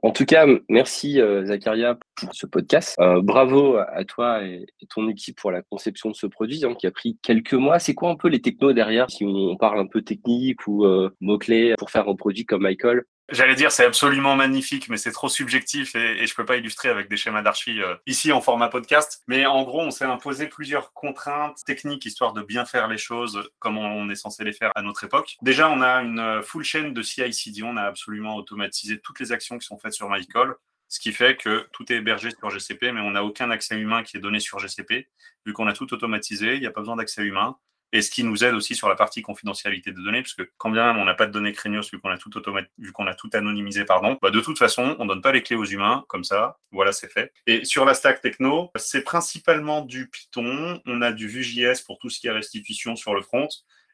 En 0.01 0.11
tout 0.11 0.25
cas, 0.25 0.45
merci 0.69 1.19
euh, 1.19 1.45
Zacharia 1.45 1.97
pour 2.15 2.33
ce 2.33 2.45
podcast. 2.45 2.95
Euh, 2.99 3.21
bravo 3.21 3.77
à 3.77 4.03
toi 4.05 4.43
et, 4.43 4.65
ton 4.89 5.07
équipe 5.07 5.37
pour 5.37 5.51
la 5.51 5.61
conception 5.61 6.09
de 6.09 6.15
ce 6.15 6.27
produit 6.27 6.63
hein, 6.65 6.75
qui 6.75 6.87
a 6.87 6.91
pris 6.91 7.17
quelques 7.21 7.53
mois. 7.53 7.79
C'est 7.79 7.93
quoi 7.93 8.09
un 8.09 8.15
peu 8.15 8.27
les 8.27 8.41
technos 8.41 8.73
derrière 8.73 9.09
si 9.09 9.25
on 9.25 9.55
parle 9.57 9.79
un 9.79 9.87
peu 9.87 10.01
technique 10.01 10.67
ou 10.67 10.85
euh, 10.85 11.09
mots-clés 11.21 11.75
pour 11.77 11.89
faire 11.89 12.07
un 12.07 12.15
produit 12.15 12.45
comme 12.45 12.63
Michael? 12.63 13.03
J'allais 13.33 13.55
dire, 13.55 13.71
c'est 13.71 13.83
absolument 13.83 14.35
magnifique, 14.35 14.89
mais 14.89 14.97
c'est 14.97 15.11
trop 15.11 15.27
subjectif 15.27 15.95
et, 15.95 16.21
et 16.21 16.27
je 16.27 16.35
peux 16.35 16.45
pas 16.45 16.57
illustrer 16.57 16.89
avec 16.89 17.09
des 17.09 17.17
schémas 17.17 17.41
d'archi 17.41 17.81
euh, 17.81 17.95
ici 18.05 18.31
en 18.31 18.41
format 18.41 18.69
podcast. 18.69 19.23
Mais 19.27 19.47
en 19.47 19.63
gros, 19.63 19.81
on 19.81 19.89
s'est 19.89 20.05
imposé 20.05 20.45
plusieurs 20.45 20.93
contraintes 20.93 21.57
techniques 21.65 22.05
histoire 22.05 22.33
de 22.33 22.43
bien 22.43 22.63
faire 22.63 22.87
les 22.87 22.99
choses 22.99 23.49
comme 23.57 23.79
on 23.79 24.07
est 24.11 24.15
censé 24.15 24.43
les 24.43 24.53
faire 24.53 24.71
à 24.75 24.83
notre 24.83 25.03
époque. 25.03 25.37
Déjà, 25.41 25.67
on 25.71 25.81
a 25.81 26.03
une 26.03 26.19
euh, 26.19 26.43
full 26.43 26.63
chaîne 26.63 26.93
de 26.93 27.01
CI/CD. 27.01 27.63
On 27.63 27.75
a 27.75 27.81
absolument 27.81 28.35
automatisé 28.35 28.99
toutes 28.99 29.19
les 29.19 29.31
actions 29.31 29.57
qui 29.57 29.65
sont 29.65 29.79
faites 29.79 29.93
sur 29.93 30.11
MyCall 30.11 30.53
ce 30.89 30.99
qui 30.99 31.11
fait 31.11 31.35
que 31.35 31.67
tout 31.71 31.91
est 31.91 31.95
hébergé 31.95 32.29
sur 32.29 32.51
GCP, 32.51 32.91
mais 32.91 33.01
on 33.01 33.11
n'a 33.11 33.23
aucun 33.23 33.49
accès 33.49 33.75
humain 33.75 34.03
qui 34.03 34.15
est 34.15 34.19
donné 34.19 34.39
sur 34.39 34.59
GCP, 34.59 35.07
vu 35.43 35.53
qu'on 35.53 35.65
a 35.65 35.73
tout 35.73 35.91
automatisé, 35.91 36.53
il 36.53 36.59
n'y 36.59 36.67
a 36.67 36.71
pas 36.71 36.81
besoin 36.81 36.97
d'accès 36.97 37.23
humain 37.23 37.57
et 37.93 38.01
ce 38.01 38.09
qui 38.09 38.23
nous 38.23 38.43
aide 38.43 38.55
aussi 38.55 38.75
sur 38.75 38.89
la 38.89 38.95
partie 38.95 39.21
confidentialité 39.21 39.91
des 39.91 40.01
données, 40.01 40.23
puisque 40.23 40.43
quand 40.57 40.71
bien 40.71 40.87
même 40.87 40.97
on 40.97 41.05
n'a 41.05 41.13
pas 41.13 41.27
de 41.27 41.31
données 41.31 41.53
Craignos 41.53 41.89
vu 41.91 41.99
qu'on 41.99 42.09
a 42.09 42.17
tout 42.17 42.31
vu 42.79 42.91
qu'on 42.91 43.07
a 43.07 43.13
tout 43.13 43.29
anonymisé, 43.33 43.85
pardon, 43.85 44.17
bah 44.21 44.31
de 44.31 44.41
toute 44.41 44.57
façon, 44.57 44.95
on 44.99 45.05
donne 45.05 45.21
pas 45.21 45.31
les 45.31 45.43
clés 45.43 45.55
aux 45.55 45.63
humains, 45.63 46.03
comme 46.09 46.23
ça, 46.23 46.57
voilà, 46.71 46.91
c'est 46.91 47.11
fait. 47.11 47.31
Et 47.45 47.63
sur 47.63 47.85
la 47.85 47.93
stack 47.93 48.19
techno, 48.19 48.71
c'est 48.75 49.03
principalement 49.03 49.81
du 49.81 50.09
Python, 50.09 50.81
on 50.85 51.01
a 51.03 51.11
du 51.11 51.27
Vue.js 51.27 51.83
pour 51.85 51.99
tout 51.99 52.09
ce 52.09 52.19
qui 52.19 52.27
est 52.27 52.31
restitution 52.31 52.95
sur 52.95 53.13
le 53.13 53.21
front, 53.21 53.47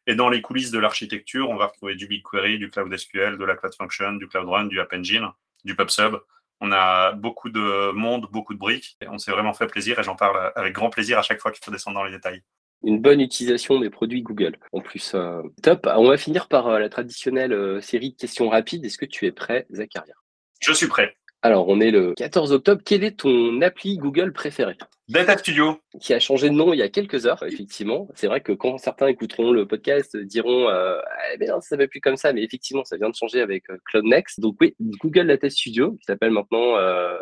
et 0.08 0.16
dans 0.16 0.30
les 0.30 0.42
coulisses 0.42 0.72
de 0.72 0.80
l'architecture, 0.80 1.50
on 1.50 1.58
va 1.58 1.68
retrouver 1.68 1.96
du 1.96 2.08
BigQuery, 2.08 2.58
du 2.58 2.70
Cloud 2.70 2.96
SQL, 2.96 3.38
de 3.38 3.44
la 3.44 3.56
Cloud 3.56 3.74
Function, 3.76 4.14
du 4.14 4.28
Cloud 4.30 4.48
Run, 4.48 4.66
du 4.66 4.80
App 4.80 4.94
Engine, 4.94 5.28
du 5.66 5.76
PubSub. 5.76 6.16
On 6.62 6.72
a 6.72 7.12
beaucoup 7.12 7.50
de 7.50 7.92
monde, 7.92 8.28
beaucoup 8.32 8.54
de 8.54 8.60
briques, 8.60 8.98
on 9.08 9.18
s'est 9.18 9.32
vraiment 9.32 9.54
fait 9.54 9.68
plaisir, 9.68 10.00
et 10.00 10.04
j'en 10.04 10.16
parle 10.16 10.54
avec 10.56 10.74
grand 10.74 10.90
plaisir 10.90 11.20
à 11.20 11.22
chaque 11.22 11.42
fois 11.42 11.52
qu'il 11.52 11.64
faut 11.64 11.72
descendre 11.72 11.98
dans 11.98 12.06
les 12.06 12.12
détails 12.12 12.42
une 12.84 13.02
bonne 13.02 13.22
utilisation 13.22 13.80
des 13.80 13.90
produits 13.90 14.22
Google. 14.22 14.58
En 14.72 14.82
plus, 14.82 15.14
euh, 15.16 15.42
top. 15.62 15.88
On 15.96 16.08
va 16.08 16.18
finir 16.18 16.48
par 16.48 16.68
euh, 16.68 16.80
la 16.80 16.90
traditionnelle 16.90 17.54
euh, 17.54 17.82
série 17.82 18.12
de 18.12 18.16
questions 18.16 18.50
rapides. 18.50 18.86
Est-ce 18.86 18.98
que 18.98 19.06
tu 19.06 19.26
es 19.26 19.32
prêt, 19.32 19.66
Zacharia? 19.72 20.14
Je 20.60 20.74
suis 20.74 20.88
prêt. 20.88 21.16
Alors, 21.42 21.70
on 21.70 21.80
est 21.80 21.92
le 21.92 22.14
14 22.16 22.52
octobre. 22.52 22.82
Quel 22.84 23.02
est 23.02 23.20
ton 23.20 23.62
appli 23.62 23.98
Google 23.98 24.34
préféré? 24.34 24.76
Data 25.08 25.38
Studio. 25.38 25.80
Qui 26.02 26.14
a 26.14 26.20
changé 26.20 26.50
de 26.50 26.54
nom 26.54 26.74
il 26.74 26.80
y 26.80 26.82
a 26.82 26.90
quelques 26.90 27.26
heures, 27.26 27.42
effectivement. 27.44 28.10
C'est 28.14 28.28
vrai 28.28 28.42
que 28.42 28.52
quand 28.52 28.78
certains 28.78 29.08
écouteront 29.08 29.52
le 29.52 29.66
podcast, 29.66 30.18
diront 30.18 30.68
euh, 30.68 31.00
eh 31.34 31.38
bien, 31.38 31.62
ça 31.62 31.78
ne 31.78 31.82
va 31.82 31.88
plus 31.88 32.02
comme 32.02 32.18
ça, 32.18 32.34
mais 32.34 32.44
effectivement, 32.44 32.84
ça 32.84 32.98
vient 32.98 33.10
de 33.10 33.16
changer 33.16 33.40
avec 33.40 33.64
Cloud 33.86 34.04
Next. 34.04 34.42
Donc 34.42 34.58
oui, 34.60 34.76
Google 34.82 35.28
Data 35.28 35.50
Studio, 35.50 35.94
qui 35.94 36.06
s'appelle 36.06 36.32
maintenant 36.32 36.76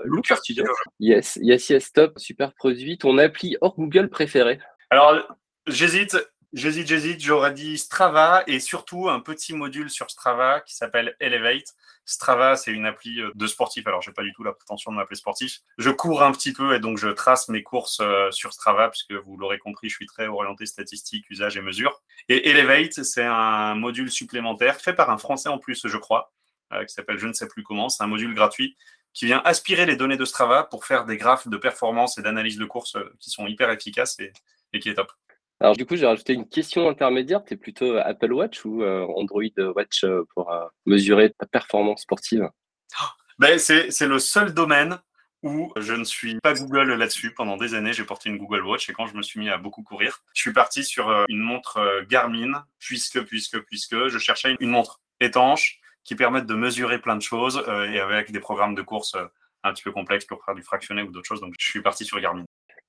Looker 0.04 0.36
Studio. 0.38 0.66
Yes, 1.00 1.38
yes, 1.40 1.70
yes, 1.70 1.94
top, 1.94 2.18
super 2.18 2.54
produit. 2.54 2.98
Ton 2.98 3.20
appli 3.20 3.56
hors 3.62 3.76
Google 3.76 4.10
préféré? 4.10 4.60
Alors, 4.90 5.28
J'hésite, 5.68 6.16
j'hésite, 6.54 6.88
j'hésite. 6.88 7.22
J'aurais 7.22 7.54
dit 7.54 7.78
Strava 7.78 8.44
et 8.48 8.62
surtout 8.62 9.10
un 9.10 9.20
petit 9.20 9.54
module 9.54 9.90
sur 9.90 10.10
Strava 10.10 10.62
qui 10.62 10.74
s'appelle 10.76 11.18
Elevate. 11.20 11.76
Strava, 12.06 12.56
c'est 12.56 12.72
une 12.72 12.86
appli 12.86 13.20
euh, 13.20 13.32
de 13.36 13.48
sportif. 13.48 13.86
Alors, 13.86 14.02
j'ai 14.02 14.14
pas 14.14 14.24
du 14.24 14.32
tout 14.32 14.46
la 14.46 14.54
prétention 14.54 14.94
de 14.94 14.96
m'appeler 14.96 15.18
sportif. 15.18 15.60
Je 15.78 15.90
cours 15.90 16.24
un 16.24 16.32
petit 16.32 16.54
peu 16.54 16.74
et 16.74 16.80
donc 16.80 16.98
je 16.98 17.10
trace 17.10 17.50
mes 17.50 17.64
courses 17.64 18.00
euh, 18.00 18.32
sur 18.32 18.54
Strava 18.54 18.88
puisque 18.88 19.12
vous 19.12 19.36
l'aurez 19.36 19.60
compris, 19.60 19.90
je 19.90 19.96
suis 19.96 20.06
très 20.06 20.28
orienté 20.28 20.66
statistique, 20.66 21.30
usage 21.30 21.58
et 21.58 21.62
mesure. 21.62 22.02
Et 22.30 22.50
Elevate, 22.50 23.04
c'est 23.04 23.26
un 23.26 23.76
module 23.76 24.10
supplémentaire 24.10 24.80
fait 24.80 24.94
par 24.94 25.10
un 25.10 25.18
Français 25.18 25.50
en 25.50 25.58
plus, 25.58 25.86
je 25.86 25.98
crois, 25.98 26.32
euh, 26.72 26.86
qui 26.86 26.94
s'appelle 26.94 27.18
je 27.18 27.28
ne 27.28 27.34
sais 27.34 27.48
plus 27.50 27.64
comment. 27.64 27.90
C'est 27.90 28.04
un 28.04 28.08
module 28.08 28.34
gratuit 28.34 28.78
qui 29.14 29.26
vient 29.26 29.42
aspirer 29.44 29.86
les 29.86 29.98
données 29.98 30.18
de 30.18 30.26
Strava 30.26 30.64
pour 30.64 30.86
faire 30.86 31.04
des 31.04 31.18
graphes 31.18 31.50
de 31.50 31.58
performance 31.58 32.18
et 32.18 32.22
d'analyse 32.22 32.58
de 32.58 32.66
course 32.66 32.96
qui 33.20 33.32
sont 33.32 33.48
hyper 33.48 33.70
efficaces 33.70 34.18
et, 34.20 34.32
et 34.72 34.80
qui 34.80 34.88
est 34.88 34.94
top. 34.94 35.12
Alors 35.60 35.76
du 35.76 35.86
coup, 35.86 35.96
j'ai 35.96 36.06
rajouté 36.06 36.34
une 36.34 36.48
question 36.48 36.88
intermédiaire. 36.88 37.44
Tu 37.44 37.56
es 37.56 37.58
plutôt 37.58 37.96
euh, 37.96 38.04
Apple 38.06 38.32
Watch 38.32 38.64
ou 38.64 38.84
euh, 38.84 39.08
Android 39.16 39.42
Watch 39.76 40.04
euh, 40.04 40.24
pour 40.34 40.54
mesurer 40.86 41.32
ta 41.32 41.46
performance 41.46 42.02
sportive? 42.02 42.50
Ben, 43.40 43.60
C'est 43.60 44.08
le 44.08 44.18
seul 44.18 44.52
domaine 44.56 44.98
où 45.44 45.72
je 45.78 45.94
ne 45.94 46.04
suis 46.04 46.40
pas 46.42 46.56
Google 46.56 46.94
là-dessus. 46.94 47.36
Pendant 47.36 47.56
des 47.56 47.76
années, 47.76 47.94
j'ai 47.94 48.04
porté 48.04 48.30
une 48.30 48.40
Google 48.40 48.66
Watch 48.66 48.90
et 48.90 48.94
quand 48.94 49.06
je 49.06 49.16
me 49.16 49.22
suis 49.22 49.40
mis 49.40 49.50
à 49.50 49.60
beaucoup 49.60 49.84
courir, 49.84 50.24
je 50.34 50.42
suis 50.42 50.54
parti 50.54 50.84
sur 50.84 51.26
une 51.30 51.42
montre 51.42 52.04
Garmin 52.10 52.66
puisque, 52.80 53.22
puisque, 53.26 53.60
puisque 53.60 54.08
je 54.08 54.18
cherchais 54.18 54.56
une 54.60 54.72
montre 54.72 55.02
étanche 55.20 55.80
qui 56.04 56.16
permette 56.16 56.48
de 56.48 56.56
mesurer 56.56 57.00
plein 57.00 57.16
de 57.16 57.22
choses 57.22 57.64
et 57.68 58.00
avec 58.00 58.32
des 58.32 58.40
programmes 58.40 58.74
de 58.74 58.82
course 58.82 59.16
un 59.64 59.72
petit 59.72 59.84
peu 59.84 59.92
complexes 59.92 60.26
pour 60.26 60.44
faire 60.44 60.56
du 60.56 60.64
fractionné 60.64 61.04
ou 61.04 61.12
d'autres 61.12 61.28
choses. 61.28 61.42
Donc, 61.42 61.54
je 61.60 61.70
suis 61.70 61.84
parti 61.84 62.06
sur 62.06 62.20
Garmin. 62.20 62.46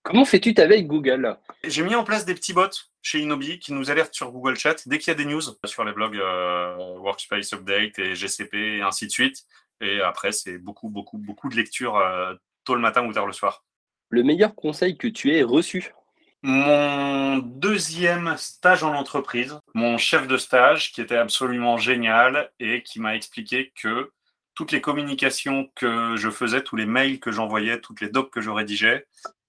Comment 0.09 0.25
fais-tu 0.25 0.55
ta 0.55 0.67
veille 0.67 0.85
Google? 0.85 1.37
J'ai 1.65 1.83
mis 1.83 1.95
en 1.95 2.03
place 2.03 2.25
des 2.25 2.35
petits 2.35 2.55
bots 2.55 2.71
chez 3.03 3.19
Inobi 3.19 3.59
qui 3.59 3.75
nous 3.75 3.91
alertent 3.91 4.15
sur 4.15 4.33
Google 4.33 4.57
Chat 4.57 4.89
dès 4.89 4.97
qu'il 4.97 5.09
y 5.09 5.11
a 5.11 5.15
des 5.15 5.27
news 5.27 5.43
sur 5.67 5.85
les 5.85 5.93
blogs 5.93 6.17
euh, 6.17 6.97
Workspace 7.01 7.53
Update 7.53 7.99
et 7.99 8.15
GCP 8.15 8.79
et 8.79 8.81
ainsi 8.81 9.07
de 9.07 9.11
suite. 9.11 9.45
Et 9.83 10.01
après, 10.01 10.33
c'est 10.33 10.57
beaucoup, 10.57 10.89
beaucoup, 10.89 11.19
beaucoup 11.19 11.51
de 11.51 11.57
lectures 11.57 11.99
euh, 11.99 12.33
tôt 12.65 12.75
le 12.75 12.81
matin 12.81 13.05
ou 13.05 13.13
tard 13.13 13.27
le 13.27 13.35
soir. 13.35 13.67
Le 14.09 14.23
meilleur 14.23 14.55
conseil 14.55 14.97
que 14.97 15.09
tu 15.09 15.35
aies 15.35 15.43
reçu? 15.43 15.93
Mon 16.41 17.37
deuxième 17.37 18.35
stage 18.39 18.85
en 18.85 18.95
entreprise, 18.95 19.59
mon 19.75 19.99
chef 19.99 20.27
de 20.27 20.39
stage 20.39 20.91
qui 20.91 21.03
était 21.03 21.19
absolument 21.19 21.77
génial 21.77 22.51
et 22.61 22.83
qui 22.83 22.99
m'a 22.99 23.15
expliqué 23.15 23.75
que 23.79 24.11
toutes 24.55 24.73
les 24.73 24.81
communications 24.81 25.71
que 25.75 26.17
je 26.17 26.31
faisais, 26.31 26.63
tous 26.63 26.77
les 26.77 26.87
mails 26.87 27.21
que 27.21 27.31
j'envoyais, 27.31 27.81
toutes 27.81 28.01
les 28.01 28.09
docs 28.09 28.31
que 28.31 28.41
je 28.41 28.49
rédigeais, 28.49 29.07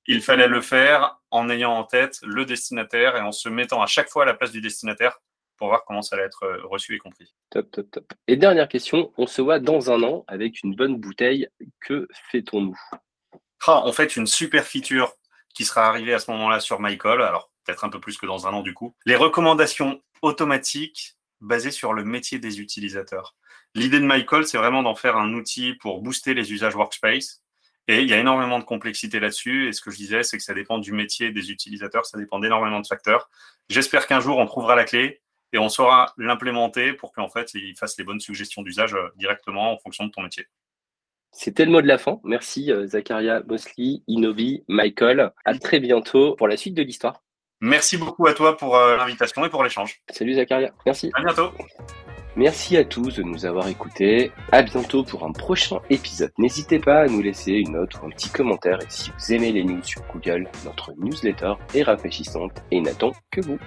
il 0.10 0.24
fallait 0.24 0.48
le 0.48 0.60
faire 0.60 1.20
en 1.30 1.52
ayant 1.52 1.72
en 1.72 1.84
tête 1.84 2.20
le 2.24 2.44
destinataire 2.44 3.16
et 3.16 3.22
en 3.22 3.32
se 3.32 3.48
mettant 3.48 3.82
à 3.82 3.86
chaque 3.86 4.10
fois 4.10 4.24
à 4.24 4.26
la 4.26 4.34
place 4.34 4.52
du 4.52 4.60
destinataire 4.60 5.20
pour 5.56 5.68
voir 5.68 5.86
comment 5.86 6.02
ça 6.02 6.16
allait 6.16 6.26
être 6.26 6.44
euh, 6.44 6.66
reçu 6.66 6.96
et 6.96 6.98
compris. 6.98 7.32
Top, 7.52 7.70
top, 7.70 7.92
top. 7.92 8.14
Et 8.28 8.36
dernière 8.36 8.68
question, 8.68 9.14
on 9.18 9.28
se 9.28 9.42
voit 9.42 9.60
dans 9.60 9.92
un 9.92 10.02
an 10.02 10.26
avec 10.28 10.64
une 10.64 10.74
bonne 10.74 10.96
bouteille. 10.96 11.48
Que 11.80 12.08
fait-on-nous? 12.32 12.80
Ah, 13.68 13.84
On 13.86 13.92
fait 13.92 14.16
une 14.16 14.26
super 14.26 14.66
feature 14.66 15.14
qui 15.54 15.64
sera 15.64 15.86
arrivée 15.86 16.16
à 16.16 16.20
ce 16.20 16.32
moment-là 16.32 16.60
sur 16.60 16.82
MyCall, 16.82 17.22
alors 17.22 17.52
peut-être 17.64 17.84
un 17.84 17.90
peu 17.90 18.00
plus 18.00 18.18
que 18.18 18.26
dans 18.26 18.48
un 18.48 18.54
an 18.54 18.64
du 18.64 18.74
coup. 18.74 18.96
Les 19.06 19.16
recommandations 19.16 20.02
automatiques 20.24 21.18
basées 21.40 21.72
sur 21.72 21.94
le 21.94 22.04
métier 22.04 22.40
des 22.40 22.60
utilisateurs. 22.62 23.36
L'idée 23.76 24.00
de 24.00 24.08
MyCall, 24.08 24.48
c'est 24.48 24.58
vraiment 24.58 24.82
d'en 24.82 24.96
faire 24.96 25.18
un 25.18 25.34
outil 25.34 25.76
pour 25.76 26.02
booster 26.02 26.34
les 26.34 26.52
usages 26.52 26.76
workspace 26.76 27.44
et 27.90 28.04
il 28.04 28.08
y 28.08 28.14
a 28.14 28.20
énormément 28.20 28.60
de 28.60 28.64
complexité 28.64 29.20
là-dessus. 29.20 29.68
Et 29.68 29.74
ce 29.74 29.82
que 29.82 29.90
je 29.90 29.98
disais, 29.98 30.22
c'est 30.22 30.38
que 30.38 30.44
ça 30.44 30.54
dépend 30.54 30.78
du 30.78 30.92
métier 30.92 31.32
des 31.32 31.50
utilisateurs, 31.50 32.06
ça 32.06 32.20
dépend 32.20 32.38
d'énormément 32.38 32.80
de 32.80 32.86
facteurs. 32.86 33.32
J'espère 33.68 34.06
qu'un 34.06 34.20
jour, 34.20 34.38
on 34.38 34.46
trouvera 34.46 34.76
la 34.76 34.84
clé 34.84 35.22
et 35.54 35.58
on 35.58 35.70
saura 35.70 36.14
l'implémenter 36.20 36.94
pour 36.94 37.12
qu'en 37.12 37.30
fait, 37.30 37.52
il 37.56 37.76
fasse 37.76 37.98
les 37.98 38.04
bonnes 38.04 38.20
suggestions 38.20 38.62
d'usage 38.62 38.94
euh, 38.94 39.10
directement 39.16 39.74
en 39.74 39.80
fonction 39.80 40.06
de 40.06 40.12
ton 40.12 40.22
métier. 40.22 40.46
C'était 41.32 41.66
le 41.66 41.72
mot 41.72 41.82
de 41.82 41.88
la 41.88 41.98
fin. 41.98 42.20
Merci 42.24 42.72
euh, 42.72 42.86
Zacharia 42.86 43.42
Mosley, 43.48 44.04
Inovi, 44.08 44.64
Michael. 44.68 45.32
À 45.44 45.58
très 45.58 45.80
bientôt 45.80 46.36
pour 46.36 46.48
la 46.48 46.58
suite 46.58 46.76
de 46.76 46.84
l'histoire. 46.84 47.24
Merci 47.60 47.98
beaucoup 47.98 48.28
à 48.28 48.36
toi 48.36 48.56
pour 48.56 48.78
euh, 48.78 48.98
l'invitation 48.98 49.44
et 49.46 49.50
pour 49.50 49.64
l'échange. 49.64 50.00
Salut 50.12 50.36
Zacharia. 50.36 50.72
Merci. 50.86 51.10
À 51.16 51.24
bientôt. 51.24 51.52
Merci 52.36 52.78
à 52.78 52.86
tous 52.86 53.16
de 53.16 53.24
nous 53.24 53.46
avoir 53.46 53.68
écoutés. 53.68 54.32
À 54.52 54.62
bientôt 54.62 55.04
pour 55.04 55.26
un 55.26 55.32
prochain 55.32 55.80
épisode. 55.90 56.32
N'hésitez 56.38 56.80
pas 56.80 57.02
à 57.02 57.08
nous 57.08 57.22
laisser 57.22 57.54
une 57.54 57.72
note 57.72 57.96
ou 57.96 58.06
un 58.06 58.10
petit 58.10 58.30
commentaire. 58.30 58.80
Et 58.82 58.86
si 58.88 59.12
vous 59.12 59.34
aimez 59.34 59.52
les 59.52 59.64
news 59.64 59.84
sur 59.84 60.04
Google, 60.14 60.48
notre 60.64 60.94
newsletter 60.98 61.54
est 61.74 61.84
rafraîchissante 61.84 62.62
et 62.72 62.82
n'attend 62.82 63.12
que 63.32 63.42
vous. 63.42 63.58